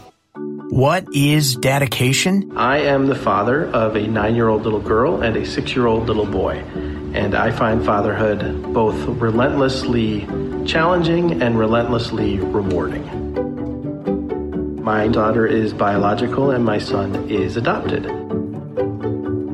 What 0.69 1.07
is 1.13 1.55
dedication? 1.55 2.57
I 2.57 2.79
am 2.79 3.07
the 3.07 3.15
father 3.15 3.65
of 3.71 3.95
a 3.95 4.05
nine 4.05 4.35
year 4.35 4.49
old 4.49 4.63
little 4.63 4.81
girl 4.81 5.21
and 5.21 5.37
a 5.37 5.45
six 5.45 5.73
year 5.75 5.87
old 5.87 6.07
little 6.07 6.25
boy. 6.25 6.57
And 7.13 7.35
I 7.35 7.51
find 7.51 7.85
fatherhood 7.85 8.73
both 8.73 8.95
relentlessly 9.07 10.27
challenging 10.65 11.41
and 11.41 11.57
relentlessly 11.57 12.39
rewarding. 12.39 13.05
My 14.83 15.07
daughter 15.07 15.47
is 15.47 15.73
biological 15.73 16.51
and 16.51 16.65
my 16.65 16.79
son 16.79 17.29
is 17.29 17.55
adopted. 17.55 18.05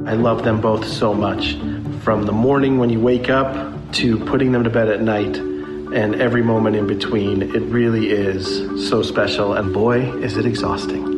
I 0.07 0.15
love 0.15 0.43
them 0.43 0.59
both 0.61 0.87
so 0.87 1.13
much. 1.13 1.53
From 2.01 2.23
the 2.23 2.33
morning 2.33 2.79
when 2.79 2.89
you 2.89 2.99
wake 2.99 3.29
up 3.29 3.72
to 3.93 4.17
putting 4.25 4.51
them 4.51 4.63
to 4.63 4.69
bed 4.69 4.89
at 4.89 5.01
night, 5.01 5.37
and 5.37 6.15
every 6.21 6.41
moment 6.41 6.75
in 6.75 6.87
between. 6.87 7.41
It 7.41 7.61
really 7.61 8.09
is 8.09 8.89
so 8.89 9.03
special, 9.03 9.53
and 9.53 9.73
boy, 9.73 10.11
is 10.23 10.37
it 10.37 10.45
exhausting. 10.45 11.13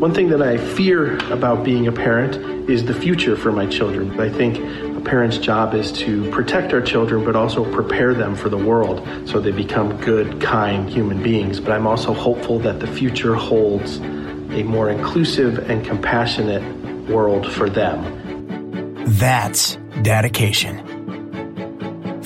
One 0.00 0.14
thing 0.14 0.28
that 0.28 0.42
I 0.42 0.58
fear 0.58 1.16
about 1.32 1.64
being 1.64 1.88
a 1.88 1.92
parent 1.92 2.36
is 2.70 2.84
the 2.84 2.94
future 2.94 3.36
for 3.36 3.50
my 3.50 3.66
children. 3.66 4.18
I 4.20 4.28
think 4.28 4.58
a 4.96 5.00
parent's 5.00 5.38
job 5.38 5.74
is 5.74 5.90
to 6.04 6.30
protect 6.30 6.72
our 6.72 6.80
children, 6.80 7.24
but 7.24 7.34
also 7.34 7.64
prepare 7.72 8.14
them 8.14 8.36
for 8.36 8.48
the 8.48 8.56
world 8.56 9.06
so 9.28 9.40
they 9.40 9.50
become 9.50 9.96
good, 10.00 10.40
kind 10.40 10.88
human 10.88 11.20
beings. 11.22 11.58
But 11.58 11.72
I'm 11.72 11.86
also 11.86 12.12
hopeful 12.12 12.60
that 12.60 12.78
the 12.78 12.86
future 12.86 13.34
holds 13.34 13.98
a 13.98 14.62
more 14.62 14.90
inclusive 14.90 15.70
and 15.70 15.84
compassionate 15.84 17.08
world 17.08 17.50
for 17.50 17.68
them. 17.68 19.04
That's 19.18 19.76
dedication. 20.02 20.87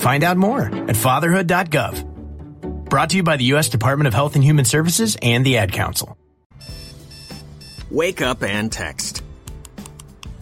Find 0.02 0.24
out 0.24 0.36
more 0.36 0.62
at 0.62 0.96
fatherhood.gov. 0.96 2.04
Brought 2.90 3.10
to 3.10 3.16
you 3.16 3.22
by 3.22 3.36
the 3.36 3.44
U.S. 3.44 3.68
Department 3.68 4.08
of 4.08 4.14
Health 4.14 4.34
and 4.34 4.42
Human 4.42 4.64
Services 4.64 5.16
and 5.22 5.46
the 5.46 5.58
Ad 5.58 5.70
Council. 5.70 6.18
Wake 7.88 8.20
up 8.20 8.42
and 8.42 8.72
text. 8.72 9.22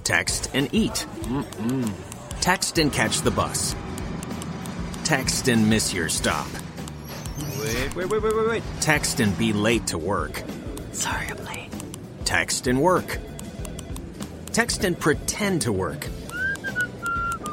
Text 0.03 0.51
and 0.55 0.71
eat. 0.73 1.05
Mm-mm. 1.25 1.93
Text 2.41 2.79
and 2.79 2.91
catch 2.91 3.21
the 3.21 3.31
bus. 3.31 3.77
Text 5.05 5.47
and 5.49 5.69
miss 5.69 5.93
your 5.93 6.09
stop. 6.09 6.49
Wait, 7.59 7.95
wait, 7.95 8.09
wait, 8.09 8.23
wait, 8.23 8.35
wait, 8.35 8.49
wait. 8.49 8.63
Text 8.81 9.21
and 9.21 9.37
be 9.37 9.53
late 9.53 9.89
to 9.89 9.99
work. 9.99 10.43
Sorry, 10.93 11.27
I'm 11.27 11.45
late. 11.45 11.69
Text 12.25 12.67
and 12.67 12.81
work. 12.81 13.19
Text 14.53 14.85
and 14.85 14.99
pretend 14.99 15.61
to 15.63 15.73
work. 15.73 16.09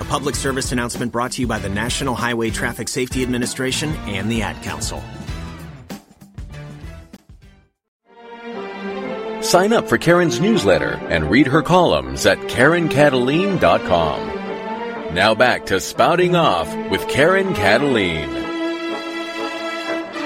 A 0.00 0.04
public 0.04 0.34
service 0.34 0.72
announcement 0.72 1.12
brought 1.12 1.32
to 1.32 1.40
you 1.40 1.46
by 1.46 1.58
the 1.58 1.68
National 1.68 2.14
Highway 2.14 2.50
Traffic 2.50 2.88
Safety 2.88 3.22
Administration 3.22 3.90
and 4.06 4.30
the 4.30 4.42
Ad 4.42 4.62
Council. 4.62 5.02
Sign 9.40 9.72
up 9.72 9.88
for 9.88 9.98
Karen's 9.98 10.40
newsletter 10.40 10.94
and 11.08 11.30
read 11.30 11.46
her 11.46 11.62
columns 11.62 12.26
at 12.26 12.38
KarenKataline.com. 12.38 15.14
Now 15.14 15.34
back 15.34 15.66
to 15.66 15.80
Spouting 15.80 16.34
Off 16.34 16.74
with 16.90 17.06
Karen 17.08 17.54
Kataline. 17.54 18.42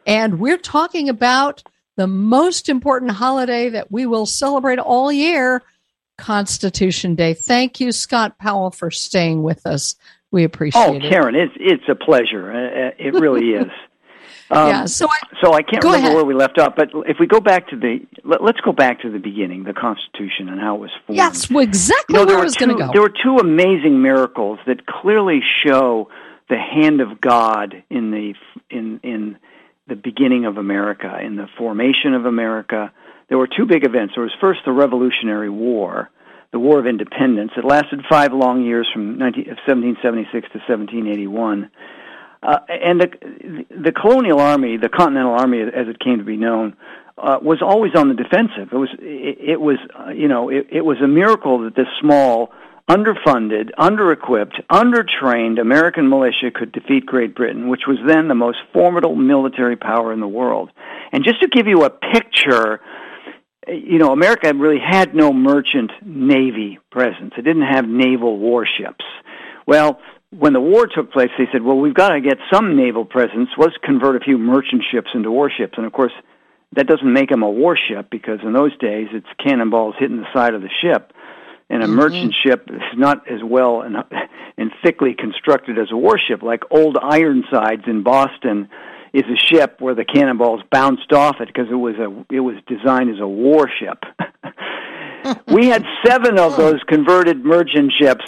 And 0.06 0.38
we're 0.38 0.58
talking 0.58 1.08
about 1.08 1.62
the 1.96 2.06
most 2.06 2.68
important 2.68 3.12
holiday 3.12 3.68
that 3.70 3.90
we 3.90 4.06
will 4.06 4.26
celebrate 4.26 4.78
all 4.78 5.12
year, 5.12 5.62
Constitution 6.18 7.14
Day. 7.14 7.34
Thank 7.34 7.80
you, 7.80 7.92
Scott 7.92 8.38
Powell, 8.38 8.70
for 8.70 8.90
staying 8.90 9.42
with 9.42 9.66
us. 9.66 9.96
We 10.30 10.44
appreciate 10.44 10.82
oh, 10.82 10.94
it. 10.94 11.04
Oh, 11.04 11.08
Karen, 11.08 11.34
it's 11.36 11.54
it's 11.56 11.88
a 11.88 11.94
pleasure. 11.94 12.52
Uh, 12.52 12.90
it 12.98 13.14
really 13.14 13.50
is. 13.50 13.70
Um, 14.50 14.68
yeah, 14.68 14.84
so 14.84 15.08
I, 15.08 15.18
so 15.42 15.54
I 15.54 15.62
can't 15.62 15.82
remember 15.82 16.06
ahead. 16.06 16.14
where 16.14 16.24
we 16.24 16.34
left 16.34 16.58
off, 16.58 16.74
but 16.76 16.90
if 17.06 17.16
we 17.18 17.26
go 17.26 17.40
back 17.40 17.68
to 17.68 17.76
the 17.76 18.00
let, 18.24 18.42
us 18.42 18.60
go 18.62 18.72
back 18.72 19.00
to 19.00 19.10
the 19.10 19.18
beginning, 19.18 19.64
the 19.64 19.72
Constitution 19.72 20.50
and 20.50 20.60
how 20.60 20.76
it 20.76 20.80
was 20.80 20.90
formed. 21.06 21.16
Yes, 21.16 21.50
well, 21.50 21.64
exactly 21.64 22.18
you 22.18 22.26
know, 22.26 22.26
where 22.26 22.40
I 22.40 22.44
was 22.44 22.54
going 22.54 22.68
to 22.68 22.76
go. 22.76 22.90
There 22.92 23.00
were 23.00 23.12
two 23.22 23.38
amazing 23.38 24.02
miracles 24.02 24.58
that 24.66 24.86
clearly 24.86 25.40
show 25.64 26.10
the 26.50 26.58
hand 26.58 27.00
of 27.00 27.22
God 27.22 27.82
in 27.88 28.10
the 28.10 28.34
in 28.68 29.00
in 29.02 29.38
the 29.86 29.96
beginning 29.96 30.46
of 30.46 30.56
America, 30.56 31.18
in 31.22 31.36
the 31.36 31.46
formation 31.58 32.14
of 32.14 32.26
America. 32.26 32.92
There 33.28 33.38
were 33.38 33.48
two 33.48 33.66
big 33.66 33.84
events. 33.84 34.14
There 34.14 34.22
was 34.22 34.34
first 34.40 34.60
the 34.64 34.72
Revolutionary 34.72 35.50
War, 35.50 36.10
the 36.52 36.58
War 36.58 36.78
of 36.78 36.86
Independence. 36.86 37.52
It 37.56 37.64
lasted 37.64 38.00
five 38.08 38.32
long 38.32 38.62
years 38.62 38.88
from 38.92 39.18
19, 39.18 39.46
1776 39.46 40.32
to 40.52 40.58
1781 40.58 41.70
uh, 42.44 42.58
and 42.68 43.00
the, 43.00 43.64
the 43.70 43.92
colonial 43.92 44.38
army, 44.38 44.76
the 44.76 44.90
Continental 44.90 45.32
Army, 45.32 45.62
as 45.62 45.88
it 45.88 45.98
came 45.98 46.18
to 46.18 46.24
be 46.24 46.36
known, 46.36 46.76
uh, 47.16 47.38
was 47.40 47.62
always 47.62 47.92
on 47.94 48.08
the 48.08 48.14
defensive. 48.14 48.68
It 48.70 48.76
was, 48.76 48.90
it, 49.00 49.52
it 49.52 49.60
was, 49.60 49.78
uh, 49.98 50.10
you 50.10 50.28
know, 50.28 50.50
it, 50.50 50.66
it 50.70 50.84
was 50.84 50.98
a 51.02 51.08
miracle 51.08 51.64
that 51.64 51.74
this 51.74 51.86
small, 52.00 52.52
underfunded, 52.88 53.70
under-equipped, 53.78 54.60
under-trained 54.68 55.58
American 55.58 56.08
militia 56.08 56.50
could 56.54 56.70
defeat 56.70 57.06
Great 57.06 57.34
Britain, 57.34 57.68
which 57.68 57.86
was 57.86 57.96
then 58.06 58.28
the 58.28 58.34
most 58.34 58.58
formidable 58.72 59.16
military 59.16 59.76
power 59.76 60.12
in 60.12 60.20
the 60.20 60.28
world. 60.28 60.70
And 61.12 61.24
just 61.24 61.40
to 61.40 61.48
give 61.48 61.66
you 61.66 61.84
a 61.84 61.90
picture, 61.90 62.80
you 63.66 63.98
know, 63.98 64.12
America 64.12 64.52
really 64.54 64.80
had 64.80 65.14
no 65.14 65.32
merchant 65.32 65.92
navy 66.04 66.78
presence. 66.90 67.32
It 67.38 67.42
didn't 67.42 67.62
have 67.62 67.88
naval 67.88 68.38
warships. 68.38 69.04
Well, 69.66 69.98
when 70.30 70.52
the 70.52 70.60
war 70.60 70.86
took 70.86 71.10
place, 71.12 71.30
they 71.38 71.46
said, 71.52 71.62
well, 71.62 71.78
we've 71.78 71.94
got 71.94 72.10
to 72.10 72.20
get 72.20 72.36
some 72.52 72.76
naval 72.76 73.04
presence. 73.06 73.48
Let's 73.56 73.76
convert 73.82 74.16
a 74.16 74.24
few 74.24 74.36
merchant 74.36 74.82
ships 74.90 75.08
into 75.14 75.30
warships. 75.30 75.74
And 75.78 75.86
of 75.86 75.92
course, 75.92 76.12
that 76.72 76.86
doesn't 76.86 77.10
make 77.10 77.30
them 77.30 77.42
a 77.42 77.50
warship 77.50 78.10
because 78.10 78.40
in 78.42 78.52
those 78.52 78.76
days 78.78 79.08
it's 79.12 79.26
cannonballs 79.38 79.94
hitting 79.98 80.18
the 80.18 80.32
side 80.34 80.54
of 80.54 80.60
the 80.60 80.70
ship. 80.82 81.12
And 81.74 81.82
a 81.82 81.86
mm-hmm. 81.86 81.96
merchant 81.96 82.34
ship 82.40 82.70
is 82.70 82.96
not 82.96 83.28
as 83.28 83.40
well 83.42 83.82
and, 83.82 83.96
and 84.56 84.70
thickly 84.84 85.12
constructed 85.12 85.76
as 85.76 85.90
a 85.90 85.96
warship. 85.96 86.40
Like 86.40 86.62
old 86.70 86.96
Ironsides 86.96 87.82
in 87.88 88.04
Boston 88.04 88.68
is 89.12 89.24
a 89.24 89.36
ship 89.36 89.80
where 89.80 89.96
the 89.96 90.04
cannonballs 90.04 90.60
bounced 90.70 91.12
off 91.12 91.40
it 91.40 91.48
because 91.48 91.66
it 91.68 91.74
was 91.74 91.96
a 91.96 92.24
it 92.32 92.38
was 92.38 92.54
designed 92.68 93.10
as 93.10 93.18
a 93.18 93.26
warship. 93.26 94.04
we 95.48 95.66
had 95.66 95.84
seven 96.06 96.38
of 96.38 96.56
those 96.56 96.80
converted 96.86 97.44
merchant 97.44 97.92
ships 98.00 98.24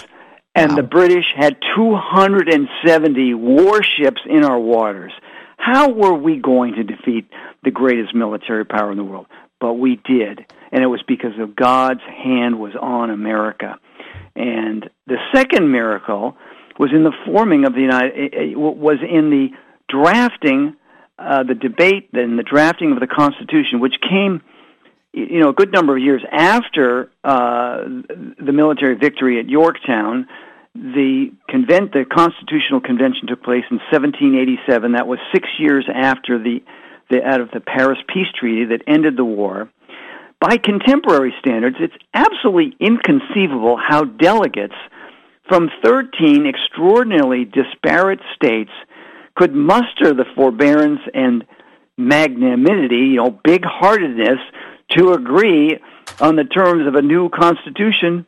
and 0.57 0.70
wow. 0.70 0.76
the 0.78 0.82
British 0.82 1.26
had 1.36 1.57
270 1.76 3.34
warships 3.34 4.22
in 4.28 4.42
our 4.42 4.59
waters. 4.59 5.12
How 5.57 5.92
were 5.92 6.14
we 6.14 6.38
going 6.38 6.74
to 6.74 6.82
defeat 6.82 7.30
the 7.62 7.70
greatest 7.70 8.12
military 8.12 8.64
power 8.64 8.90
in 8.90 8.97
the 8.97 9.05
world? 9.05 9.26
But 9.61 9.75
we 9.75 9.97
did, 10.05 10.45
and 10.71 10.83
it 10.83 10.87
was 10.87 11.03
because 11.09 11.39
of 11.39 11.57
God's 11.57 12.03
hand 12.03 12.59
was 12.59 12.75
on 12.81 13.11
America. 13.11 13.79
And 14.35 14.89
the 15.07 15.17
second 15.35 15.73
miracle 15.73 16.37
was 16.79 16.91
in 16.93 17.05
the 17.05 17.13
forming 17.25 17.65
of 17.65 17.73
the 17.73 17.81
United 17.81 18.57
was 18.57 18.99
in 19.03 19.31
the 19.31 19.49
drafting, 19.89 20.77
uh, 21.19 21.43
the 21.45 21.55
debate, 21.55 22.11
and 22.13 22.39
the 22.39 22.43
drafting 22.43 22.93
of 22.93 23.01
the 23.01 23.07
Constitution, 23.07 23.81
which 23.81 23.95
came 24.07 24.43
you 25.17 25.41
know, 25.41 25.49
a 25.49 25.55
good 25.55 25.73
number 25.73 25.97
of 25.97 26.03
years 26.03 26.23
after 26.31 27.11
uh, 27.25 27.79
the 28.39 28.53
military 28.53 28.97
victory 28.97 29.41
at 29.41 29.49
Yorktown, 29.49 30.29
the 30.75 31.33
convent, 31.49 31.93
the 31.93 32.05
Constitutional 32.05 32.83
Convention 32.83 33.27
took 33.27 33.43
place 33.43 33.65
in 33.71 33.79
1787. 33.91 34.93
That 34.93 35.07
was 35.07 35.19
six 35.33 35.49
years 35.59 35.87
after 35.93 36.39
the, 36.39 36.63
the 37.11 37.23
out 37.23 37.41
of 37.41 37.51
the 37.51 37.61
Paris 37.61 37.99
Peace 38.09 38.29
Treaty 38.39 38.67
that 38.67 38.83
ended 38.87 39.17
the 39.17 39.25
war. 39.25 39.71
By 40.41 40.59
contemporary 40.59 41.35
standards, 41.41 41.77
it's 41.81 41.97
absolutely 42.13 42.77
inconceivable 42.79 43.77
how 43.77 44.05
delegates 44.05 44.75
from 45.49 45.71
13 45.83 46.47
extraordinarily 46.47 47.45
disparate 47.45 48.21
states 48.35 48.73
could 49.35 49.55
muster 49.55 50.13
the 50.13 50.27
forbearance 50.35 51.01
and 51.15 51.45
magnanimity, 51.97 52.97
you 52.97 53.17
know, 53.17 53.31
big-heartedness 53.31 54.39
to 54.91 55.13
agree 55.13 55.79
on 56.21 56.37
the 56.37 56.45
terms 56.45 56.87
of 56.87 56.95
a 56.95 57.03
new 57.03 57.29
constitution, 57.29 58.27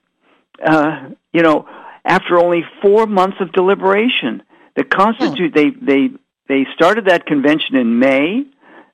uh, 0.65 1.09
you 1.33 1.43
know, 1.43 1.69
after 2.05 2.39
only 2.39 2.65
four 2.83 3.07
months 3.07 3.37
of 3.41 3.53
deliberation. 3.53 4.43
The 4.77 4.85
constitute 4.85 5.53
oh. 5.57 5.61
they 5.61 5.71
they 5.71 6.11
they 6.49 6.67
started 6.75 7.07
that 7.07 7.27
convention 7.27 7.77
in 7.77 7.99
May, 7.99 8.45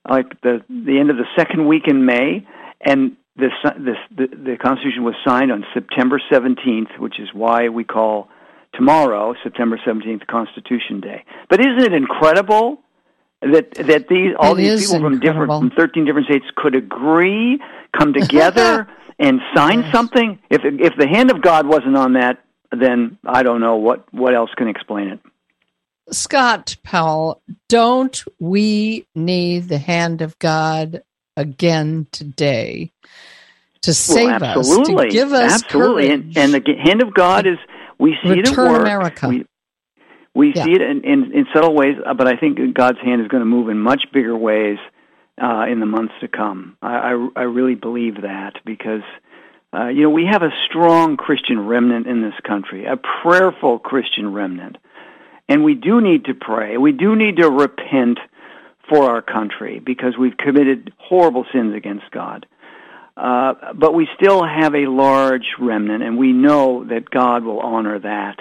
like 0.08 0.40
the 0.42 0.62
the 0.68 0.98
end 0.98 1.10
of 1.10 1.16
the 1.16 1.26
second 1.36 1.66
week 1.66 1.84
in 1.86 2.04
May, 2.04 2.46
and 2.80 3.16
this 3.36 3.52
this 3.78 3.96
the, 4.16 4.26
the 4.28 4.56
Constitution 4.56 5.04
was 5.04 5.14
signed 5.26 5.50
on 5.50 5.64
September 5.74 6.20
seventeenth, 6.30 6.90
which 6.98 7.18
is 7.18 7.28
why 7.32 7.68
we 7.68 7.84
call 7.84 8.28
tomorrow 8.74 9.34
September 9.42 9.78
seventeenth 9.84 10.26
Constitution 10.26 11.00
Day. 11.00 11.24
But 11.48 11.60
isn't 11.60 11.80
it 11.80 11.92
incredible? 11.92 12.80
that 13.40 13.74
that 13.74 14.08
these 14.08 14.34
all 14.38 14.54
it 14.54 14.62
these 14.62 14.86
people 14.86 15.00
from 15.00 15.20
different 15.20 15.48
from 15.50 15.70
13 15.76 16.06
different 16.06 16.26
states 16.26 16.46
could 16.56 16.74
agree, 16.74 17.60
come 17.96 18.12
together 18.20 18.88
and 19.18 19.40
sign 19.54 19.82
yes. 19.82 19.92
something. 19.92 20.38
If 20.50 20.62
if 20.64 20.94
the 20.98 21.06
hand 21.06 21.30
of 21.30 21.42
God 21.42 21.66
wasn't 21.66 21.96
on 21.96 22.14
that, 22.14 22.44
then 22.80 23.18
I 23.24 23.42
don't 23.42 23.60
know 23.60 23.76
what, 23.76 24.12
what 24.12 24.34
else 24.34 24.50
can 24.56 24.68
explain 24.68 25.08
it. 25.08 25.20
Scott 26.10 26.76
Powell, 26.82 27.42
don't 27.68 28.22
we 28.38 29.06
need 29.14 29.68
the 29.68 29.78
hand 29.78 30.22
of 30.22 30.38
God 30.38 31.02
again 31.36 32.06
today 32.12 32.92
to 33.82 33.94
save 33.94 34.26
well, 34.26 34.44
absolutely. 34.44 34.94
us, 34.94 35.12
to 35.12 35.18
give 35.18 35.32
us 35.32 35.62
absolutely. 35.62 36.10
And, 36.10 36.36
and 36.36 36.54
the 36.54 36.62
hand 36.82 37.02
of 37.02 37.12
God 37.14 37.46
is 37.46 37.58
we 37.98 38.16
see 38.22 38.30
Return 38.30 38.42
it 38.44 38.48
at 38.48 38.72
work. 38.72 38.80
America. 38.80 39.28
We, 39.28 39.46
we 40.34 40.52
yeah. 40.54 40.64
see 40.64 40.72
it 40.72 40.80
in, 40.80 41.04
in, 41.04 41.32
in 41.32 41.46
subtle 41.54 41.74
ways, 41.74 41.96
uh, 42.04 42.14
but 42.14 42.26
I 42.26 42.36
think 42.36 42.58
God's 42.74 42.98
hand 43.00 43.22
is 43.22 43.28
going 43.28 43.42
to 43.42 43.46
move 43.46 43.68
in 43.68 43.78
much 43.78 44.04
bigger 44.12 44.36
ways 44.36 44.78
uh, 45.40 45.66
in 45.68 45.80
the 45.80 45.86
months 45.86 46.14
to 46.20 46.28
come. 46.28 46.76
I, 46.82 47.12
I, 47.12 47.28
I 47.36 47.42
really 47.42 47.74
believe 47.74 48.22
that 48.22 48.54
because 48.64 49.02
uh, 49.74 49.88
you 49.88 50.02
know, 50.02 50.10
we 50.10 50.24
have 50.24 50.42
a 50.42 50.50
strong 50.66 51.16
Christian 51.16 51.66
remnant 51.66 52.06
in 52.06 52.22
this 52.22 52.34
country, 52.46 52.84
a 52.84 52.96
prayerful 52.96 53.80
Christian 53.80 54.32
remnant. 54.32 54.76
And 55.48 55.62
we 55.62 55.74
do 55.74 56.00
need 56.00 56.24
to 56.26 56.34
pray. 56.34 56.76
We 56.76 56.92
do 56.92 57.14
need 57.16 57.36
to 57.36 57.50
repent 57.50 58.18
for 58.88 59.10
our 59.10 59.22
country 59.22 59.78
because 59.78 60.16
we've 60.18 60.36
committed 60.36 60.92
horrible 60.98 61.44
sins 61.52 61.74
against 61.74 62.10
God. 62.10 62.46
Uh, 63.16 63.72
but 63.74 63.94
we 63.94 64.08
still 64.16 64.44
have 64.44 64.74
a 64.74 64.86
large 64.86 65.54
remnant, 65.60 66.02
and 66.02 66.18
we 66.18 66.32
know 66.32 66.84
that 66.84 67.08
God 67.08 67.44
will 67.44 67.60
honor 67.60 67.98
that. 68.00 68.40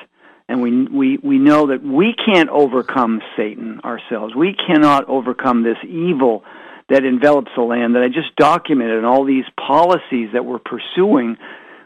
And 0.49 0.61
we, 0.61 0.85
we, 0.87 1.17
we 1.17 1.37
know 1.37 1.67
that 1.67 1.83
we 1.83 2.13
can't 2.13 2.49
overcome 2.49 3.21
Satan 3.37 3.79
ourselves. 3.81 4.35
We 4.35 4.53
cannot 4.53 5.07
overcome 5.07 5.63
this 5.63 5.77
evil 5.87 6.43
that 6.89 7.05
envelops 7.05 7.51
the 7.55 7.61
land 7.61 7.95
that 7.95 8.03
I 8.03 8.09
just 8.09 8.35
documented 8.35 8.97
and 8.97 9.05
all 9.05 9.23
these 9.23 9.45
policies 9.57 10.29
that 10.33 10.43
we're 10.43 10.59
pursuing, 10.59 11.37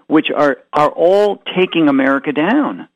which 0.08 0.32
are, 0.36 0.58
are 0.74 0.90
all 0.90 1.42
taking 1.56 1.88
America 1.88 2.32
down. 2.32 2.88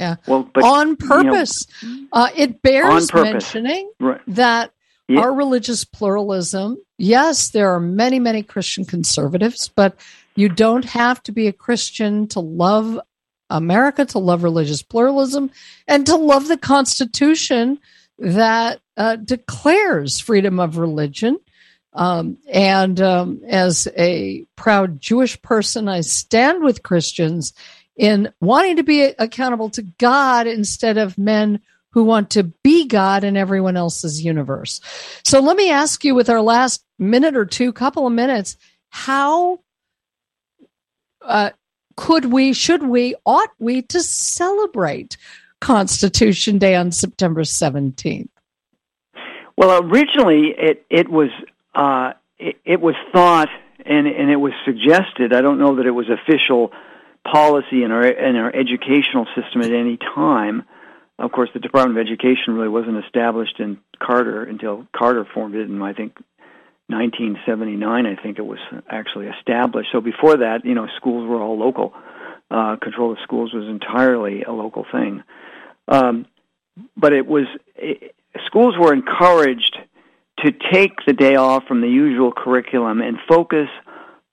Yeah. 0.00 0.16
Well, 0.26 0.48
but 0.54 0.64
on 0.64 0.96
purpose. 0.96 1.66
You 1.82 1.88
know, 1.88 2.08
uh, 2.12 2.28
it 2.34 2.62
bears 2.62 3.12
mentioning 3.12 3.92
right. 4.00 4.20
that 4.28 4.72
Yeah. 5.08 5.20
our 5.20 5.34
religious 5.34 5.84
pluralism, 5.84 6.78
yes, 6.96 7.50
there 7.50 7.70
are 7.74 7.80
many, 7.80 8.18
many 8.18 8.42
Christian 8.42 8.86
conservatives, 8.86 9.68
but 9.68 10.00
you 10.36 10.48
don't 10.48 10.86
have 10.86 11.22
to 11.24 11.32
be 11.32 11.48
a 11.48 11.52
Christian 11.52 12.26
to 12.28 12.40
love 12.40 12.98
America, 13.50 14.06
to 14.06 14.18
love 14.18 14.42
religious 14.42 14.80
pluralism, 14.80 15.50
and 15.86 16.06
to 16.06 16.16
love 16.16 16.48
the 16.48 16.56
Constitution 16.56 17.78
that 18.18 18.80
uh, 18.96 19.16
declares 19.16 20.18
freedom 20.18 20.58
of 20.60 20.78
religion. 20.78 21.38
Um, 21.92 22.38
and 22.48 23.00
um, 23.00 23.40
as 23.48 23.88
a 23.98 24.46
proud 24.56 25.00
Jewish 25.00 25.42
person, 25.42 25.88
I 25.88 26.02
stand 26.02 26.62
with 26.62 26.84
Christians 26.84 27.52
in 28.00 28.32
wanting 28.40 28.76
to 28.76 28.82
be 28.82 29.02
accountable 29.02 29.68
to 29.68 29.82
God 29.82 30.46
instead 30.46 30.96
of 30.96 31.18
men 31.18 31.60
who 31.90 32.02
want 32.02 32.30
to 32.30 32.44
be 32.44 32.88
God 32.88 33.24
in 33.24 33.36
everyone 33.36 33.76
else's 33.76 34.24
universe. 34.24 34.80
So 35.22 35.40
let 35.40 35.54
me 35.54 35.70
ask 35.70 36.02
you 36.02 36.14
with 36.14 36.30
our 36.30 36.40
last 36.40 36.82
minute 36.98 37.36
or 37.36 37.44
two, 37.44 37.74
couple 37.74 38.06
of 38.06 38.12
minutes, 38.14 38.56
how 38.88 39.60
uh, 41.20 41.50
could 41.94 42.32
we, 42.32 42.54
should 42.54 42.82
we, 42.82 43.16
ought 43.26 43.50
we 43.58 43.82
to 43.82 44.00
celebrate 44.00 45.18
Constitution 45.60 46.56
Day 46.56 46.76
on 46.76 46.92
September 46.92 47.42
17th? 47.42 48.30
Well, 49.58 49.84
originally 49.84 50.54
it 50.56 50.86
it 50.88 51.10
was 51.10 51.28
uh, 51.74 52.14
it, 52.38 52.56
it 52.64 52.80
was 52.80 52.94
thought 53.12 53.50
and 53.84 54.06
and 54.06 54.30
it 54.30 54.36
was 54.36 54.54
suggested. 54.64 55.34
I 55.34 55.42
don't 55.42 55.58
know 55.58 55.76
that 55.76 55.84
it 55.84 55.90
was 55.90 56.06
official 56.08 56.72
policy 57.30 57.82
in 57.82 57.90
our 57.90 58.06
in 58.06 58.36
our 58.36 58.54
educational 58.54 59.26
system 59.34 59.62
at 59.62 59.72
any 59.72 59.96
time. 59.96 60.64
Of 61.18 61.32
course, 61.32 61.50
the 61.52 61.60
Department 61.60 61.98
of 61.98 62.06
Education 62.06 62.54
really 62.54 62.68
wasn't 62.68 63.04
established 63.04 63.60
in 63.60 63.78
Carter 64.02 64.42
until 64.42 64.86
Carter 64.96 65.26
formed 65.34 65.54
it 65.54 65.68
in 65.68 65.80
I 65.82 65.92
think 65.92 66.14
1979. 66.88 68.06
I 68.06 68.16
think 68.20 68.38
it 68.38 68.42
was 68.42 68.58
actually 68.88 69.26
established. 69.26 69.90
So 69.92 70.00
before 70.00 70.38
that, 70.38 70.64
you 70.64 70.74
know, 70.74 70.88
schools 70.96 71.28
were 71.28 71.40
all 71.40 71.58
local. 71.58 71.92
Uh, 72.50 72.76
control 72.76 73.12
of 73.12 73.18
schools 73.22 73.52
was 73.52 73.68
entirely 73.68 74.42
a 74.42 74.50
local 74.50 74.84
thing. 74.90 75.22
Um, 75.86 76.26
but 76.96 77.12
it 77.12 77.26
was 77.26 77.46
it, 77.76 78.14
schools 78.46 78.74
were 78.78 78.92
encouraged 78.92 79.78
to 80.38 80.52
take 80.72 81.04
the 81.06 81.12
day 81.12 81.36
off 81.36 81.64
from 81.68 81.80
the 81.80 81.88
usual 81.88 82.32
curriculum 82.32 83.00
and 83.00 83.18
focus 83.28 83.68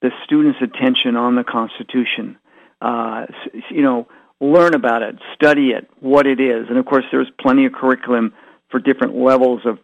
the 0.00 0.10
students' 0.24 0.58
attention 0.62 1.16
on 1.16 1.34
the 1.34 1.44
Constitution. 1.44 2.38
Uh, 2.80 3.26
you 3.70 3.82
know, 3.82 4.06
learn 4.40 4.74
about 4.74 5.02
it, 5.02 5.16
study 5.34 5.70
it, 5.70 5.88
what 6.00 6.26
it 6.26 6.40
is, 6.40 6.66
and 6.68 6.78
of 6.78 6.86
course, 6.86 7.04
there's 7.10 7.30
plenty 7.40 7.66
of 7.66 7.72
curriculum 7.72 8.32
for 8.70 8.78
different 8.78 9.16
levels 9.16 9.62
of 9.64 9.78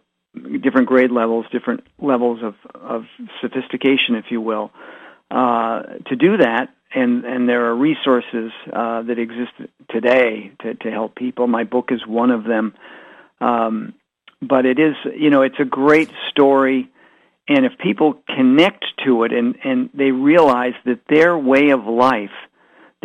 different 0.61 0.87
grade 0.87 1.11
levels, 1.11 1.45
different 1.51 1.81
levels 1.99 2.39
of, 2.43 2.55
of 2.73 3.05
sophistication, 3.41 4.15
if 4.15 4.25
you 4.29 4.41
will, 4.41 4.71
uh, 5.31 5.81
to 6.07 6.15
do 6.15 6.37
that. 6.37 6.69
And, 6.93 7.25
and 7.25 7.49
there 7.49 7.65
are 7.65 7.75
resources 7.75 8.51
uh, 8.71 9.01
that 9.03 9.19
exist 9.19 9.51
today 9.89 10.51
to, 10.61 10.75
to 10.75 10.91
help 10.91 11.15
people. 11.15 11.47
My 11.47 11.65
book 11.65 11.89
is 11.91 12.05
one 12.07 12.31
of 12.31 12.45
them. 12.45 12.73
Um, 13.41 13.93
but 14.41 14.65
it 14.65 14.79
is, 14.79 14.95
you 15.17 15.29
know, 15.29 15.41
it's 15.41 15.59
a 15.59 15.65
great 15.65 16.09
story. 16.29 16.89
And 17.49 17.65
if 17.65 17.77
people 17.77 18.21
connect 18.33 18.85
to 19.05 19.23
it 19.23 19.33
and, 19.33 19.55
and 19.63 19.89
they 19.93 20.11
realize 20.11 20.73
that 20.85 21.01
their 21.09 21.37
way 21.37 21.69
of 21.69 21.85
life, 21.85 22.31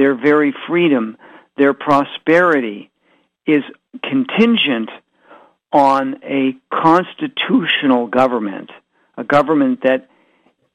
their 0.01 0.15
very 0.15 0.55
freedom, 0.67 1.19
their 1.59 1.75
prosperity 1.75 2.91
is 3.47 3.63
contingent 4.03 4.89
on 5.75 6.19
a 6.25 6.57
constitutional 6.73 8.07
government, 8.07 8.71
a 9.19 9.25
government 9.25 9.83
that 9.83 10.09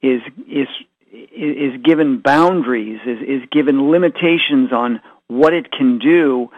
is 0.00 0.22
is 0.48 0.68
is 1.12 1.82
given 1.82 2.18
boundaries, 2.18 3.00
is 3.04 3.18
is 3.20 3.42
given 3.50 3.90
limitations 3.90 4.72
on 4.72 5.00
what 5.26 5.52
it 5.52 5.72
can 5.72 5.98
do, 5.98 6.48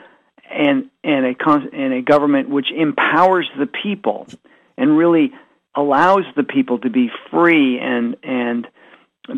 and 0.50 0.90
and 1.02 1.24
a 1.24 1.34
and 1.72 1.94
a 1.94 2.02
government 2.02 2.50
which 2.50 2.70
empowers 2.70 3.48
the 3.58 3.66
people 3.66 4.26
and 4.76 4.98
really 4.98 5.32
allows 5.74 6.24
the 6.36 6.44
people 6.44 6.78
to 6.80 6.90
be 6.90 7.10
free 7.30 7.78
and 7.78 8.14
and 8.22 8.68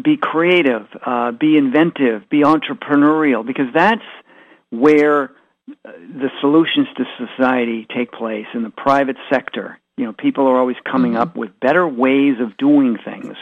be 0.02 0.16
creative, 0.16 0.86
uh, 1.04 1.32
be 1.32 1.56
inventive, 1.56 2.28
be 2.28 2.42
entrepreneurial, 2.42 3.46
because 3.46 3.66
that's 3.74 4.04
where 4.70 5.24
uh, 5.84 5.92
the 5.92 6.30
solutions 6.40 6.88
to 6.96 7.04
society 7.18 7.86
take 7.94 8.12
place 8.12 8.46
in 8.54 8.62
the 8.62 8.70
private 8.70 9.16
sector. 9.30 9.78
You 9.96 10.06
know, 10.06 10.12
people 10.12 10.46
are 10.46 10.58
always 10.58 10.76
coming 10.90 11.16
up 11.16 11.36
with 11.36 11.58
better 11.60 11.86
ways 11.86 12.36
of 12.40 12.56
doing 12.56 12.96
things, 13.04 13.36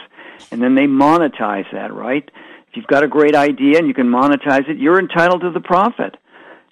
and 0.51 0.61
then 0.61 0.75
they 0.75 0.87
monetize 0.87 1.71
that, 1.71 1.93
right? 1.93 2.29
If 2.69 2.77
you've 2.77 2.87
got 2.87 3.03
a 3.03 3.07
great 3.07 3.35
idea 3.35 3.77
and 3.79 3.87
you 3.87 3.93
can 3.93 4.07
monetize 4.07 4.69
it, 4.69 4.77
you're 4.77 4.99
entitled 4.99 5.41
to 5.41 5.51
the 5.51 5.59
profit. 5.59 6.15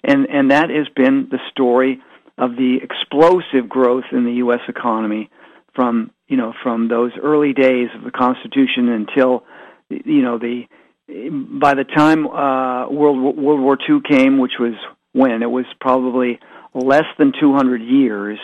And 0.04 0.26
and 0.28 0.50
that 0.50 0.70
has 0.70 0.88
been 0.94 1.28
the 1.30 1.40
story 1.50 2.00
of 2.36 2.52
the 2.52 2.78
explosive 2.82 3.68
growth 3.68 4.04
in 4.12 4.24
the 4.24 4.34
US 4.34 4.60
economy 4.68 5.28
from, 5.74 6.12
you 6.28 6.36
know, 6.36 6.52
from 6.62 6.88
those 6.88 7.12
early 7.20 7.52
days 7.52 7.88
of 7.96 8.04
the 8.04 8.12
Constitution 8.12 8.88
until 8.88 9.44
you 9.90 10.22
know 10.22 10.38
the 10.38 10.64
by 11.08 11.74
the 11.74 11.84
time 11.84 12.26
uh, 12.26 12.88
World 12.90 13.36
World 13.36 13.60
War 13.60 13.78
II 13.88 14.00
came, 14.08 14.38
which 14.38 14.58
was 14.58 14.74
when 15.12 15.42
it 15.42 15.50
was 15.50 15.64
probably 15.80 16.38
less 16.74 17.06
than 17.18 17.32
200 17.38 17.80
years, 17.82 18.38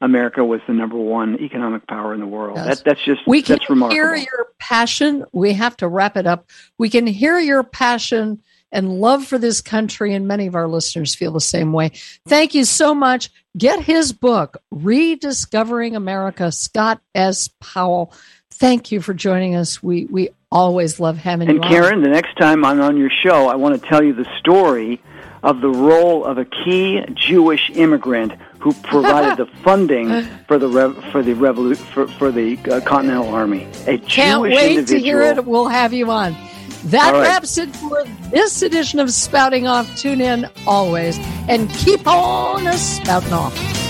America 0.00 0.44
was 0.44 0.60
the 0.66 0.72
number 0.72 0.96
one 0.96 1.38
economic 1.40 1.86
power 1.86 2.14
in 2.14 2.20
the 2.20 2.26
world. 2.26 2.56
Yes. 2.56 2.78
That, 2.78 2.84
that's 2.84 3.04
just 3.04 3.20
we 3.26 3.42
can 3.42 3.56
that's 3.56 3.68
remarkable. 3.68 3.96
hear 3.96 4.14
your 4.14 4.48
passion. 4.58 5.24
We 5.32 5.52
have 5.54 5.76
to 5.78 5.88
wrap 5.88 6.16
it 6.16 6.26
up. 6.26 6.48
We 6.78 6.88
can 6.88 7.06
hear 7.06 7.38
your 7.38 7.62
passion 7.62 8.42
and 8.70 9.00
love 9.00 9.24
for 9.24 9.38
this 9.38 9.60
country, 9.60 10.14
and 10.14 10.26
many 10.26 10.46
of 10.48 10.56
our 10.56 10.66
listeners 10.66 11.14
feel 11.14 11.32
the 11.32 11.40
same 11.40 11.72
way. 11.72 11.92
Thank 12.26 12.54
you 12.54 12.64
so 12.64 12.92
much. 12.92 13.30
Get 13.56 13.80
his 13.80 14.12
book, 14.12 14.56
Rediscovering 14.72 15.94
America, 15.94 16.50
Scott 16.50 17.00
S. 17.14 17.48
Powell. 17.60 18.12
Thank 18.56 18.92
you 18.92 19.00
for 19.00 19.14
joining 19.14 19.56
us. 19.56 19.82
We 19.82 20.04
we 20.06 20.30
always 20.50 21.00
love 21.00 21.16
having 21.16 21.48
And 21.48 21.56
you 21.58 21.62
And 21.62 21.70
Karen, 21.70 22.02
the 22.02 22.08
next 22.08 22.36
time 22.36 22.64
I'm 22.64 22.80
on 22.80 22.96
your 22.96 23.10
show, 23.10 23.48
I 23.48 23.56
want 23.56 23.80
to 23.80 23.88
tell 23.88 24.02
you 24.02 24.12
the 24.12 24.26
story 24.38 25.00
of 25.42 25.60
the 25.60 25.68
role 25.68 26.24
of 26.24 26.38
a 26.38 26.44
key 26.44 27.04
Jewish 27.14 27.70
immigrant 27.74 28.32
who 28.60 28.72
provided 28.72 29.36
the 29.36 29.46
funding 29.64 30.24
for 30.46 30.58
the 30.58 30.68
rev- 30.68 30.96
for 31.10 31.22
the 31.22 31.32
revolu- 31.32 31.76
for, 31.76 32.06
for 32.06 32.30
the 32.30 32.56
uh, 32.70 32.80
Continental 32.82 33.28
Army. 33.28 33.64
A 33.86 33.98
Can't 33.98 34.42
Jewish 34.42 34.54
wait 34.54 34.78
individual. 34.78 35.00
to 35.00 35.04
hear 35.04 35.22
it. 35.22 35.44
We'll 35.44 35.68
have 35.68 35.92
you 35.92 36.10
on. 36.10 36.36
That 36.84 37.12
right. 37.12 37.22
wraps 37.22 37.58
it 37.58 37.74
for 37.74 38.04
this 38.30 38.62
edition 38.62 39.00
of 39.00 39.10
Spouting 39.10 39.66
Off. 39.66 39.96
Tune 39.96 40.20
in 40.20 40.48
always 40.66 41.18
and 41.48 41.68
keep 41.70 42.06
on 42.06 42.66
a 42.66 42.74
spouting 42.74 43.32
off. 43.32 43.83